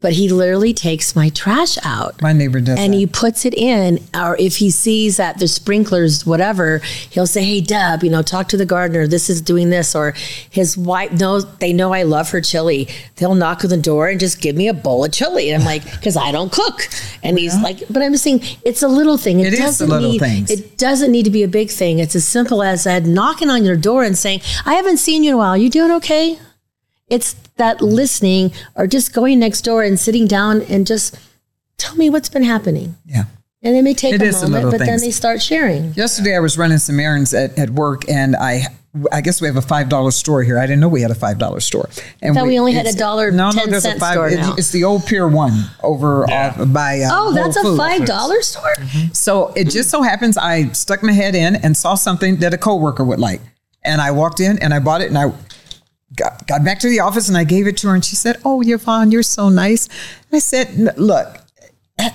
but 0.01 0.13
he 0.13 0.27
literally 0.29 0.73
takes 0.73 1.15
my 1.15 1.29
trash 1.29 1.77
out 1.83 2.19
my 2.21 2.33
neighbor 2.33 2.59
does 2.59 2.79
and 2.79 2.93
that. 2.93 2.97
he 2.97 3.05
puts 3.07 3.45
it 3.45 3.53
in. 3.53 3.99
Or 4.15 4.35
if 4.37 4.57
he 4.57 4.71
sees 4.71 5.17
that 5.17 5.37
the 5.37 5.47
sprinklers, 5.47 6.25
whatever, 6.25 6.79
he'll 7.11 7.27
say, 7.27 7.43
Hey, 7.43 7.61
Deb, 7.61 8.03
you 8.03 8.09
know, 8.09 8.21
talk 8.23 8.47
to 8.49 8.57
the 8.57 8.65
gardener. 8.65 9.07
This 9.07 9.29
is 9.29 9.41
doing 9.41 9.69
this. 9.69 9.95
Or 9.95 10.13
his 10.49 10.75
wife 10.77 11.11
knows, 11.11 11.45
they 11.57 11.71
know 11.71 11.93
I 11.93 12.03
love 12.03 12.31
her 12.31 12.41
chili. 12.41 12.87
They'll 13.17 13.35
knock 13.35 13.63
on 13.63 13.69
the 13.69 13.77
door 13.77 14.09
and 14.09 14.19
just 14.19 14.41
give 14.41 14.55
me 14.55 14.67
a 14.67 14.73
bowl 14.73 15.05
of 15.05 15.11
chili. 15.11 15.49
And 15.51 15.61
I'm 15.61 15.65
like, 15.65 15.83
Because 16.01 16.17
I 16.17 16.31
don't 16.31 16.51
cook. 16.51 16.87
And 17.21 17.37
he's 17.37 17.55
like, 17.61 17.83
But 17.89 18.01
I'm 18.01 18.17
saying 18.17 18.41
it's 18.65 18.81
a 18.81 18.87
little 18.87 19.17
thing. 19.17 19.39
It 19.39 19.53
is 19.53 19.59
the 19.59 19.65
doesn't 19.65 19.89
little 19.89 20.11
need, 20.11 20.19
things. 20.19 20.49
It 20.49 20.77
doesn't 20.77 21.11
need 21.11 21.25
to 21.25 21.31
be 21.31 21.43
a 21.43 21.47
big 21.47 21.69
thing. 21.69 21.99
It's 21.99 22.15
as 22.15 22.27
simple 22.27 22.63
as 22.63 22.85
that 22.85 23.05
knocking 23.05 23.49
on 23.51 23.63
your 23.63 23.77
door 23.77 24.03
and 24.03 24.17
saying, 24.17 24.41
I 24.65 24.73
haven't 24.73 24.97
seen 24.97 25.23
you 25.23 25.29
in 25.29 25.35
a 25.35 25.37
while. 25.37 25.55
You 25.55 25.69
doing 25.69 25.91
okay? 25.91 26.39
It's 27.11 27.33
that 27.57 27.81
listening 27.81 28.51
or 28.75 28.87
just 28.87 29.13
going 29.13 29.37
next 29.39 29.61
door 29.61 29.83
and 29.83 29.99
sitting 29.99 30.25
down 30.27 30.61
and 30.63 30.87
just 30.87 31.15
tell 31.77 31.95
me 31.95 32.09
what's 32.09 32.29
been 32.29 32.43
happening. 32.43 32.95
yeah. 33.05 33.25
And 33.63 33.75
they 33.75 33.81
may 33.83 33.93
take 33.93 34.15
It 34.15 34.21
a 34.23 34.31
moment, 34.31 34.51
little 34.53 34.71
but 34.71 34.79
then 34.79 34.99
they 35.01 35.11
start 35.11 35.39
sharing. 35.39 35.93
Yesterday, 35.93 36.35
I 36.35 36.39
was 36.39 36.57
running 36.57 36.79
some 36.79 36.99
errands 36.99 37.31
at, 37.31 37.59
at 37.59 37.69
work, 37.69 38.09
and 38.09 38.35
I 38.35 38.63
I 39.11 39.21
guess 39.21 39.39
we 39.39 39.45
have 39.47 39.55
a 39.55 39.61
five 39.61 39.87
dollar 39.87 40.09
store 40.09 40.41
here. 40.41 40.57
I 40.57 40.63
didn't 40.65 40.79
know 40.79 40.87
we 40.89 41.01
had 41.03 41.11
a 41.11 41.15
five 41.15 41.37
dollar 41.37 41.59
store. 41.59 41.87
And 42.23 42.33
thought 42.33 42.47
we 42.47 42.57
only 42.57 42.71
had 42.73 42.87
a 42.87 42.93
dollar 42.93 43.29
No, 43.29 43.51
no, 43.51 43.61
10 43.61 43.69
there's 43.69 43.85
a 43.85 43.99
five. 43.99 44.13
store 44.13 44.27
it's, 44.29 44.35
now. 44.37 44.55
it's 44.57 44.71
the 44.71 44.83
old 44.83 45.05
Pier 45.05 45.27
One 45.27 45.65
over 45.83 46.25
Yeah. 46.27 46.55
off 46.57 46.73
by. 46.73 47.01
Uh, 47.01 47.09
Oh, 47.13 47.33
that's 47.33 47.55
Whole 47.55 47.67
a 47.75 47.77
Foods. 47.77 47.77
five 47.99 48.05
dollar 48.07 48.41
store. 48.41 48.73
So 49.13 49.53
it 49.55 49.65
just 49.69 49.91
so 49.91 50.01
happens 50.01 50.37
I 50.37 50.69
stuck 50.71 51.03
my 51.03 51.11
head 51.13 51.35
in 51.35 51.55
and 51.57 51.77
saw 51.77 51.93
something 51.93 52.37
that 52.37 52.55
a 52.55 52.57
coworker 52.57 53.03
would 53.03 53.19
like, 53.19 53.41
and 53.85 54.01
I 54.01 54.09
walked 54.09 54.39
in 54.39 54.57
and 54.57 54.73
I 54.73 54.79
bought 54.79 55.01
it 55.01 55.09
and 55.09 55.17
I. 55.19 55.31
Got, 56.15 56.45
got 56.45 56.63
back 56.65 56.79
to 56.79 56.89
the 56.89 56.99
office 56.99 57.29
and 57.29 57.37
I 57.37 57.45
gave 57.45 57.67
it 57.67 57.77
to 57.77 57.87
her 57.87 57.95
and 57.95 58.03
she 58.03 58.15
said, 58.15 58.37
"Oh, 58.43 58.61
Yvonne, 58.61 59.11
you're 59.11 59.23
so 59.23 59.49
nice." 59.49 59.87
And 59.87 60.35
I 60.35 60.39
said, 60.39 60.97
"Look, 60.97 61.37
eh, 61.99 62.09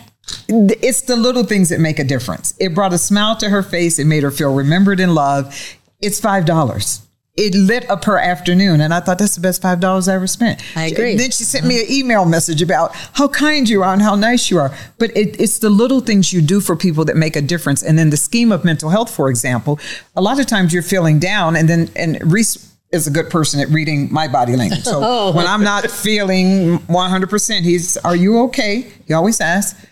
it's 0.49 1.03
the 1.03 1.17
little 1.17 1.45
things 1.45 1.71
that 1.71 1.81
make 1.81 1.99
a 1.99 2.05
difference. 2.05 2.53
It 2.59 2.75
brought 2.75 2.93
a 2.93 2.99
smile 2.99 3.37
to 3.37 3.49
her 3.49 3.63
face. 3.63 3.99
It 3.99 4.07
made 4.07 4.23
her 4.23 4.31
feel 4.31 4.55
remembered 4.55 5.01
and 5.01 5.15
loved. 5.15 5.55
It's 6.01 6.21
five 6.21 6.45
dollars. 6.45 7.03
It 7.37 7.55
lit 7.55 7.89
up 7.91 8.05
her 8.05 8.19
afternoon, 8.19 8.81
and 8.81 8.95
I 8.95 9.01
thought 9.01 9.19
that's 9.19 9.35
the 9.35 9.43
best 9.43 9.61
five 9.61 9.79
dollars 9.79 10.09
I 10.09 10.15
ever 10.15 10.27
spent. 10.27 10.63
I 10.75 10.87
agree. 10.87 11.17
Then 11.17 11.31
she 11.31 11.45
sent 11.45 11.67
me 11.67 11.81
an 11.81 11.87
email 11.91 12.25
message 12.25 12.63
about 12.63 12.95
how 13.13 13.29
kind 13.29 13.69
you 13.69 13.83
are 13.83 13.93
and 13.93 14.01
how 14.01 14.15
nice 14.15 14.51
you 14.51 14.59
are. 14.59 14.75
But 14.99 15.15
it, 15.15 15.39
it's 15.39 15.59
the 15.59 15.69
little 15.69 16.01
things 16.01 16.33
you 16.33 16.41
do 16.41 16.63
for 16.63 16.77
people 16.77 17.05
that 17.05 17.17
make 17.17 17.37
a 17.37 17.43
difference. 17.43 17.83
And 17.83 17.99
then 17.99 18.09
the 18.09 18.17
scheme 18.17 18.53
of 18.53 18.65
mental 18.65 18.89
health, 18.89 19.15
for 19.15 19.29
example, 19.29 19.79
a 20.15 20.23
lot 20.23 20.41
of 20.41 20.47
times 20.47 20.73
you're 20.73 20.83
feeling 20.83 21.19
down, 21.19 21.57
and 21.57 21.69
then 21.69 21.91
and 21.95 22.19
Reese 22.33 22.66
is 22.93 23.07
a 23.07 23.11
good 23.11 23.31
person 23.31 23.61
at 23.61 23.69
reading 23.69 24.13
my 24.13 24.29
body 24.29 24.57
language. 24.57 24.85
So 24.85 25.01
oh. 25.03 25.33
when 25.33 25.47
I'm 25.47 25.63
not 25.63 25.91
feeling 25.91 26.79
100%, 26.79 27.61
he's, 27.63 27.97
"Are 27.99 28.17
you 28.17 28.41
okay?" 28.45 28.91
He 29.07 29.13
always 29.13 29.41
asks. 29.41 29.87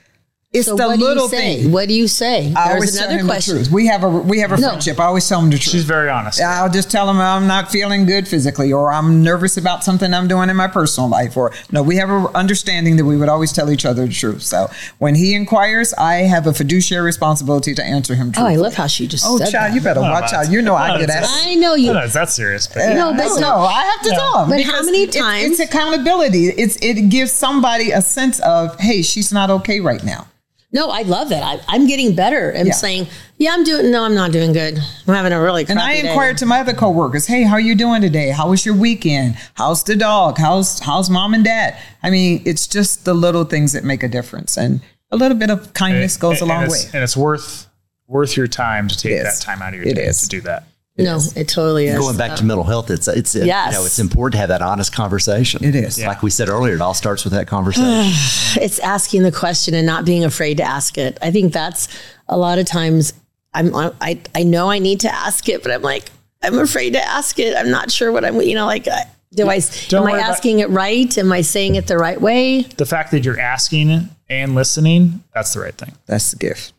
It's 0.54 0.66
So 0.68 0.76
the 0.76 0.86
what 0.86 0.98
little 1.00 1.26
do 1.28 1.34
you 1.36 1.42
say? 1.42 1.62
thing. 1.62 1.72
What 1.72 1.88
do 1.88 1.94
you 1.94 2.06
say? 2.06 2.52
I 2.54 2.68
There's 2.68 2.74
always 2.76 2.94
tell 2.96 3.04
another 3.08 3.20
him 3.20 3.26
the 3.26 3.32
question. 3.32 3.54
truth. 3.56 3.70
We 3.72 3.86
have 3.88 4.04
a 4.04 4.08
we 4.08 4.38
have 4.38 4.52
a 4.52 4.56
No. 4.56 4.68
friendship. 4.68 5.00
I 5.00 5.04
always 5.06 5.28
tell 5.28 5.40
him 5.40 5.50
the 5.50 5.58
truth. 5.58 5.72
She's 5.72 5.82
very 5.84 6.08
honest. 6.08 6.40
I'll 6.40 6.70
just 6.70 6.90
tell 6.92 7.10
him 7.10 7.20
I'm 7.20 7.48
not 7.48 7.72
feeling 7.72 8.06
good 8.06 8.28
physically, 8.28 8.72
or 8.72 8.92
I'm 8.92 9.20
nervous 9.24 9.56
about 9.56 9.82
something 9.82 10.14
I'm 10.14 10.28
doing 10.28 10.48
in 10.50 10.56
my 10.56 10.68
personal 10.68 11.08
life, 11.10 11.36
or 11.36 11.50
no. 11.72 11.82
We 11.82 11.96
have 11.96 12.08
an 12.08 12.28
understanding 12.36 12.94
that 12.98 13.04
we 13.04 13.16
would 13.16 13.28
always 13.28 13.52
tell 13.52 13.68
each 13.68 13.84
other 13.84 14.06
the 14.06 14.12
truth. 14.12 14.42
So 14.44 14.70
when 14.98 15.16
he 15.16 15.34
inquires, 15.34 15.92
I 15.94 16.14
have 16.34 16.46
a 16.46 16.54
fiduciary 16.54 17.04
responsibility 17.04 17.74
to 17.74 17.84
answer 17.84 18.14
him 18.14 18.26
Truthfully. 18.30 18.54
Oh. 18.54 18.58
I 18.60 18.62
love 18.62 18.74
how 18.74 18.86
she 18.86 19.08
just 19.08 19.24
Oh, 19.26 19.38
said 19.38 19.50
child, 19.50 19.72
that. 19.72 19.74
you 19.74 19.80
better 19.80 20.02
No, 20.02 20.10
watch 20.12 20.32
out. 20.32 20.50
You 20.52 20.62
know 20.62 20.76
I 20.76 20.88
no, 20.92 20.98
get 21.00 21.08
that's- 21.08 21.28
asked. 21.28 21.46
I 21.48 21.54
know 21.56 21.74
you. 21.74 21.92
No, 21.92 21.98
it's 21.98 22.14
that 22.14 22.30
serious. 22.30 22.68
But 22.68 22.94
No, 22.94 23.12
but 23.12 23.26
no, 23.26 23.36
no, 23.40 23.56
I 23.66 23.82
have 23.82 24.02
to 24.02 24.10
tell 24.10 24.44
him. 24.44 24.50
But 24.50 24.60
how 24.62 24.70
because 24.70 24.86
many 24.86 25.02
it's- 25.02 25.20
times- 25.20 25.58
It's, 25.58 25.60
accountability. 25.60 26.46
It's 26.50 26.76
it 26.80 27.08
gives 27.08 27.32
somebody 27.32 27.90
a 27.90 28.00
sense 28.00 28.38
of, 28.40 28.78
hey, 28.78 29.02
she's 29.02 29.32
not 29.32 29.50
okay 29.50 29.80
right 29.80 30.04
now. 30.04 30.26
No, 30.74 30.90
I 30.90 31.02
love 31.02 31.30
it. 31.32 31.40
I, 31.42 31.60
I'm 31.68 31.86
getting 31.86 32.14
better. 32.16 32.52
I'm 32.54 32.66
Yeah. 32.66 32.72
saying, 32.72 33.06
yeah, 33.38 33.52
I'm 33.54 33.62
doing. 33.64 33.90
No, 33.92 34.04
I'm 34.04 34.14
not 34.14 34.32
doing 34.32 34.52
good. 34.52 34.76
I'm 35.06 35.14
having 35.14 35.32
a 35.32 35.40
really. 35.40 35.64
And 35.68 35.78
I 35.78 35.84
crappy 35.84 36.02
day. 36.02 36.08
inquired 36.08 36.38
to 36.38 36.46
my 36.46 36.58
other 36.60 36.74
coworkers, 36.74 37.26
hey, 37.28 37.44
how 37.44 37.54
are 37.54 37.60
you 37.60 37.74
doing 37.76 38.02
today? 38.02 38.30
How 38.30 38.50
was 38.50 38.66
your 38.66 38.74
weekend? 38.74 39.36
How's 39.54 39.84
the 39.84 39.94
dog? 39.96 40.36
How's 40.38 40.80
how's 40.80 41.08
mom 41.08 41.32
and 41.32 41.44
dad? 41.44 41.76
I 42.02 42.10
mean, 42.10 42.42
it's 42.44 42.66
just 42.66 43.04
the 43.04 43.14
little 43.14 43.44
things 43.44 43.72
that 43.72 43.84
make 43.84 44.02
a 44.02 44.08
difference. 44.08 44.56
And 44.58 44.80
a 45.12 45.16
little 45.16 45.38
bit 45.38 45.48
of 45.50 45.72
kindness 45.74 46.16
goes 46.16 46.40
a 46.40 46.44
and 46.44 46.48
long 46.48 46.68
way. 46.68 46.78
and 46.92 47.02
it's 47.04 47.16
worth 47.16 47.68
worth 48.08 48.36
your 48.36 48.48
time 48.48 48.88
to 48.88 48.98
take 48.98 49.22
that 49.22 49.40
time 49.40 49.62
out 49.62 49.74
of 49.74 49.80
your 49.80 49.88
It 49.88 49.94
day 49.94 50.06
is. 50.06 50.20
to 50.22 50.28
do 50.28 50.40
that. 50.42 50.64
No, 50.96 51.18
it 51.34 51.48
totally 51.48 51.86
is. 51.86 51.98
Going 51.98 52.16
back 52.16 52.36
to 52.36 52.44
uh, 52.44 52.46
mental 52.46 52.62
health, 52.64 52.88
it's 52.90 53.08
it's 53.08 53.34
it, 53.34 53.46
Yes. 53.46 53.72
you 53.72 53.80
know 53.80 53.84
it's 53.86 53.98
important 53.98 54.32
to 54.34 54.38
have 54.38 54.48
that 54.50 54.62
honest 54.62 54.94
conversation. 54.94 55.64
It 55.64 55.74
is. 55.74 56.00
like 56.04 56.22
we 56.22 56.30
said 56.30 56.48
earlier. 56.48 56.74
It 56.74 56.80
all 56.80 56.94
starts 56.94 57.24
with 57.24 57.32
that 57.32 57.48
conversation. 57.48 57.88
it's 58.62 58.78
asking 58.78 59.24
the 59.24 59.32
question 59.32 59.74
and 59.74 59.86
not 59.86 60.04
being 60.04 60.24
afraid 60.24 60.58
to 60.58 60.62
ask 60.62 60.96
it. 60.96 61.18
I 61.20 61.32
think 61.32 61.52
that's 61.52 61.88
a 62.28 62.36
lot 62.36 62.58
of 62.60 62.66
times 62.66 63.12
I'm 63.52 63.74
uh, 63.74 63.90
I 64.00 64.20
I 64.36 64.44
know 64.44 64.70
I 64.70 64.78
need 64.78 65.00
to 65.00 65.12
ask 65.12 65.48
it, 65.48 65.64
but 65.64 65.72
I'm 65.72 65.82
like 65.82 66.10
I'm 66.42 66.58
afraid 66.58 66.92
to 66.92 67.02
ask 67.02 67.40
it. 67.40 67.56
I'm 67.56 67.70
not 67.70 67.90
sure 67.90 68.12
what 68.12 68.24
I'm 68.24 68.40
you 68.40 68.54
know 68.54 68.66
like 68.66 68.86
I- 68.86 69.10
do 69.34 69.48
I 69.48 69.58
Don't 69.88 70.02
am 70.02 70.06
I 70.06 70.12
worry 70.12 70.20
about- 70.20 70.30
asking 70.30 70.60
it 70.60 70.70
right? 70.70 71.18
Am 71.18 71.32
I 71.32 71.40
saying 71.40 71.74
it 71.74 71.88
the 71.88 71.98
right 71.98 72.20
way? 72.20 72.62
The 72.62 72.86
fact 72.86 73.10
that 73.10 73.24
you're 73.24 73.40
asking 73.40 73.90
it 73.90 74.04
and 74.28 74.54
listening, 74.54 75.24
that's 75.34 75.54
the 75.54 75.58
right 75.60 75.74
thing. 75.74 75.92
That's 76.06 76.30
the 76.30 76.36
gift. 76.36 76.72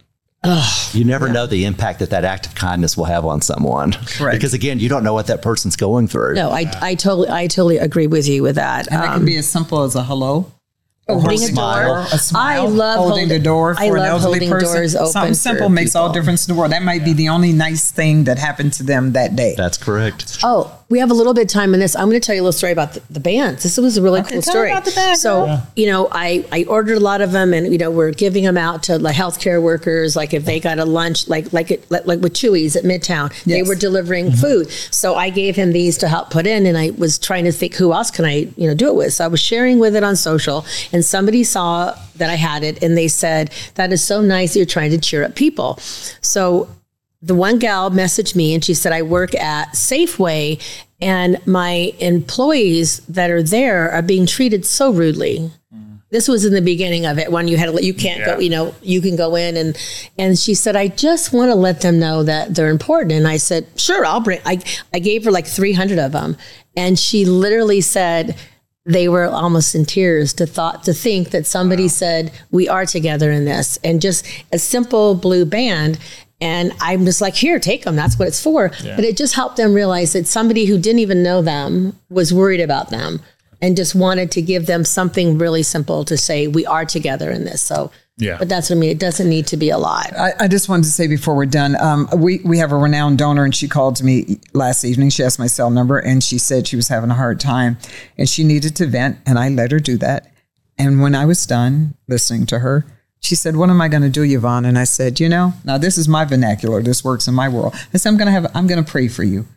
You 0.93 1.03
never 1.05 1.27
know 1.29 1.45
the 1.47 1.65
impact 1.65 1.99
that 1.99 2.09
that 2.11 2.23
act 2.25 2.45
of 2.47 2.55
kindness 2.55 2.95
will 2.97 3.05
have 3.05 3.25
on 3.25 3.41
someone. 3.41 3.95
Right. 4.19 4.33
Because 4.33 4.53
again, 4.53 4.79
you 4.79 4.89
don't 4.89 5.03
know 5.03 5.13
what 5.13 5.27
that 5.27 5.41
person's 5.41 5.75
going 5.75 6.07
through. 6.07 6.35
No, 6.35 6.51
I 6.51 6.71
I 6.81 6.95
totally 6.95 7.29
I 7.29 7.47
totally 7.47 7.77
agree 7.77 8.07
with 8.07 8.27
you 8.27 8.43
with 8.43 8.55
that. 8.55 8.87
And 8.91 9.03
it 9.03 9.07
Um, 9.09 9.17
can 9.17 9.25
be 9.25 9.37
as 9.37 9.47
simple 9.47 9.83
as 9.83 9.95
a 9.95 10.03
hello. 10.03 10.51
or 11.07 11.17
a 11.31 11.37
smile, 11.37 11.87
door. 11.95 12.07
a 12.11 12.17
smile, 12.17 12.63
I 12.63 12.67
love 12.67 12.97
holding 12.97 13.11
holding- 13.11 13.27
the 13.29 13.39
door 13.39 13.75
for 13.75 13.81
I 13.81 13.85
an 13.85 13.97
elderly 13.97 14.19
holding 14.39 14.49
person. 14.49 14.73
doors 14.73 14.95
open 14.95 15.11
Something 15.11 15.33
simple 15.35 15.69
makes 15.69 15.95
all 15.95 16.11
difference 16.11 16.47
in 16.47 16.53
the 16.55 16.59
world. 16.59 16.71
That 16.71 16.81
might 16.81 17.03
be 17.05 17.13
the 17.13 17.29
only 17.29 17.53
nice 17.53 17.91
thing 17.91 18.23
that 18.23 18.39
happened 18.39 18.73
to 18.73 18.83
them 18.83 19.11
that 19.13 19.35
day. 19.35 19.53
That's 19.55 19.77
correct. 19.77 20.39
Oh, 20.43 20.71
we 20.87 20.99
have 20.99 21.09
a 21.09 21.13
little 21.13 21.33
bit 21.33 21.43
of 21.43 21.47
time 21.47 21.73
in 21.73 21.79
this. 21.79 21.95
I'm 21.95 22.09
going 22.09 22.19
to 22.19 22.25
tell 22.25 22.35
you 22.35 22.41
a 22.41 22.43
little 22.43 22.51
story 22.51 22.71
about 22.71 22.93
the, 22.93 23.01
the 23.09 23.19
bands. 23.19 23.63
This 23.63 23.77
was 23.77 23.97
a 23.97 24.03
really 24.03 24.21
cool 24.21 24.41
tell 24.41 24.53
story. 24.53 24.71
about 24.71 24.85
the 24.85 24.91
band, 24.91 25.17
so, 25.17 25.45
girl. 25.45 25.67
you 25.75 25.87
know, 25.87 26.07
I, 26.11 26.45
I 26.51 26.63
ordered 26.65 26.97
a 26.97 26.99
lot 26.99 27.21
of 27.21 27.31
them 27.31 27.53
and, 27.53 27.71
you 27.71 27.79
know, 27.79 27.89
we're 27.89 28.11
giving 28.11 28.43
them 28.43 28.57
out 28.57 28.83
to 28.83 28.99
like 28.99 29.15
healthcare 29.15 29.61
workers. 29.61 30.15
Like 30.15 30.33
if 30.33 30.45
they 30.45 30.59
got 30.59 30.77
a 30.77 30.85
lunch, 30.85 31.27
like, 31.27 31.51
like, 31.51 31.71
it, 31.71 31.89
like, 31.89 32.05
like 32.05 32.19
with 32.19 32.33
Chewy's 32.33 32.75
at 32.75 32.83
Midtown, 32.83 33.33
they 33.45 33.63
were 33.63 33.73
delivering 33.73 34.27
mm-hmm. 34.27 34.41
food. 34.41 34.71
So 34.71 35.15
I 35.15 35.31
gave 35.31 35.55
him 35.55 35.71
these 35.71 35.97
to 35.99 36.07
help 36.07 36.29
put 36.29 36.45
in 36.45 36.67
and 36.67 36.77
I 36.77 36.91
was 36.91 37.17
trying 37.17 37.45
to 37.45 37.51
think 37.51 37.73
who 37.73 37.91
else 37.91 38.11
can 38.11 38.25
I, 38.25 38.47
you 38.55 38.67
know, 38.67 38.75
do 38.75 38.89
it 38.89 38.95
with. 38.95 39.13
So 39.13 39.25
I 39.25 39.27
was 39.27 39.39
sharing 39.39 39.79
with 39.79 39.95
it 39.95 40.03
on 40.03 40.15
social 40.15 40.65
and 40.91 41.03
somebody 41.03 41.43
saw 41.43 41.97
that 42.17 42.29
I 42.29 42.35
had 42.35 42.63
it 42.63 42.83
and 42.83 42.95
they 42.95 43.07
said, 43.07 43.51
that 43.73 43.91
is 43.91 44.03
so 44.03 44.21
nice 44.21 44.55
you're 44.55 44.65
trying 44.67 44.91
to 44.91 44.99
cheer 44.99 45.23
up 45.23 45.35
people. 45.35 45.77
So 46.21 46.69
the 47.21 47.35
one 47.35 47.59
gal 47.59 47.89
messaged 47.91 48.35
me 48.35 48.53
and 48.53 48.63
she 48.63 48.73
said, 48.73 48.93
I 48.93 49.01
work 49.01 49.33
at 49.35 49.69
Safeway 49.69 50.61
and 51.01 51.45
my 51.45 51.93
employees 51.99 52.99
that 53.07 53.29
are 53.29 53.43
there 53.43 53.91
are 53.91 54.01
being 54.01 54.25
treated 54.25 54.65
so 54.65 54.91
rudely. 54.91 55.51
This 56.11 56.27
was 56.27 56.45
in 56.45 56.53
the 56.53 56.61
beginning 56.61 57.05
of 57.05 57.17
it 57.17 57.31
when 57.31 57.47
you 57.47 57.57
had 57.57 57.83
you 57.83 57.93
can't 57.93 58.23
go, 58.23 58.39
you 58.39 58.49
know, 58.49 58.73
you 58.81 59.01
can 59.01 59.17
go 59.17 59.35
in 59.35 59.57
and 59.57 59.77
and 60.17 60.37
she 60.37 60.53
said, 60.53 60.75
I 60.75 60.87
just 60.87 61.33
want 61.33 61.49
to 61.49 61.55
let 61.55 61.81
them 61.81 61.99
know 61.99 62.23
that 62.23 62.55
they're 62.55 62.69
important. 62.69 63.11
And 63.11 63.27
I 63.27 63.37
said, 63.37 63.67
sure, 63.75 64.05
I'll 64.05 64.21
bring 64.21 64.39
I 64.45 64.61
I 64.93 64.99
gave 64.99 65.25
her 65.25 65.31
like 65.31 65.47
300 65.47 65.99
of 65.99 66.13
them. 66.13 66.37
And 66.77 66.97
she 66.97 67.25
literally 67.25 67.81
said 67.81 68.37
they 68.85 69.09
were 69.09 69.25
almost 69.25 69.73
in 69.73 69.83
tears 69.83 70.33
to 70.35 70.45
thought 70.45 70.83
to 70.83 70.93
think 70.93 71.31
that 71.31 71.47
somebody 71.47 71.87
said 71.87 72.31
we 72.51 72.69
are 72.69 72.85
together 72.85 73.31
in 73.31 73.45
this 73.45 73.79
and 73.83 73.99
just 73.99 74.25
a 74.53 74.59
simple 74.59 75.15
blue 75.15 75.43
band 75.43 75.99
and 76.41 76.73
i'm 76.81 77.05
just 77.05 77.21
like 77.21 77.33
here 77.35 77.59
take 77.59 77.83
them 77.83 77.95
that's 77.95 78.19
what 78.19 78.27
it's 78.27 78.41
for 78.41 78.69
but 78.69 79.03
it 79.05 79.15
just 79.15 79.35
helped 79.35 79.55
them 79.57 79.73
realize 79.73 80.13
that 80.13 80.27
somebody 80.27 80.65
who 80.65 80.77
didn't 80.77 80.99
even 80.99 81.23
know 81.23 81.41
them 81.41 81.97
was 82.09 82.33
worried 82.33 82.59
about 82.61 82.89
them 82.89 83.21
and 83.61 83.77
just 83.77 83.95
wanted 83.95 84.29
to 84.31 84.41
give 84.41 84.65
them 84.65 84.83
something 84.83 85.37
really 85.37 85.63
simple 85.63 86.03
to 86.03 86.17
say 86.17 86.47
we 86.47 86.65
are 86.65 86.83
together 86.85 87.31
in 87.31 87.45
this 87.45 87.61
so 87.61 87.89
Yeah. 88.17 88.37
but 88.37 88.49
that's 88.49 88.69
what 88.69 88.75
i 88.75 88.79
mean 88.79 88.89
it 88.89 88.99
doesn't 88.99 89.29
need 89.29 89.47
to 89.47 89.57
be 89.57 89.69
a 89.69 89.77
lot 89.77 90.11
I, 90.17 90.33
I 90.41 90.47
just 90.49 90.67
wanted 90.67 90.83
to 90.83 90.89
say 90.91 91.07
before 91.07 91.35
we're 91.35 91.45
done, 91.45 91.75
um, 91.81 92.07
we 92.17 92.39
we 92.43 92.57
have 92.59 92.71
a 92.73 92.77
renowned 92.77 93.17
donor, 93.17 93.43
and 93.45 93.55
she 93.55 93.67
called 93.67 93.95
to 93.97 94.03
me 94.05 94.39
last 94.53 94.83
evening. 94.85 95.09
She 95.09 95.23
asked 95.23 95.39
my 95.39 95.47
cell 95.47 95.69
number, 95.69 95.97
and 95.99 96.23
she 96.23 96.37
said 96.37 96.67
she 96.67 96.75
was 96.77 96.87
having 96.89 97.09
a 97.11 97.13
hard 97.15 97.39
time, 97.41 97.77
and 98.17 98.27
she 98.29 98.43
needed 98.43 98.75
to 98.77 98.85
vent, 98.87 99.17
and 99.25 99.37
I 99.37 99.49
let 99.49 99.71
her 99.71 99.79
do 99.79 99.97
that. 99.97 100.31
And 100.77 101.01
when 101.01 101.13
I 101.15 101.25
was 101.25 101.45
done 101.45 101.95
listening 102.07 102.45
to 102.47 102.59
her, 102.59 102.85
she 103.19 103.35
said, 103.35 103.55
"What 103.55 103.69
am 103.69 103.81
I 103.81 103.87
going 103.87 104.03
to 104.03 104.09
do, 104.09 104.23
Yvonne?" 104.23 104.65
And 104.65 104.77
I 104.77 104.83
said, 104.83 105.19
"You 105.19 105.29
know, 105.29 105.53
now 105.63 105.77
this 105.77 105.97
is 105.97 106.07
my 106.07 106.25
vernacular. 106.25 106.81
This 106.81 107.03
works 107.03 107.27
in 107.27 107.33
my 107.33 107.49
world. 107.49 107.73
I 107.93 107.97
said, 107.97 108.09
I'm 108.09 108.17
going 108.17 108.27
to 108.27 108.31
have, 108.31 108.51
I'm 108.55 108.67
going 108.67 108.83
to 108.83 108.89
pray 108.89 109.07
for 109.07 109.23
you." 109.23 109.47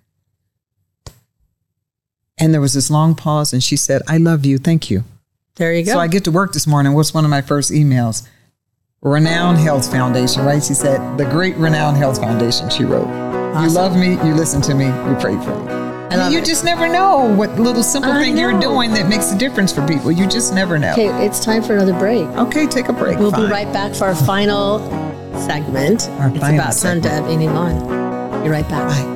And 2.39 2.55
there 2.55 2.61
was 2.61 2.73
this 2.73 2.91
long 2.91 3.15
pause, 3.15 3.53
and 3.53 3.63
she 3.63 3.77
said, 3.77 4.03
"I 4.07 4.17
love 4.17 4.47
you. 4.47 4.59
Thank 4.59 4.91
you." 4.91 5.05
there 5.59 5.75
you 5.75 5.85
go 5.85 5.93
So 5.93 5.99
I 5.99 6.07
get 6.07 6.25
to 6.25 6.31
work 6.31 6.53
this 6.53 6.67
morning. 6.67 6.95
What's 6.95 7.13
one 7.13 7.25
of 7.25 7.31
my 7.31 7.43
first 7.43 7.71
emails? 7.71 8.27
Renown 9.03 9.55
Health 9.57 9.91
Foundation, 9.91 10.45
right? 10.45 10.63
She 10.63 10.75
said, 10.75 11.19
the 11.19 11.25
Great 11.25 11.57
Renown 11.57 11.95
Health 11.95 12.19
Foundation, 12.19 12.69
she 12.71 12.85
wrote. 12.85 13.09
You 13.63 13.71
love 13.71 13.97
me, 13.97 14.13
you 14.13 14.35
listen 14.35 14.61
to 14.63 14.75
me, 14.75 14.87
you 14.87 15.17
pray 15.21 15.35
for 15.35 15.57
me. 15.57 15.88
I 16.11 16.17
love 16.17 16.33
you 16.33 16.39
it. 16.39 16.45
just 16.47 16.65
never 16.65 16.89
know 16.89 17.27
what 17.35 17.59
little 17.59 17.83
simple 17.83 18.11
I 18.13 18.21
thing 18.23 18.37
you're 18.39 18.59
doing 18.59 18.93
that 18.93 19.09
makes 19.09 19.31
a 19.33 19.39
difference 19.39 19.73
for 19.73 19.87
people. 19.87 20.11
You 20.11 20.27
just 20.27 20.53
never 20.55 20.79
know. 20.79 20.93
okay 20.93 21.27
it's 21.27 21.45
time 21.45 21.63
for 21.63 21.75
another 21.75 21.97
break 21.99 22.27
Okay, 22.47 22.67
take 22.67 22.89
a 22.89 22.93
break. 22.93 23.19
we'll 23.19 23.31
Fine. 23.31 23.47
be 23.47 23.53
right 23.53 23.73
back 23.73 23.95
for 23.95 24.05
our 24.07 24.15
final 24.15 24.79
segment 25.39 26.09
Our 26.21 26.29
it's 26.29 26.39
final 26.39 26.61
about 26.61 26.75
segment. 26.75 27.03
Deb 27.05 27.25
and 27.27 27.43
Yvonne. 27.43 28.43
be 28.43 28.49
right 28.49 28.69
back 28.69 28.89
Bye. 28.89 29.15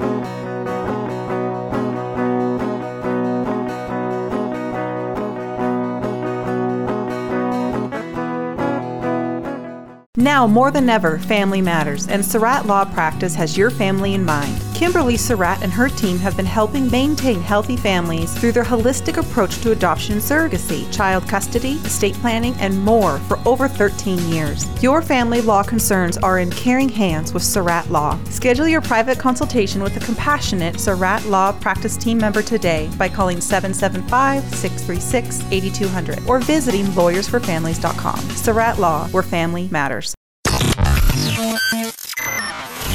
Now 10.16 10.46
more 10.46 10.70
than 10.70 10.88
ever, 10.90 11.18
family 11.18 11.60
matters, 11.62 12.06
and 12.06 12.24
Surratt 12.24 12.66
Law 12.66 12.84
Practice 12.84 13.34
has 13.34 13.56
your 13.56 13.70
family 13.70 14.14
in 14.14 14.24
mind. 14.24 14.60
Kimberly 14.82 15.16
Surratt 15.16 15.62
and 15.62 15.72
her 15.72 15.88
team 15.88 16.18
have 16.18 16.36
been 16.36 16.44
helping 16.44 16.90
maintain 16.90 17.40
healthy 17.40 17.76
families 17.76 18.36
through 18.36 18.50
their 18.50 18.64
holistic 18.64 19.16
approach 19.16 19.60
to 19.60 19.70
adoption 19.70 20.16
surrogacy, 20.16 20.92
child 20.92 21.28
custody, 21.28 21.74
estate 21.84 22.14
planning, 22.14 22.52
and 22.54 22.84
more 22.84 23.20
for 23.20 23.38
over 23.46 23.68
13 23.68 24.18
years. 24.28 24.66
Your 24.82 25.00
family 25.00 25.40
law 25.40 25.62
concerns 25.62 26.16
are 26.16 26.40
in 26.40 26.50
caring 26.50 26.88
hands 26.88 27.32
with 27.32 27.44
Surratt 27.44 27.92
Law. 27.92 28.18
Schedule 28.24 28.66
your 28.66 28.80
private 28.80 29.20
consultation 29.20 29.84
with 29.84 29.96
a 29.96 30.04
compassionate 30.04 30.80
Surratt 30.80 31.24
Law 31.26 31.52
Practice 31.52 31.96
team 31.96 32.18
member 32.18 32.42
today 32.42 32.90
by 32.98 33.08
calling 33.08 33.40
775 33.40 34.42
636 34.52 35.44
8200 35.52 36.26
or 36.26 36.40
visiting 36.40 36.86
lawyersforfamilies.com. 36.86 38.18
Surratt 38.30 38.80
Law, 38.80 39.06
where 39.10 39.22
family 39.22 39.68
matters. 39.70 40.16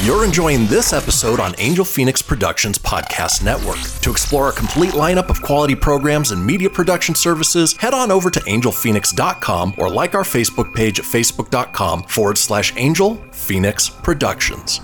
You're 0.04 0.24
enjoying 0.24 0.66
this 0.66 0.92
episode 0.92 1.40
on 1.40 1.54
Angel 1.58 1.84
Phoenix 1.84 2.22
Productions 2.22 2.78
Podcast 2.78 3.42
Network. 3.42 3.78
To 4.02 4.10
explore 4.10 4.48
a 4.48 4.52
complete 4.52 4.92
lineup 4.92 5.28
of 5.28 5.42
quality 5.42 5.74
programs 5.74 6.30
and 6.30 6.44
media 6.44 6.70
production 6.70 7.14
services, 7.16 7.76
head 7.76 7.92
on 7.92 8.10
over 8.12 8.30
to 8.30 8.38
angelphoenix.com 8.40 9.74
or 9.76 9.90
like 9.90 10.14
our 10.14 10.22
Facebook 10.22 10.72
page 10.72 11.00
at 11.00 11.04
facebook.com 11.04 12.04
forward 12.04 12.38
slash 12.38 12.72
Angel 12.76 13.16
Phoenix 13.32 13.90
Productions. 13.90 14.80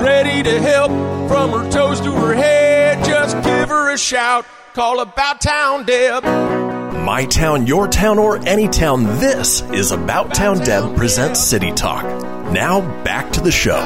Ready 0.00 0.42
to 0.42 0.60
help 0.60 0.90
from 1.28 1.50
her 1.50 1.70
toes 1.70 2.00
to 2.00 2.10
her 2.12 2.34
head. 2.34 3.04
Just 3.04 3.36
give 3.44 3.68
her 3.68 3.92
a 3.92 3.98
shout. 3.98 4.46
Call 4.72 5.00
about 5.00 5.40
town 5.42 5.84
Deb. 5.84 6.65
My 7.04 7.24
town, 7.26 7.66
your 7.66 7.86
town, 7.86 8.18
or 8.18 8.38
any 8.48 8.66
town, 8.68 9.04
this 9.20 9.62
is 9.72 9.92
About 9.92 10.34
Town 10.34 10.58
Deb 10.58 10.96
presents 10.96 11.38
City 11.40 11.70
Talk. 11.72 12.04
Now 12.52 12.80
back 13.04 13.32
to 13.32 13.40
the 13.40 13.52
show. 13.52 13.76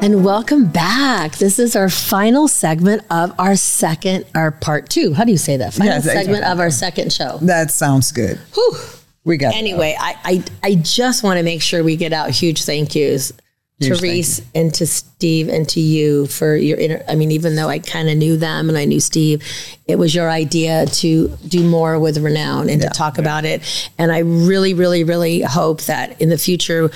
And 0.00 0.24
welcome 0.24 0.66
back. 0.66 1.36
This 1.36 1.58
is 1.58 1.74
our 1.74 1.88
final 1.88 2.46
segment 2.48 3.02
of 3.10 3.32
our 3.38 3.56
second, 3.56 4.24
our 4.34 4.50
part 4.52 4.88
two. 4.88 5.12
How 5.14 5.24
do 5.24 5.32
you 5.32 5.38
say 5.38 5.56
that? 5.56 5.74
Final 5.74 5.94
Yeah, 5.94 5.98
that- 6.00 6.12
segment 6.24 6.44
of 6.44 6.60
our 6.60 6.70
second 6.70 7.12
show. 7.12 7.38
That 7.42 7.70
sounds 7.70 8.12
good. 8.12 8.38
Whew. 8.54 8.76
We 9.24 9.36
got 9.36 9.54
anyway, 9.54 9.96
I, 9.98 10.16
I 10.24 10.44
I 10.64 10.74
just 10.74 11.22
want 11.22 11.38
to 11.38 11.44
make 11.44 11.62
sure 11.62 11.84
we 11.84 11.94
get 11.94 12.12
out 12.12 12.30
huge 12.30 12.64
thank 12.64 12.96
yous 12.96 13.28
Huge 13.28 13.40
to 13.82 13.94
Reese 13.96 14.40
and 14.54 14.72
to 14.74 14.86
Steve 14.86 15.48
and 15.48 15.68
to 15.70 15.80
you 15.80 16.26
for 16.26 16.56
your 16.56 16.78
inter- 16.78 17.04
I 17.08 17.14
mean, 17.14 17.30
even 17.30 17.56
though 17.56 17.68
I 17.68 17.78
kind 17.78 18.08
of 18.08 18.16
knew 18.16 18.36
them 18.36 18.68
and 18.68 18.78
I 18.78 18.84
knew 18.84 19.00
Steve, 19.00 19.42
it 19.86 19.96
was 19.96 20.14
your 20.14 20.30
idea 20.30 20.86
to 20.86 21.28
do 21.48 21.62
more 21.62 21.98
with 21.98 22.18
Renown 22.18 22.68
and 22.68 22.80
to 22.82 22.88
talk 22.88 23.18
about 23.18 23.44
it. 23.44 23.62
And 23.98 24.10
I 24.10 24.18
really, 24.18 24.74
really, 24.74 25.04
really 25.04 25.42
hope 25.42 25.82
that 25.82 26.20
in 26.20 26.28
the 26.28 26.38
future, 26.38 26.90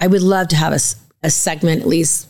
I 0.00 0.06
would 0.06 0.22
love 0.22 0.48
to 0.48 0.56
have 0.56 0.72
a, 0.72 0.80
a 1.22 1.30
segment 1.30 1.82
at 1.82 1.88
least 1.88 2.27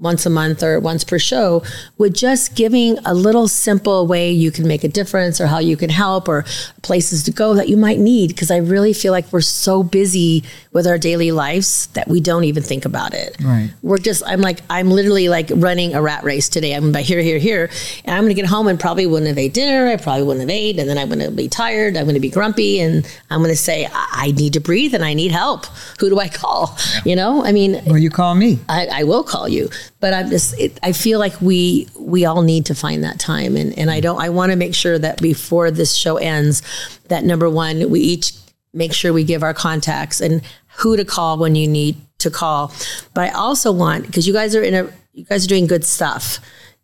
once 0.00 0.26
a 0.26 0.30
month 0.30 0.62
or 0.62 0.80
once 0.80 1.04
per 1.04 1.18
show 1.18 1.62
with 1.98 2.14
just 2.14 2.54
giving 2.56 2.98
a 3.04 3.14
little 3.14 3.46
simple 3.46 4.06
way 4.06 4.30
you 4.30 4.50
can 4.50 4.66
make 4.66 4.82
a 4.84 4.88
difference 4.88 5.40
or 5.40 5.46
how 5.46 5.58
you 5.58 5.76
can 5.76 5.90
help 5.90 6.28
or 6.28 6.44
places 6.82 7.22
to 7.22 7.30
go 7.30 7.54
that 7.54 7.68
you 7.68 7.76
might 7.76 7.98
need 7.98 8.28
because 8.28 8.50
I 8.50 8.56
really 8.56 8.92
feel 8.92 9.12
like 9.12 9.32
we're 9.32 9.40
so 9.40 9.82
busy 9.82 10.42
with 10.72 10.86
our 10.86 10.98
daily 10.98 11.32
lives 11.32 11.88
that 11.88 12.08
we 12.08 12.20
don't 12.20 12.44
even 12.44 12.62
think 12.62 12.84
about 12.84 13.12
it. 13.14 13.36
Right. 13.42 13.70
We're 13.82 13.98
just 13.98 14.22
I'm 14.26 14.40
like 14.40 14.60
I'm 14.70 14.90
literally 14.90 15.28
like 15.28 15.50
running 15.54 15.94
a 15.94 16.02
rat 16.02 16.24
race 16.24 16.48
today. 16.48 16.74
I'm 16.74 16.92
by 16.92 17.02
here 17.02 17.20
here 17.20 17.38
here 17.38 17.70
and 18.04 18.14
I'm 18.16 18.22
going 18.22 18.34
to 18.34 18.40
get 18.40 18.46
home 18.48 18.66
and 18.68 18.78
probably 18.80 19.06
wouldn't 19.06 19.28
have 19.28 19.38
ate 19.38 19.54
dinner. 19.54 19.88
I 19.88 19.96
probably 19.96 20.24
wouldn't 20.24 20.48
have 20.48 20.50
ate 20.50 20.78
and 20.78 20.88
then 20.88 20.96
I'm 20.98 21.08
going 21.08 21.20
to 21.20 21.30
be 21.30 21.48
tired. 21.48 21.96
I'm 21.96 22.04
going 22.04 22.14
to 22.14 22.20
be 22.20 22.30
grumpy 22.30 22.80
and 22.80 23.06
I'm 23.30 23.40
going 23.40 23.50
to 23.50 23.56
say 23.56 23.86
I, 23.86 24.08
I 24.12 24.32
need 24.32 24.54
to 24.54 24.60
breathe 24.60 24.94
and 24.94 25.04
I 25.04 25.14
need 25.14 25.32
help. 25.32 25.66
Who 25.98 26.08
do 26.08 26.18
I 26.18 26.28
call? 26.28 26.76
You 27.04 27.16
know? 27.16 27.44
I 27.44 27.52
mean, 27.52 27.80
Well, 27.86 27.98
you 27.98 28.10
call 28.10 28.34
me. 28.34 28.58
I, 28.68 28.86
I 28.86 29.04
will 29.04 29.24
call 29.24 29.48
you, 29.48 29.68
but 29.98 30.14
I'm 30.14 30.30
just. 30.30 30.58
It, 30.58 30.78
I 30.82 30.92
feel 30.92 31.18
like 31.18 31.40
we 31.40 31.88
we 31.98 32.24
all 32.24 32.42
need 32.42 32.66
to 32.66 32.74
find 32.74 33.04
that 33.04 33.18
time, 33.18 33.56
and 33.56 33.76
and 33.78 33.90
I 33.90 34.00
don't. 34.00 34.20
I 34.20 34.28
want 34.30 34.52
to 34.52 34.56
make 34.56 34.74
sure 34.74 34.98
that 34.98 35.20
before 35.20 35.70
this 35.70 35.94
show 35.94 36.16
ends, 36.16 36.62
that 37.08 37.24
number 37.24 37.48
one, 37.48 37.90
we 37.90 38.00
each 38.00 38.32
make 38.72 38.92
sure 38.92 39.12
we 39.12 39.24
give 39.24 39.42
our 39.42 39.54
contacts 39.54 40.20
and 40.20 40.42
who 40.78 40.96
to 40.96 41.04
call 41.04 41.38
when 41.38 41.54
you 41.54 41.68
need 41.68 41.96
to 42.18 42.30
call. 42.30 42.72
But 43.14 43.24
I 43.24 43.28
also 43.30 43.72
want 43.72 44.06
because 44.06 44.26
you 44.26 44.32
guys 44.32 44.54
are 44.54 44.62
in 44.62 44.74
a 44.74 44.90
you 45.12 45.24
guys 45.24 45.44
are 45.44 45.48
doing 45.48 45.66
good 45.66 45.84
stuff. 45.84 46.38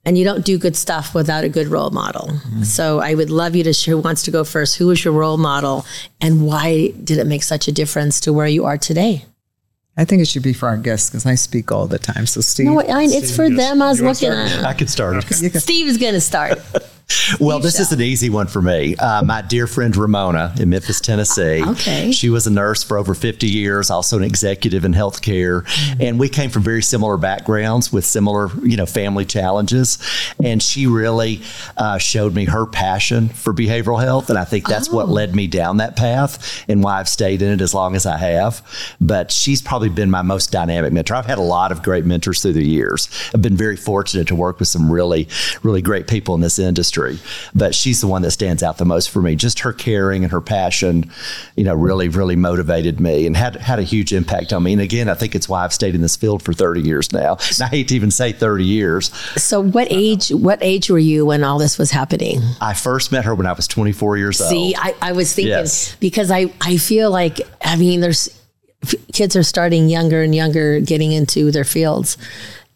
And 0.05 0.17
you 0.17 0.23
don't 0.23 0.45
do 0.45 0.57
good 0.57 0.77
stuff 0.77 1.17
without 1.17 1.43
a 1.43 1.49
good 1.49 1.67
role 1.67 1.91
model. 1.91 2.29
Mm-hmm. 2.29 2.63
So 2.63 3.01
I 3.01 3.15
would 3.15 3.29
love 3.29 3.57
you 3.57 3.65
to 3.65 3.73
share 3.73 3.97
who 3.97 4.01
wants 4.01 4.23
to 4.23 4.31
go 4.31 4.45
first. 4.45 4.77
Who 4.77 4.87
was 4.87 5.05
your 5.05 5.13
role 5.13 5.37
model 5.37 5.85
and 6.21 6.47
why 6.47 6.93
did 7.03 7.19
it 7.19 7.27
make 7.27 7.43
such 7.43 7.67
a 7.67 7.73
difference 7.73 8.21
to 8.21 8.33
where 8.33 8.47
you 8.47 8.67
are 8.67 8.79
today? 8.79 9.25
I 9.97 10.05
think 10.05 10.21
it 10.21 10.29
should 10.29 10.43
be 10.43 10.53
for 10.53 10.69
our 10.69 10.77
guests 10.77 11.11
because 11.11 11.25
I 11.25 11.37
speak 11.37 11.73
all 11.73 11.87
the 11.87 11.99
time. 11.99 12.27
So, 12.27 12.43
Steve. 12.43 12.67
No, 12.67 12.81
I, 12.81 13.05
it's 13.05 13.35
for 13.35 13.49
them. 13.49 13.81
I 13.81 13.89
was 13.89 14.01
looking 14.01 14.31
start? 14.31 14.51
at. 14.51 14.65
I 14.65 14.75
could 14.75 14.91
start. 14.91 15.25
Steve 15.25 15.87
is 15.87 15.97
going 15.97 16.13
to 16.13 16.21
start. 16.21 16.59
Well, 17.41 17.59
this 17.59 17.81
is 17.81 17.91
an 17.93 18.01
easy 18.01 18.31
one 18.31 18.47
for 18.47 18.63
me. 18.63 18.95
Uh, 18.97 19.23
my 19.23 19.43
dear 19.43 19.67
friend 19.67 19.95
Ramona 19.97 20.55
in 20.61 20.71
Memphis, 20.71 21.01
Tennessee. 21.01 21.63
Okay. 21.65 22.13
She 22.13 22.31
was 22.31 22.47
a 22.47 22.51
nurse 22.51 22.85
for 22.85 22.99
over 22.99 23.15
50 23.15 23.49
years, 23.49 23.91
also 23.91 24.17
an 24.17 24.25
executive 24.25 24.85
in 24.85 24.93
healthcare. 24.93 25.67
And 26.01 26.21
we 26.21 26.29
came 26.29 26.51
from 26.51 26.63
very 26.63 26.83
similar 26.83 27.17
backgrounds 27.17 27.93
with 27.93 28.05
similar, 28.05 28.49
you 28.65 28.77
know, 28.77 28.87
family 28.87 29.25
challenges. 29.25 29.99
And 30.43 30.63
she 30.63 30.87
really 30.87 31.43
uh, 31.77 31.99
showed 31.99 32.35
me 32.35 32.45
her 32.45 32.65
passion 32.65 33.29
for 33.29 33.53
behavioral 33.53 34.01
health. 34.01 34.31
And 34.31 34.39
I 34.39 34.45
think 34.45 34.69
that's 34.69 34.89
what 34.89 35.09
led 35.09 35.35
me 35.35 35.49
down 35.49 35.79
that 35.79 35.97
path 35.97 36.65
and 36.69 36.83
why 36.83 37.01
I've 37.01 37.09
stayed 37.09 37.43
in 37.43 37.53
it 37.53 37.61
as 37.61 37.75
long 37.75 37.97
as 37.97 38.07
I 38.07 38.19
have. 38.19 38.97
But 39.01 39.33
she's 39.33 39.61
probably 39.61 39.89
been 39.89 40.11
my 40.11 40.23
most 40.23 40.53
dynamic 40.53 40.93
mentor. 40.93 41.17
I've 41.17 41.27
had 41.27 41.39
a 41.39 41.43
lot 41.43 41.73
of 41.73 41.83
great 41.83 42.05
mentors 42.05 42.41
through 42.43 42.55
the 42.55 42.65
years. 42.65 43.09
I've 43.35 43.43
been 43.43 43.57
very 43.57 43.77
fortunate 43.77 44.29
to 44.29 44.37
work 44.37 44.61
with 44.61 44.69
some 44.69 44.91
really, 44.91 45.29
really 45.65 45.83
great 45.83 46.07
people 46.07 46.35
in 46.37 46.41
this 46.41 46.59
industry. 46.59 46.96
But 47.55 47.75
she's 47.75 48.01
the 48.01 48.07
one 48.07 48.23
that 48.23 48.31
stands 48.31 48.63
out 48.63 48.79
the 48.79 48.85
most 48.85 49.11
for 49.11 49.21
me. 49.21 49.37
Just 49.37 49.61
her 49.61 49.73
caring 49.73 50.23
and 50.25 50.33
her 50.33 50.41
passion, 50.41 51.11
you 51.57 51.65
know, 51.65 51.75
really, 51.75 52.09
really 52.09 52.37
motivated 52.37 53.01
me 53.01 53.27
and 53.27 53.37
had 53.37 53.57
had 53.57 53.79
a 53.79 53.83
huge 53.83 54.13
impact 54.13 54.53
on 54.53 54.63
me. 54.63 54.73
And 54.73 54.81
again, 54.83 55.09
I 55.09 55.15
think 55.15 55.35
it's 55.35 55.49
why 55.49 55.65
I've 55.65 55.73
stayed 55.73 55.95
in 55.95 56.01
this 56.03 56.17
field 56.17 56.43
for 56.43 56.53
30 56.53 56.81
years 56.81 57.13
now. 57.13 57.37
And 57.57 57.63
I 57.63 57.67
hate 57.69 57.89
to 57.89 57.95
even 57.95 58.11
say 58.11 58.33
30 58.33 58.65
years. 58.65 59.15
So, 59.41 59.61
what 59.63 59.89
age? 59.91 60.31
What 60.31 60.59
age 60.63 60.91
were 60.91 60.99
you 60.99 61.27
when 61.27 61.45
all 61.45 61.59
this 61.59 61.79
was 61.79 61.91
happening? 61.91 62.41
I 62.61 62.75
first 62.75 63.13
met 63.13 63.25
her 63.25 63.35
when 63.35 63.47
I 63.47 63.53
was 63.53 63.67
24 63.67 64.17
years 64.17 64.39
See, 64.39 64.57
old. 64.67 64.75
I, 64.79 64.95
I 65.03 65.13
was 65.13 65.33
thinking 65.33 65.51
Yes. 65.51 65.97
because 66.01 66.31
I 66.31 66.53
I 66.61 66.77
feel 66.77 67.11
like 67.11 67.41
I 67.63 67.77
mean, 67.77 68.01
there's 68.01 68.29
kids 69.13 69.35
are 69.37 69.43
starting 69.43 69.89
younger 69.89 70.23
and 70.23 70.35
younger, 70.35 70.81
getting 70.81 71.13
into 71.13 71.51
their 71.51 71.65
fields, 71.65 72.17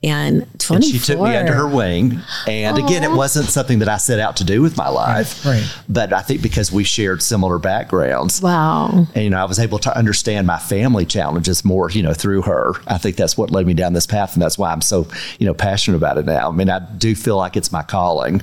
and 0.02 0.46
And 0.70 0.82
she 0.84 0.98
took 0.98 1.20
me 1.20 1.36
under 1.36 1.52
her 1.52 1.68
wing. 1.68 2.20
And 2.46 2.78
again, 2.78 3.04
it 3.04 3.10
wasn't 3.12 3.48
something 3.48 3.80
that 3.80 3.88
I 3.88 3.98
set 3.98 4.18
out 4.18 4.36
to 4.36 4.44
do 4.44 4.62
with 4.62 4.76
my 4.76 4.88
life. 4.88 5.44
Right. 5.44 5.62
But 5.90 6.12
I 6.14 6.22
think 6.22 6.40
because 6.40 6.72
we 6.72 6.84
shared 6.84 7.22
similar 7.22 7.58
backgrounds, 7.58 8.40
Wow. 8.40 9.06
and 9.14 9.24
you 9.24 9.28
know, 9.30 9.38
I 9.38 9.44
was 9.44 9.58
able 9.58 9.78
to 9.80 9.94
understand 9.96 10.46
my 10.46 10.58
family 10.58 11.04
challenges 11.04 11.64
more, 11.66 11.90
you 11.90 12.02
know, 12.02 12.14
through 12.14 12.42
her. 12.42 12.72
I 12.86 12.96
think 12.96 13.16
that's 13.16 13.36
what 13.36 13.50
led 13.50 13.66
me 13.66 13.74
down 13.74 13.92
this 13.92 14.06
path, 14.06 14.32
and 14.34 14.42
that's 14.42 14.56
why 14.56 14.72
I'm 14.72 14.80
so, 14.80 15.06
you 15.38 15.46
know, 15.46 15.54
passionate 15.54 15.98
about 15.98 16.16
it 16.16 16.24
now. 16.24 16.48
I 16.48 16.52
mean, 16.52 16.70
I 16.70 16.78
do 16.78 17.14
feel 17.14 17.36
like 17.36 17.56
it's 17.56 17.70
my 17.70 17.82
calling, 17.82 18.40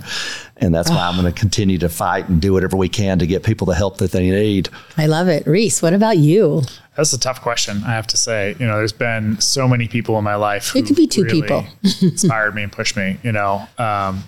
and 0.58 0.76
that's 0.76 0.89
why 0.91 1.08
I'm 1.08 1.20
going 1.20 1.32
to 1.32 1.39
continue 1.39 1.80
to 1.80 1.89
fight 1.89 2.30
and 2.30 2.39
do 2.39 2.53
whatever 2.53 2.78
we 2.78 2.89
can 2.89 3.18
to 3.20 3.26
get 3.28 3.43
people 3.43 3.66
the 3.66 3.76
help 3.76 3.97
that 3.97 4.12
they 4.12 4.30
need. 4.30 4.70
I 4.95 5.08
love 5.08 5.28
it, 5.28 5.47
Reese. 5.47 5.82
What 5.82 5.93
about 5.93 6.18
you? 6.18 6.62
That's 6.98 7.14
a 7.14 7.20
tough 7.20 7.41
question. 7.41 7.84
I 7.86 7.91
have 7.91 8.08
to 8.08 8.18
say, 8.18 8.56
you 8.60 8.66
know, 8.66 8.78
there's 8.78 8.91
been 8.91 9.39
so 9.39 9.68
many 9.68 9.88
people 9.88 10.18
in 10.18 10.24
my 10.24 10.34
life. 10.34 10.70
Who 10.70 10.80
It 10.80 10.88
could 10.88 10.95
be 10.95 11.06
two 11.06 11.24
really 11.24 11.41
people. 11.41 11.66
inspired 12.02 12.56
me 12.56 12.64
and 12.64 12.72
pushed 12.72 12.98
me. 12.98 13.18
You 13.22 13.32
know, 13.32 13.68
um, 13.78 14.24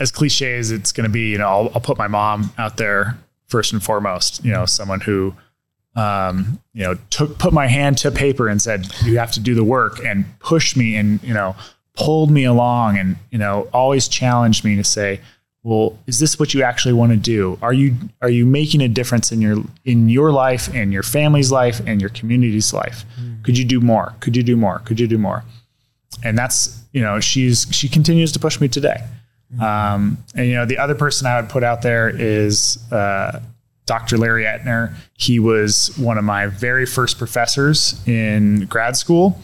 as 0.00 0.10
cliche 0.10 0.58
as 0.58 0.72
it's 0.72 0.90
going 0.90 1.04
to 1.04 1.12
be, 1.12 1.30
you 1.30 1.38
know, 1.38 1.46
I'll, 1.46 1.70
I'll 1.76 1.80
put 1.80 1.96
my 1.96 2.08
mom 2.08 2.52
out 2.58 2.76
there 2.76 3.16
first 3.46 3.72
and 3.72 3.80
foremost. 3.80 4.44
You 4.44 4.50
know, 4.50 4.66
someone 4.66 5.00
who, 5.00 5.32
um, 5.94 6.60
you 6.74 6.82
know, 6.82 6.96
took 7.10 7.38
put 7.38 7.52
my 7.52 7.68
hand 7.68 7.98
to 7.98 8.10
paper 8.10 8.48
and 8.48 8.60
said, 8.60 8.88
"You 9.04 9.18
have 9.18 9.30
to 9.32 9.40
do 9.40 9.54
the 9.54 9.64
work," 9.64 10.04
and 10.04 10.26
pushed 10.40 10.76
me 10.76 10.96
and 10.96 11.22
you 11.22 11.34
know 11.34 11.54
pulled 11.94 12.30
me 12.30 12.44
along 12.44 12.96
and 12.96 13.16
you 13.30 13.38
know 13.38 13.68
always 13.72 14.06
challenged 14.06 14.64
me 14.64 14.76
to 14.76 14.84
say 14.84 15.20
well 15.62 15.98
is 16.06 16.18
this 16.18 16.38
what 16.38 16.54
you 16.54 16.62
actually 16.62 16.94
want 16.94 17.12
to 17.12 17.16
do? 17.16 17.58
Are 17.62 17.72
you 17.72 17.96
are 18.22 18.30
you 18.30 18.46
making 18.46 18.80
a 18.80 18.88
difference 18.88 19.32
in 19.32 19.40
your 19.40 19.62
in 19.84 20.08
your 20.08 20.32
life 20.32 20.72
and 20.74 20.92
your 20.92 21.02
family's 21.02 21.50
life 21.50 21.80
and 21.86 22.00
your 22.00 22.10
community's 22.10 22.72
life? 22.72 23.04
Could 23.42 23.58
you 23.58 23.64
do 23.64 23.80
more? 23.80 24.14
Could 24.20 24.36
you 24.36 24.42
do 24.42 24.56
more? 24.56 24.80
Could 24.80 25.00
you 25.00 25.06
do 25.06 25.18
more? 25.18 25.44
And 26.24 26.36
that's 26.36 26.82
you 26.92 27.00
know 27.00 27.20
she's 27.20 27.66
she 27.70 27.88
continues 27.88 28.32
to 28.32 28.38
push 28.38 28.60
me 28.60 28.68
today. 28.68 29.04
Um, 29.60 30.18
and 30.34 30.46
you 30.46 30.54
know 30.54 30.66
the 30.66 30.76
other 30.76 30.94
person 30.94 31.26
i 31.26 31.40
would 31.40 31.48
put 31.48 31.64
out 31.64 31.80
there 31.80 32.10
is 32.10 32.78
uh, 32.92 33.40
dr 33.86 34.16
larry 34.18 34.44
etner. 34.44 34.94
He 35.14 35.38
was 35.38 35.96
one 35.96 36.18
of 36.18 36.24
my 36.24 36.46
very 36.46 36.84
first 36.84 37.18
professors 37.18 38.06
in 38.06 38.66
grad 38.66 38.96
school 38.96 39.40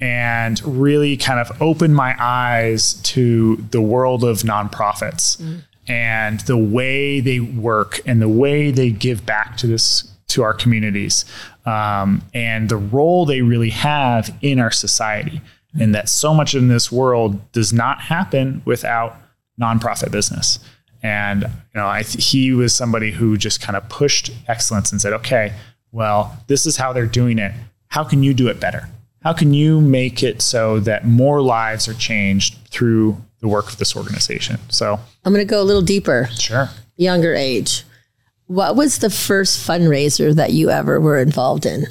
and 0.00 0.62
really 0.64 1.16
kind 1.16 1.40
of 1.40 1.60
opened 1.60 1.94
my 1.94 2.14
eyes 2.18 2.94
to 3.02 3.56
the 3.70 3.80
world 3.80 4.24
of 4.24 4.38
nonprofits 4.38 5.62
and 5.86 6.40
the 6.40 6.56
way 6.56 7.20
they 7.20 7.40
work 7.40 8.00
and 8.06 8.20
the 8.20 8.28
way 8.28 8.70
they 8.70 8.90
give 8.90 9.26
back 9.26 9.56
to 9.58 9.66
this 9.66 10.10
to 10.28 10.42
our 10.42 10.54
communities 10.54 11.24
um, 11.66 12.22
and 12.32 12.68
the 12.68 12.76
role 12.76 13.24
they 13.24 13.42
really 13.42 13.70
have 13.70 14.34
in 14.42 14.58
our 14.58 14.70
society 14.70 15.40
and 15.78 15.94
that 15.94 16.08
so 16.08 16.32
much 16.32 16.54
in 16.54 16.68
this 16.68 16.90
world 16.90 17.52
does 17.52 17.72
not 17.72 18.00
happen 18.00 18.62
without 18.64 19.16
nonprofit 19.60 20.10
business. 20.10 20.58
And 21.02 21.42
you 21.42 21.48
know 21.74 21.88
I 21.88 22.02
th- 22.02 22.24
he 22.30 22.52
was 22.52 22.74
somebody 22.74 23.10
who 23.12 23.36
just 23.36 23.60
kind 23.60 23.76
of 23.76 23.88
pushed 23.88 24.30
excellence 24.48 24.90
and 24.90 25.00
said 25.00 25.12
okay 25.12 25.52
well 25.92 26.36
this 26.46 26.64
is 26.64 26.76
how 26.76 26.92
they're 26.92 27.06
doing 27.06 27.38
it. 27.38 27.52
How 27.88 28.04
can 28.04 28.22
you 28.22 28.34
do 28.34 28.48
it 28.48 28.58
better 28.58 28.88
how 29.24 29.32
can 29.32 29.52
you 29.54 29.80
make 29.80 30.22
it 30.22 30.40
so 30.40 30.78
that 30.80 31.04
more 31.06 31.42
lives 31.42 31.88
are 31.88 31.94
changed 31.94 32.56
through 32.68 33.16
the 33.40 33.48
work 33.48 33.68
of 33.72 33.78
this 33.78 33.96
organization 33.96 34.58
so 34.68 35.00
I'm 35.24 35.32
going 35.32 35.44
to 35.46 35.50
go 35.50 35.60
a 35.60 35.64
little 35.64 35.82
deeper, 35.82 36.28
sure 36.38 36.68
younger 36.96 37.34
age. 37.34 37.84
What 38.46 38.76
was 38.76 38.98
the 38.98 39.10
first 39.10 39.66
fundraiser 39.66 40.34
that 40.34 40.52
you 40.52 40.70
ever 40.70 41.00
were 41.00 41.18
involved 41.18 41.66
in? 41.66 41.86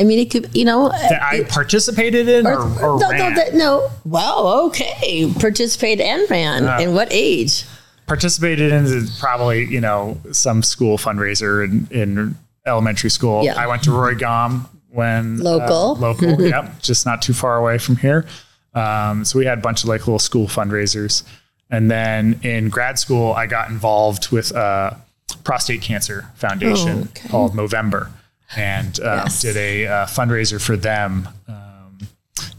I 0.00 0.04
mean, 0.04 0.18
it 0.18 0.30
could, 0.30 0.56
you 0.56 0.64
know, 0.64 0.88
that 0.88 1.22
i 1.22 1.42
participated 1.44 2.28
in 2.28 2.46
or, 2.46 2.60
or, 2.82 2.98
no, 2.98 3.10
ran. 3.10 3.18
no, 3.18 3.34
that, 3.36 3.54
no. 3.54 3.90
Well, 4.04 4.66
okay. 4.66 5.30
Participate 5.38 6.00
and 6.00 6.28
ran. 6.30 6.64
Uh, 6.64 6.78
in 6.80 6.94
what 6.94 7.08
age? 7.10 7.64
participated 8.06 8.72
in 8.72 9.06
probably 9.20 9.64
you 9.64 9.80
know 9.80 10.18
some 10.32 10.62
school 10.62 10.98
fundraiser 10.98 11.64
in, 11.64 11.86
in 11.90 12.34
elementary 12.66 13.08
school 13.08 13.44
Yeah. 13.44 13.54
i 13.54 13.66
went 13.66 13.84
to 13.84 13.92
Roy 13.92 14.14
Gomm 14.14 14.66
when 14.92 15.40
uh, 15.40 15.44
Local. 15.44 15.94
local 16.00 16.40
yep 16.42 16.78
just 16.80 17.06
not 17.06 17.22
too 17.22 17.32
far 17.32 17.56
away 17.58 17.78
from 17.78 17.96
here 17.96 18.26
um, 18.74 19.24
so 19.24 19.38
we 19.38 19.44
had 19.46 19.58
a 19.58 19.60
bunch 19.60 19.82
of 19.82 19.88
like 19.88 20.00
little 20.00 20.18
school 20.18 20.46
fundraisers 20.46 21.22
and 21.70 21.90
then 21.90 22.38
in 22.42 22.68
grad 22.68 22.98
school 22.98 23.32
i 23.32 23.46
got 23.46 23.68
involved 23.70 24.30
with 24.30 24.50
a 24.52 24.96
prostate 25.44 25.82
cancer 25.82 26.28
foundation 26.34 26.98
Oh, 26.98 27.02
okay. 27.02 27.28
called 27.28 27.52
movember 27.54 28.10
and 28.56 28.98
um, 29.00 29.18
Yes. 29.24 29.40
did 29.42 29.56
a 29.56 29.86
uh, 29.86 30.06
fundraiser 30.06 30.60
for 30.60 30.76
them 30.76 31.28
um, 31.48 31.98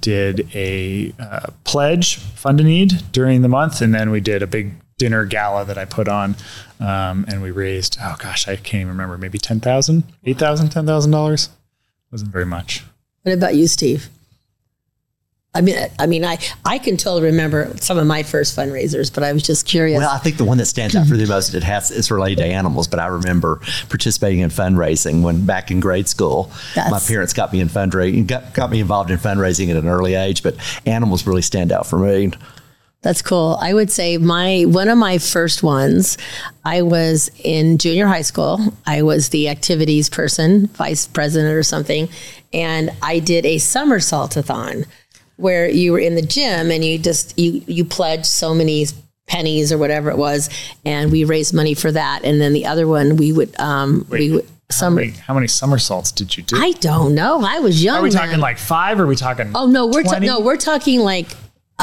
did 0.01 0.47
a 0.55 1.13
uh, 1.19 1.47
pledge 1.63 2.17
fund 2.17 2.59
a 2.59 2.63
need 2.63 3.03
during 3.11 3.41
the 3.41 3.47
month 3.49 3.81
and 3.81 3.93
then 3.93 4.09
we 4.11 4.19
did 4.19 4.41
a 4.41 4.47
big 4.47 4.71
dinner 4.97 5.25
gala 5.25 5.65
that 5.65 5.77
I 5.77 5.85
put 5.85 6.07
on, 6.07 6.35
um, 6.79 7.25
and 7.27 7.41
we 7.41 7.49
raised 7.49 7.97
oh 8.01 8.15
gosh, 8.19 8.47
I 8.47 8.55
can't 8.55 8.81
even 8.81 8.89
remember, 8.89 9.17
maybe 9.17 9.39
ten 9.39 9.59
thousand, 9.59 10.03
eight 10.23 10.37
thousand, 10.37 10.69
ten 10.69 10.85
thousand 10.85 11.11
dollars. 11.11 11.49
Wasn't 12.13 12.31
very 12.31 12.45
much. 12.45 12.83
What 13.23 13.33
about 13.33 13.55
you, 13.55 13.65
Steve? 13.65 14.07
I 15.55 15.61
mean, 15.61 15.75
I 15.97 16.05
mean, 16.05 16.23
I 16.23 16.37
I 16.63 16.77
can 16.77 16.95
totally 16.95 17.23
remember 17.23 17.71
some 17.77 17.97
of 17.97 18.05
my 18.05 18.21
first 18.21 18.55
fundraisers, 18.55 19.11
but 19.11 19.23
I 19.23 19.33
was 19.33 19.41
just 19.41 19.65
curious. 19.65 19.97
Well, 19.97 20.09
I 20.11 20.19
think 20.19 20.37
the 20.37 20.43
one 20.45 20.59
that 20.59 20.67
stands 20.67 20.95
out 20.95 21.07
for 21.07 21.17
the 21.17 21.25
most 21.25 21.55
it 21.55 21.63
has 21.63 21.89
is 21.89 22.11
related 22.11 22.37
to 22.37 22.45
animals. 22.45 22.87
But 22.87 22.99
I 22.99 23.07
remember 23.07 23.61
participating 23.89 24.39
in 24.41 24.51
fundraising 24.51 25.23
when 25.23 25.43
back 25.45 25.71
in 25.71 25.79
grade 25.79 26.07
school. 26.07 26.51
That's- 26.75 26.91
my 26.91 26.99
parents 26.99 27.33
got 27.33 27.51
me 27.51 27.61
in 27.61 27.67
fundraising, 27.69 28.27
got, 28.27 28.53
got 28.53 28.69
me 28.69 28.79
involved 28.79 29.09
in 29.09 29.17
fundraising 29.17 29.69
at 29.69 29.75
an 29.75 29.87
early 29.87 30.13
age. 30.13 30.43
But 30.43 30.55
animals 30.85 31.25
really 31.25 31.41
stand 31.41 31.71
out 31.71 31.87
for 31.87 31.97
me. 31.97 32.31
That's 33.03 33.21
cool. 33.21 33.57
I 33.61 33.73
would 33.73 33.91
say 33.91 34.17
my 34.17 34.63
one 34.63 34.87
of 34.87 34.97
my 34.97 35.17
first 35.17 35.61
ones, 35.61 36.17
I 36.63 36.81
was 36.81 37.29
in 37.43 37.77
junior 37.77 38.07
high 38.07 38.21
school. 38.21 38.59
I 38.85 39.01
was 39.01 39.29
the 39.29 39.49
activities 39.49 40.09
person, 40.09 40.67
vice 40.67 41.05
president 41.05 41.53
or 41.53 41.63
something, 41.63 42.07
and 42.53 42.89
I 43.01 43.19
did 43.19 43.45
a 43.45 43.57
somersault-a-thon 43.57 44.85
where 45.35 45.69
you 45.69 45.91
were 45.91 45.99
in 45.99 46.15
the 46.15 46.21
gym 46.21 46.71
and 46.71 46.83
you 46.83 46.97
just 46.97 47.37
you 47.37 47.61
you 47.67 47.83
pledged 47.83 48.25
so 48.25 48.53
many 48.53 48.85
pennies 49.27 49.71
or 49.73 49.77
whatever 49.77 50.09
it 50.09 50.17
was, 50.17 50.49
and 50.85 51.11
we 51.11 51.25
raised 51.25 51.53
money 51.53 51.73
for 51.73 51.91
that. 51.91 52.23
And 52.23 52.39
then 52.39 52.53
the 52.53 52.65
other 52.65 52.87
one 52.87 53.17
we 53.17 53.33
would 53.33 53.59
um 53.59 54.07
we 54.09 54.31
would 54.31 54.47
How 54.71 54.89
many, 54.89 55.09
how 55.09 55.33
many 55.33 55.47
somersaults 55.47 56.13
did 56.13 56.37
you 56.37 56.43
do? 56.43 56.55
I 56.57 56.71
don't 56.79 57.15
know. 57.15 57.41
I 57.43 57.59
was 57.59 57.83
young. 57.83 57.97
Are 57.97 58.01
we 58.01 58.11
then. 58.11 58.21
talking 58.21 58.39
like 58.39 58.57
five? 58.57 58.97
Or 58.97 59.03
are 59.03 59.07
we 59.07 59.17
talking? 59.17 59.51
Oh 59.53 59.65
no, 59.65 59.87
we're 59.87 60.03
ta- 60.03 60.19
no, 60.19 60.39
we're 60.39 60.55
talking 60.55 61.01
like 61.01 61.27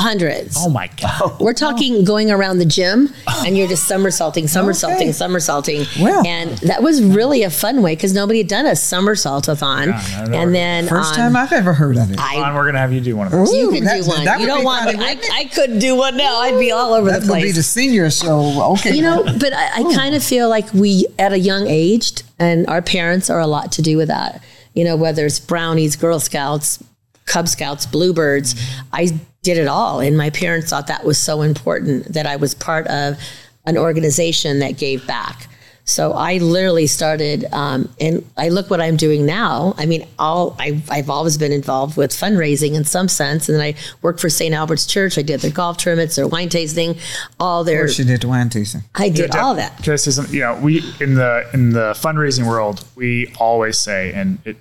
hundreds. 0.01 0.57
Oh 0.59 0.69
my 0.71 0.89
god! 1.01 1.11
Oh. 1.23 1.37
We're 1.41 1.53
talking 1.55 2.05
going 2.05 2.31
around 2.31 2.59
the 2.59 2.65
gym 2.65 3.13
and 3.47 3.57
you're 3.57 3.69
just 3.69 3.87
somersaulting, 3.87 4.49
somersaulting, 4.49 5.09
Okay. 5.09 5.13
somersaulting. 5.13 5.85
Well. 6.01 6.27
And 6.27 6.51
that 6.59 6.83
was 6.83 7.03
really 7.03 7.43
a 7.43 7.51
fun 7.51 7.83
way 7.83 7.95
because 7.95 8.13
nobody 8.15 8.39
had 8.39 8.49
done 8.49 8.67
a 8.67 8.75
somersault-a-thon. 8.77 9.93
I 9.93 10.25
know. 10.27 10.39
and 10.39 10.55
then 10.55 10.87
First 10.89 11.11
on- 11.13 11.17
time 11.17 11.37
I've 11.37 11.53
ever 11.53 11.73
heard 11.73 11.97
of 11.97 12.11
it. 12.11 12.19
I, 12.19 12.37
Come 12.37 12.55
we're 12.55 12.67
gonna 12.67 12.79
have 12.79 12.93
you 12.93 13.01
do 13.01 13.17
one 13.17 13.27
of 13.27 13.33
those. 13.33 13.53
you 13.53 13.69
Ooh, 13.69 13.73
can 13.73 13.85
that- 13.85 14.03
do 14.03 14.09
one. 14.09 14.25
that 14.25 14.41
You 14.41 14.47
would 14.47 14.49
don't 14.49 14.61
be 14.61 14.65
want 14.65 14.85
funny, 14.87 14.99
me. 14.99 15.05
I, 15.05 15.11
it? 15.13 15.27
I 15.33 15.45
couldn't 15.47 15.79
do 15.79 15.95
one 15.97 16.17
now. 16.17 16.37
I'd 16.39 16.59
be 16.59 16.73
all 16.73 16.95
over 16.95 17.11
That 17.11 17.23
the 17.23 17.33
would 17.33 17.43
be 17.43 17.53
the 17.53 17.63
senior 17.63 18.11
show. 18.11 18.73
Okay. 18.73 18.95
you 18.95 19.03
know, 19.03 19.23
but 19.25 19.53
I, 19.53 19.81
I 19.81 19.95
kind 19.95 20.15
of 20.15 20.23
feel 20.25 20.49
like 20.49 20.73
we, 20.73 21.07
at 21.19 21.33
a 21.33 21.39
young 21.39 21.67
age, 21.67 22.13
and 22.39 22.67
our 22.69 22.83
parents 22.83 23.29
are 23.31 23.41
a 23.41 23.47
lot 23.47 23.73
to 23.73 23.83
do 23.83 23.97
with 23.97 24.09
that. 24.09 24.43
You 24.75 24.85
know, 24.85 24.97
whether 24.97 25.27
it's 25.27 25.41
brownies, 25.41 25.97
Girl 25.97 26.21
Scouts, 26.21 26.83
Cub 27.27 27.49
Scouts, 27.49 27.87
Bluebirds, 27.87 28.55
I 28.93 29.09
did 29.43 29.59
it 29.59 29.69
all. 29.69 30.01
And 30.01 30.17
my 30.17 30.31
parents 30.31 30.71
thought 30.71 30.87
that 30.89 31.05
was 31.05 31.19
so 31.19 31.43
important 31.43 32.13
that 32.13 32.27
I 32.27 32.37
was 32.37 32.55
part 32.55 32.87
of 32.89 33.19
an 33.65 33.77
organization 33.77 34.59
that 34.61 34.77
gave 34.79 35.07
back. 35.07 35.49
So 35.85 36.13
I 36.13 36.39
literally 36.39 36.87
started, 36.87 37.47
um, 37.53 37.93
and 38.01 38.25
I 38.37 38.51
look 38.51 38.71
what 38.71 38.81
I'm 38.81 38.97
doing 38.97 39.27
now. 39.27 39.75
I 39.77 39.87
mean, 39.87 40.07
all 40.21 40.55
I, 40.59 40.81
I've 40.89 41.11
always 41.11 41.37
been 41.37 41.51
involved 41.51 41.97
with 41.97 42.13
fundraising 42.13 42.75
in 42.75 42.85
some 42.85 43.09
sense, 43.09 43.49
and 43.49 43.61
I 43.61 43.75
worked 44.01 44.21
for 44.21 44.31
St. 44.31 44.55
Albert's 44.55 44.87
Church. 44.87 45.19
I 45.19 45.23
did 45.23 45.41
their 45.41 45.51
golf 45.51 45.79
tournaments, 45.79 46.15
their 46.15 46.29
wine 46.29 46.49
tasting, 46.49 46.97
all 47.41 47.65
their. 47.65 47.89
She 47.89 48.05
did 48.05 48.23
wine 48.23 48.51
tasting. 48.51 48.83
I 48.95 49.09
did 49.09 49.35
Yeah, 49.35 49.43
all 49.43 49.55
that. 49.57 49.83
Can 49.83 49.95
I 49.95 49.97
say 49.97 50.13
something? 50.13 50.33
You 50.33 50.43
know, 50.43 50.61
we 50.63 50.79
in 51.01 51.15
the 51.17 51.49
in 51.53 51.71
the 51.71 51.93
fundraising 51.95 52.47
world, 52.47 52.85
we 52.95 53.35
always 53.41 53.77
say, 53.77 54.13
and 54.13 54.39
it 54.45 54.59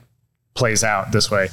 plays 0.56 0.84
out 0.84 1.12
this 1.12 1.30
way: 1.30 1.50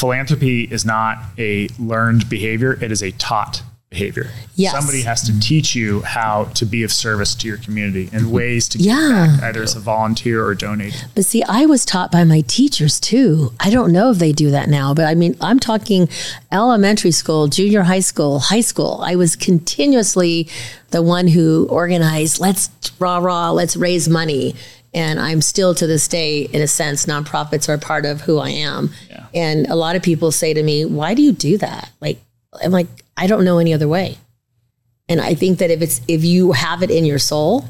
philanthropy 0.00 0.64
is 0.64 0.84
not 0.84 1.18
a 1.38 1.68
learned 1.78 2.28
behavior; 2.28 2.72
it 2.82 2.90
is 2.90 3.02
a 3.02 3.12
taught 3.12 3.62
behavior. 3.90 4.30
Yes. 4.54 4.72
Somebody 4.72 5.02
has 5.02 5.22
to 5.22 5.38
teach 5.40 5.74
you 5.74 6.00
how 6.02 6.44
to 6.54 6.64
be 6.64 6.84
of 6.84 6.92
service 6.92 7.34
to 7.34 7.48
your 7.48 7.56
community 7.56 8.08
and 8.12 8.22
mm-hmm. 8.22 8.30
ways 8.30 8.68
to 8.68 8.78
give 8.78 8.86
Yeah. 8.86 9.36
back, 9.36 9.42
either 9.42 9.64
as 9.64 9.74
a 9.74 9.80
volunteer 9.80 10.44
or 10.44 10.54
donating. 10.54 11.00
But 11.16 11.24
see, 11.24 11.42
I 11.42 11.66
was 11.66 11.84
taught 11.84 12.12
by 12.12 12.22
my 12.22 12.42
teachers 12.42 13.00
too. 13.00 13.52
I 13.58 13.68
don't 13.68 13.92
know 13.92 14.12
if 14.12 14.18
they 14.18 14.32
do 14.32 14.50
that 14.52 14.68
now, 14.68 14.94
but 14.94 15.06
I 15.06 15.14
mean, 15.16 15.36
I'm 15.40 15.58
talking 15.58 16.08
elementary 16.52 17.10
school, 17.10 17.48
junior 17.48 17.82
high 17.82 18.00
school, 18.00 18.38
high 18.38 18.60
school. 18.60 19.00
I 19.02 19.16
was 19.16 19.34
continuously 19.34 20.48
the 20.90 21.02
one 21.02 21.26
who 21.26 21.66
organized, 21.68 22.38
let's 22.38 22.70
rah 23.00 23.18
rah, 23.18 23.50
let's 23.50 23.76
raise 23.76 24.08
money. 24.08 24.54
And 24.92 25.20
I'm 25.20 25.40
still 25.40 25.74
to 25.76 25.86
this 25.86 26.08
day, 26.08 26.42
in 26.42 26.60
a 26.62 26.66
sense, 26.66 27.06
nonprofits 27.06 27.68
are 27.68 27.78
part 27.78 28.04
of 28.04 28.22
who 28.22 28.38
I 28.38 28.50
am. 28.50 28.90
And 29.32 29.66
a 29.68 29.76
lot 29.76 29.94
of 29.96 30.02
people 30.02 30.32
say 30.32 30.52
to 30.54 30.62
me, 30.62 30.84
why 30.84 31.14
do 31.14 31.22
you 31.22 31.30
do 31.32 31.56
that? 31.58 31.90
Like, 32.00 32.18
I'm 32.62 32.72
like, 32.72 32.88
I 33.16 33.28
don't 33.28 33.44
know 33.44 33.58
any 33.58 33.72
other 33.72 33.86
way. 33.86 34.18
And 35.08 35.20
I 35.20 35.34
think 35.34 35.58
that 35.58 35.70
if 35.70 35.80
it's 35.82 36.00
if 36.08 36.24
you 36.24 36.52
have 36.52 36.82
it 36.82 36.90
in 36.90 37.04
your 37.04 37.18
soul, 37.20 37.64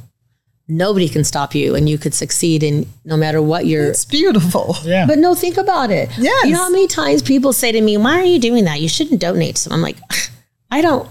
nobody 0.68 1.08
can 1.08 1.24
stop 1.24 1.54
you 1.54 1.74
and 1.74 1.88
you 1.88 1.98
could 1.98 2.14
succeed 2.14 2.62
in 2.62 2.86
no 3.04 3.16
matter 3.16 3.42
what 3.42 3.66
you're 3.66 3.88
It's 3.90 4.04
beautiful. 4.04 4.76
Yeah. 4.84 5.06
but 5.06 5.18
no 5.18 5.34
think 5.34 5.56
about 5.56 5.90
it 5.90 6.08
yeah 6.16 6.30
you 6.44 6.52
know 6.52 6.58
how 6.62 6.70
many 6.70 6.86
times 6.86 7.22
people 7.22 7.52
say 7.52 7.72
to 7.72 7.80
me 7.80 7.96
why 7.96 8.20
are 8.20 8.24
you 8.24 8.38
doing 8.38 8.64
that 8.66 8.80
you 8.80 8.88
shouldn't 8.88 9.20
donate 9.20 9.56
to 9.56 9.64
them 9.68 9.72
i'm 9.74 9.82
like 9.82 9.96
i 10.70 10.80
don't 10.80 11.08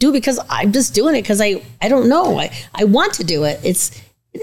do 0.00 0.10
it 0.10 0.14
because 0.14 0.40
i'm 0.50 0.72
just 0.72 0.94
doing 0.96 1.14
it 1.14 1.22
because 1.22 1.40
i 1.40 1.62
i 1.80 1.88
don't 1.88 2.08
know 2.08 2.38
i 2.40 2.50
i 2.74 2.82
want 2.82 3.14
to 3.14 3.22
do 3.22 3.44
it 3.44 3.60
it's 3.62 3.92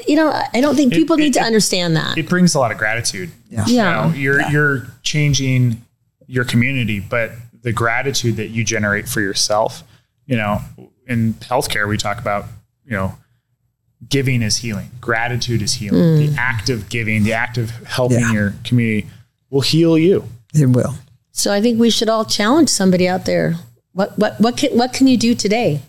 you 0.07 0.15
know 0.15 0.29
i 0.53 0.61
don't 0.61 0.75
think 0.75 0.93
people 0.93 1.15
it- 1.15 1.19
need 1.19 1.33
to 1.33 1.39
it- 1.39 1.45
understand 1.45 1.95
that 1.95 2.17
it 2.17 2.27
brings 2.29 2.55
a 2.55 2.59
lot 2.59 2.71
of 2.71 2.77
gratitude. 2.77 3.29
Yeah. 3.49 3.65
You 3.67 3.75
Yeah. 3.75 3.93
know, 4.07 4.13
you're 4.13 4.41
you're 4.49 4.87
changing 5.03 5.81
your 6.27 6.43
community, 6.45 6.99
but 6.99 7.31
the 7.61 7.71
gratitude 7.71 8.35
that 8.37 8.47
you 8.49 8.63
generate 8.63 9.07
for 9.07 9.21
yourself, 9.21 9.83
you 10.25 10.35
know, 10.35 10.61
in 11.07 11.33
healthcare 11.35 11.87
we 11.87 11.97
talk 11.97 12.19
about, 12.19 12.45
you 12.85 12.91
know, 12.91 13.15
giving 14.09 14.41
is 14.41 14.57
healing. 14.57 14.89
Gratitude 14.99 15.61
is 15.61 15.73
healing. 15.75 16.17
The 16.17 16.27
mm. 16.29 16.37
act 16.37 16.69
of 16.69 16.89
giving, 16.89 17.23
the 17.23 17.33
act 17.33 17.57
of 17.57 17.69
helping 17.85 18.19
Yeah. 18.19 18.33
your 18.33 18.53
community 18.63 19.07
will 19.49 19.61
heal 19.61 19.97
you. 19.97 20.27
It 20.53 20.67
will. 20.67 20.95
so 21.31 21.51
i 21.53 21.59
think 21.61 21.77
we 21.79 21.89
should 21.89 22.07
all 22.09 22.23
challenge 22.23 22.69
somebody 22.69 23.07
out 23.09 23.25
there 23.25 23.55
what 23.91 24.17
what 24.17 24.39
what 24.39 24.55
can 24.57 24.71
what 24.77 24.93
can 24.93 25.05
you 25.07 25.17
do 25.17 25.35
today 25.35 25.81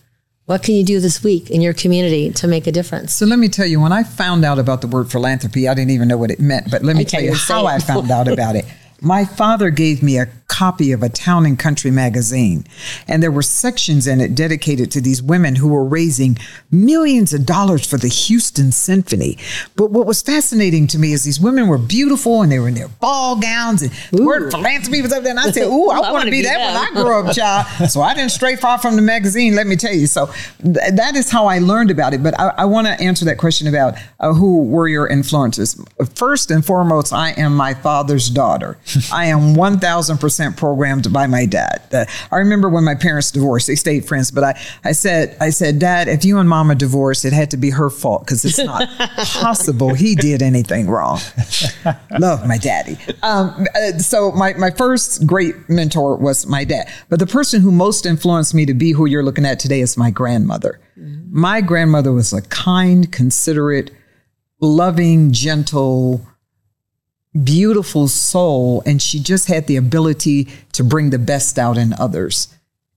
what 0.47 0.63
can 0.63 0.75
you 0.75 0.83
do 0.83 1.01
this 1.01 1.21
week 1.23 1.51
in 1.51 1.61
your 1.61 1.73
community 1.73 2.31
to 2.31 2.47
make 2.47 2.67
a 2.67 2.71
difference 2.71 3.13
So 3.13 3.25
let 3.25 3.37
me 3.37 3.49
tell 3.49 3.65
you, 3.65 3.81
when 3.81 3.91
I 3.91 4.03
found 4.03 4.45
out 4.45 4.59
about 4.59 4.79
the 4.81 4.87
word 4.87 5.11
philanthropy, 5.11 5.67
I 5.67 5.73
didn't 5.73 5.91
even 5.91 6.07
know 6.07 6.17
what 6.17 6.31
it 6.31 6.39
meant. 6.39 6.71
But 6.71 6.83
let 6.83 6.95
me 6.95 7.03
tell 7.03 7.21
you 7.21 7.35
how. 7.35 7.65
I 7.65 7.79
found 7.79 8.09
out 8.09 8.27
about 8.27 8.55
it. 8.55 8.65
My 9.01 9.25
father 9.25 9.69
gave 9.69 10.01
me 10.01 10.17
a 10.17 10.27
copy 10.47 10.91
of 10.91 11.03
a 11.03 11.09
town 11.09 11.45
and 11.45 11.59
country 11.59 11.91
magazine, 11.91 12.65
and 13.07 13.21
there 13.21 13.29
were 13.31 13.43
sections 13.43 14.07
in 14.07 14.19
it 14.19 14.33
dedicated 14.33 14.89
to 14.91 15.01
these 15.01 15.21
women 15.21 15.55
who 15.55 15.67
were 15.67 15.83
raising 15.83 16.37
millions 16.71 17.33
of 17.33 17.45
dollars 17.45 17.85
for 17.85 17.97
the 17.97 18.07
Houston 18.07 18.71
Symphony. 18.71 19.37
But 19.75 19.91
what 19.91 20.07
was 20.07 20.21
fascinating 20.21 20.87
to 20.87 20.99
me 20.99 21.13
is 21.13 21.23
these 21.23 21.39
women 21.39 21.67
were 21.67 21.77
beautiful 21.77 22.41
and 22.41 22.51
they 22.51 22.59
were 22.59 22.69
in 22.69 22.73
their 22.73 22.87
ball 22.87 23.39
gowns, 23.39 23.83
and 23.83 23.91
the 24.11 24.23
word 24.23 24.49
philanthropy 24.51 25.01
was 25.01 25.13
up 25.13 25.21
there. 25.23 25.31
And 25.31 25.39
I 25.39 25.51
said, 25.51 25.67
Ooh, 25.67 25.89
I, 25.91 25.97
I 25.97 25.99
want 25.99 26.13
wanna 26.13 26.31
be 26.31 26.37
be 26.37 26.43
that 26.43 26.57
them. 26.57 26.73
when 26.73 27.01
I 27.01 27.03
grow 27.03 27.23
up, 27.27 27.35
child. 27.35 27.89
So 27.91 28.01
I 28.01 28.15
didn't 28.15 28.31
stray 28.31 28.55
far 28.55 28.79
from 28.79 28.95
the 28.95 29.01
magazine, 29.03 29.55
let 29.55 29.67
me 29.67 29.75
tell 29.75 29.93
you. 29.93 30.07
So 30.07 30.27
th- 30.63 30.93
that 30.93 31.15
is 31.15 31.29
how 31.29 31.45
I 31.45 31.59
learned 31.59 31.91
about 31.91 32.13
it. 32.13 32.23
But 32.23 32.39
I, 32.39 32.53
I 32.57 32.65
want 32.65 32.87
to 32.87 32.93
answer 32.93 33.25
that 33.25 33.37
question 33.37 33.67
about 33.67 33.95
uh, 34.19 34.33
who 34.33 34.63
were 34.63 34.87
your 34.87 35.07
influences. 35.07 35.79
First 36.15 36.49
and 36.49 36.65
foremost, 36.65 37.13
I 37.13 37.31
am 37.31 37.55
my 37.55 37.73
father's 37.75 38.29
daughter. 38.29 38.77
I 39.11 39.25
am 39.25 39.55
1000% 39.55 40.57
programmed 40.57 41.11
by 41.11 41.27
my 41.27 41.45
dad. 41.45 41.81
Uh, 41.91 42.05
I 42.31 42.37
remember 42.37 42.69
when 42.69 42.83
my 42.83 42.95
parents 42.95 43.31
divorced, 43.31 43.67
they 43.67 43.75
stayed 43.75 44.05
friends, 44.05 44.31
but 44.31 44.43
I, 44.43 44.59
I 44.83 44.91
said, 44.93 45.35
I 45.41 45.49
said, 45.49 45.79
Dad, 45.79 46.07
if 46.07 46.23
you 46.23 46.37
and 46.37 46.47
mama 46.47 46.75
divorced, 46.75 47.25
it 47.25 47.33
had 47.33 47.51
to 47.51 47.57
be 47.57 47.69
her 47.71 47.89
fault 47.89 48.25
because 48.25 48.45
it's 48.45 48.57
not 48.57 48.89
possible 49.17 49.93
he 49.93 50.15
did 50.15 50.41
anything 50.41 50.87
wrong. 50.87 51.19
Love 52.19 52.47
my 52.47 52.57
daddy. 52.57 52.97
Um, 53.23 53.67
uh, 53.75 53.97
so 53.97 54.31
my, 54.31 54.53
my 54.53 54.71
first 54.71 55.27
great 55.27 55.55
mentor 55.69 56.15
was 56.17 56.47
my 56.47 56.63
dad. 56.63 56.91
But 57.09 57.19
the 57.19 57.27
person 57.27 57.61
who 57.61 57.71
most 57.71 58.05
influenced 58.05 58.53
me 58.53 58.65
to 58.65 58.73
be 58.73 58.91
who 58.91 59.05
you're 59.05 59.23
looking 59.23 59.45
at 59.45 59.59
today 59.59 59.81
is 59.81 59.97
my 59.97 60.11
grandmother. 60.11 60.79
My 61.29 61.61
grandmother 61.61 62.11
was 62.11 62.33
a 62.33 62.41
kind, 62.41 63.11
considerate, 63.11 63.91
loving, 64.59 65.31
gentle, 65.31 66.25
beautiful 67.43 68.07
soul. 68.07 68.83
And 68.85 69.01
she 69.01 69.19
just 69.19 69.47
had 69.47 69.67
the 69.67 69.75
ability 69.75 70.47
to 70.73 70.83
bring 70.83 71.09
the 71.09 71.19
best 71.19 71.57
out 71.57 71.77
in 71.77 71.93
others. 71.93 72.53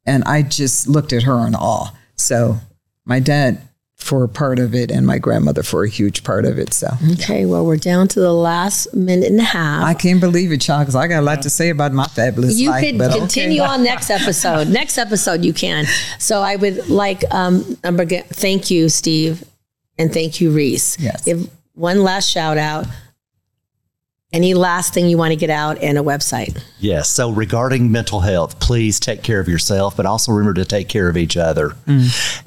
And 0.07 0.25
I 0.25 0.43
just 0.43 0.89
looked 0.89 1.13
at 1.13 1.25
her 1.25 1.47
in 1.47 1.55
awe. 1.55 1.91
So 2.17 2.59
my 3.05 3.21
dad 3.21 3.61
for 4.01 4.25
a 4.25 4.29
part 4.29 4.59
of 4.59 4.75
it 4.75 4.91
and 4.91 5.07
my 5.07 5.19
grandmother 5.19 5.63
for 5.63 5.85
a 5.85 5.89
huge 5.89 6.25
part 6.25 6.45
of 6.47 6.59
it. 6.59 6.73
So 6.73 6.89
okay 7.13 7.45
well 7.45 7.65
we're 7.65 7.77
down 7.77 8.09
to 8.09 8.21
the 8.21 8.33
last 8.33 8.95
minute 8.95 9.31
and 9.31 9.41
a 9.41 9.45
half 9.45 9.85
I 9.85 9.95
can't 9.95 10.21
believe 10.21 10.51
it, 10.53 10.61
child, 10.63 10.83
because 10.83 10.97
I 10.97 11.07
got 11.07 11.21
a 11.21 11.23
lot 11.23 11.43
to 11.43 11.51
say 11.51 11.69
about 11.69 11.93
my 11.93 12.07
fabulous 12.07 12.59
you 12.59 12.71
life. 12.71 12.83
could 12.83 12.99
but 12.99 13.11
okay. 13.11 13.19
continue 13.19 13.61
on 13.61 13.85
next 13.85 14.11
episode. 14.21 14.69
next 14.69 14.97
episode, 14.97 15.45
you 15.45 15.53
can. 15.53 15.85
So 16.19 16.41
I 16.41 16.57
would 16.57 16.89
like 16.89 17.23
um, 17.31 17.77
number 17.85 18.07
thank 18.07 18.71
you, 18.71 18.89
Steve, 18.89 19.45
and 19.99 20.13
thank 20.13 20.41
you, 20.41 20.51
Reese. 20.51 20.99
Yes. 20.99 21.25
Give 21.25 21.49
one 21.75 22.03
last 22.03 22.29
shout 22.29 22.57
out. 22.57 22.87
Any 24.33 24.55
last 24.55 24.95
thing 24.95 25.09
you 25.09 25.19
want 25.19 25.33
to 25.33 25.37
get 25.37 25.51
out 25.51 25.79
and 25.83 25.99
a 25.99 26.03
website? 26.03 26.63
Yes. 26.79 27.11
So 27.11 27.31
regarding 27.31 27.91
mental 27.91 28.21
health, 28.21 28.61
please 28.61 29.01
take 29.01 29.25
care 29.25 29.41
of 29.41 29.49
yourself, 29.49 29.97
but 29.97 30.07
also 30.07 30.31
remember 30.31 30.55
to 30.55 30.65
take 30.65 30.89
care 30.89 31.09
of 31.09 31.17
each 31.17 31.37
other. 31.37 31.73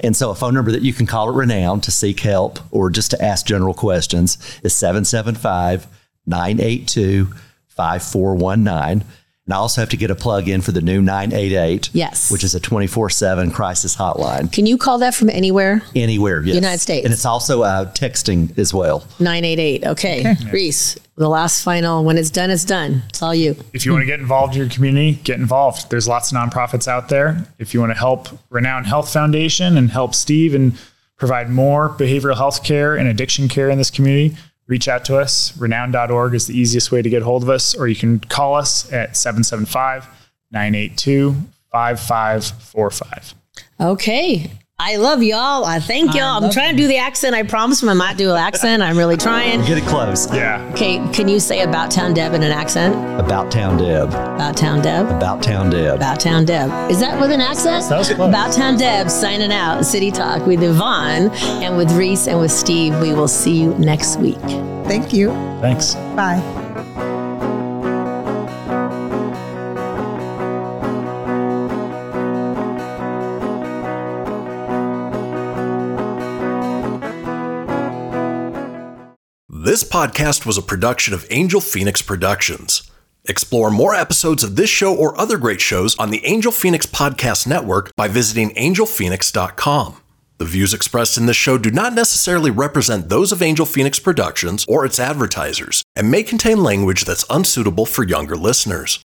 And 0.00 0.16
so 0.16 0.30
a 0.30 0.34
phone 0.34 0.54
number 0.54 0.72
that 0.72 0.80
you 0.80 0.94
can 0.94 1.04
call 1.04 1.28
at 1.28 1.34
Renown 1.34 1.82
to 1.82 1.90
seek 1.90 2.20
help 2.20 2.58
or 2.70 2.88
just 2.88 3.10
to 3.10 3.22
ask 3.22 3.44
general 3.44 3.74
questions 3.74 4.38
is 4.62 4.74
775 4.74 5.86
982 6.26 7.26
5419. 7.68 9.06
And 9.46 9.52
I 9.52 9.56
also 9.56 9.82
have 9.82 9.90
to 9.90 9.98
get 9.98 10.10
a 10.10 10.14
plug 10.14 10.48
in 10.48 10.62
for 10.62 10.72
the 10.72 10.80
new 10.80 11.02
988. 11.02 11.90
Yes. 11.92 12.32
Which 12.32 12.44
is 12.44 12.54
a 12.54 12.60
24 12.60 13.10
7 13.10 13.50
crisis 13.50 13.94
hotline. 13.94 14.50
Can 14.50 14.64
you 14.64 14.78
call 14.78 14.98
that 15.00 15.14
from 15.14 15.28
anywhere? 15.28 15.82
Anywhere, 15.94 16.40
yes. 16.40 16.54
United 16.54 16.78
States. 16.78 17.04
And 17.04 17.12
it's 17.12 17.26
also 17.26 17.62
uh, 17.62 17.92
texting 17.92 18.56
as 18.58 18.72
well. 18.72 19.06
988. 19.20 19.84
Okay. 19.84 20.34
Reese, 20.50 20.96
the 21.16 21.28
last 21.28 21.62
final, 21.62 22.04
when 22.04 22.18
it's 22.18 22.30
done, 22.30 22.50
it's 22.50 22.64
done. 22.64 23.02
It's 23.08 23.22
all 23.22 23.34
you. 23.34 23.56
If 23.72 23.86
you 23.86 23.92
want 23.92 24.02
to 24.02 24.06
get 24.06 24.20
involved 24.20 24.54
in 24.54 24.60
your 24.60 24.68
community, 24.68 25.12
get 25.22 25.38
involved. 25.38 25.90
There's 25.90 26.08
lots 26.08 26.32
of 26.32 26.38
nonprofits 26.38 26.88
out 26.88 27.08
there. 27.08 27.46
If 27.58 27.72
you 27.72 27.80
want 27.80 27.90
to 27.90 27.98
help 27.98 28.28
Renown 28.50 28.84
Health 28.84 29.12
Foundation 29.12 29.76
and 29.76 29.90
help 29.90 30.14
Steve 30.14 30.54
and 30.54 30.76
provide 31.16 31.50
more 31.50 31.88
behavioral 31.90 32.36
health 32.36 32.64
care 32.64 32.96
and 32.96 33.08
addiction 33.08 33.48
care 33.48 33.70
in 33.70 33.78
this 33.78 33.90
community, 33.90 34.36
reach 34.66 34.88
out 34.88 35.04
to 35.04 35.16
us. 35.16 35.56
Renown.org 35.56 36.34
is 36.34 36.46
the 36.46 36.58
easiest 36.58 36.90
way 36.90 37.02
to 37.02 37.08
get 37.08 37.22
hold 37.22 37.42
of 37.44 37.48
us, 37.48 37.74
or 37.74 37.86
you 37.86 37.94
can 37.96 38.18
call 38.18 38.54
us 38.56 38.92
at 38.92 39.16
775 39.16 40.08
982 40.50 41.36
5545. 41.70 43.34
Okay. 43.80 44.50
I 44.80 44.96
love 44.96 45.22
y'all. 45.22 45.64
I 45.64 45.78
thank 45.78 46.14
y'all. 46.14 46.42
I'm 46.44 46.50
trying 46.50 46.72
to 46.72 46.76
do 46.76 46.88
the 46.88 46.96
accent. 46.96 47.36
I 47.36 47.44
promise 47.44 47.84
I 47.84 47.92
might 47.92 48.16
do 48.16 48.30
an 48.32 48.36
accent. 48.36 48.82
I'm 48.82 48.98
really 48.98 49.16
trying. 49.16 49.64
Get 49.64 49.78
it 49.78 49.84
close. 49.84 50.26
Yeah. 50.34 50.68
Okay. 50.74 50.98
Can 51.12 51.28
you 51.28 51.38
say 51.38 51.62
About 51.62 51.92
Town 51.92 52.12
Deb 52.12 52.34
in 52.34 52.42
an 52.42 52.50
accent? 52.50 52.92
About 53.20 53.52
Town 53.52 53.78
Deb. 53.78 54.08
About 54.08 54.56
Town 54.56 54.82
Deb? 54.82 55.06
About 55.06 55.40
Town 55.40 55.70
Deb. 55.70 55.94
About 55.94 56.18
Town 56.18 56.44
Deb. 56.44 56.90
Is 56.90 56.98
that 56.98 57.20
with 57.20 57.30
an 57.30 57.40
accent? 57.40 57.88
That 57.88 57.98
was 57.98 58.12
close. 58.12 58.28
About 58.28 58.52
Town 58.52 58.76
Deb 58.76 59.08
signing 59.08 59.52
out. 59.52 59.84
City 59.84 60.10
Talk 60.10 60.44
with 60.44 60.60
Yvonne 60.60 61.30
and 61.62 61.76
with 61.76 61.92
Reese 61.92 62.26
and 62.26 62.40
with 62.40 62.50
Steve. 62.50 62.98
We 63.00 63.14
will 63.14 63.28
see 63.28 63.56
you 63.62 63.74
next 63.78 64.16
week. 64.18 64.40
Thank 64.88 65.12
you. 65.12 65.28
Thanks. 65.60 65.94
Bye. 66.16 67.12
This 79.64 79.82
podcast 79.82 80.44
was 80.44 80.58
a 80.58 80.62
production 80.62 81.14
of 81.14 81.26
Angel 81.30 81.58
Phoenix 81.58 82.02
Productions. 82.02 82.82
Explore 83.24 83.70
more 83.70 83.94
episodes 83.94 84.44
of 84.44 84.56
this 84.56 84.68
show 84.68 84.94
or 84.94 85.18
other 85.18 85.38
great 85.38 85.62
shows 85.62 85.96
on 85.96 86.10
the 86.10 86.22
Angel 86.26 86.52
Phoenix 86.52 86.84
Podcast 86.84 87.46
Network 87.46 87.90
by 87.96 88.06
visiting 88.06 88.50
angelphoenix.com. 88.56 89.96
The 90.36 90.44
views 90.44 90.74
expressed 90.74 91.16
in 91.16 91.24
this 91.24 91.38
show 91.38 91.56
do 91.56 91.70
not 91.70 91.94
necessarily 91.94 92.50
represent 92.50 93.08
those 93.08 93.32
of 93.32 93.40
Angel 93.40 93.64
Phoenix 93.64 93.98
Productions 93.98 94.66
or 94.68 94.84
its 94.84 94.98
advertisers 94.98 95.82
and 95.96 96.10
may 96.10 96.22
contain 96.22 96.62
language 96.62 97.06
that's 97.06 97.24
unsuitable 97.30 97.86
for 97.86 98.04
younger 98.04 98.36
listeners. 98.36 99.02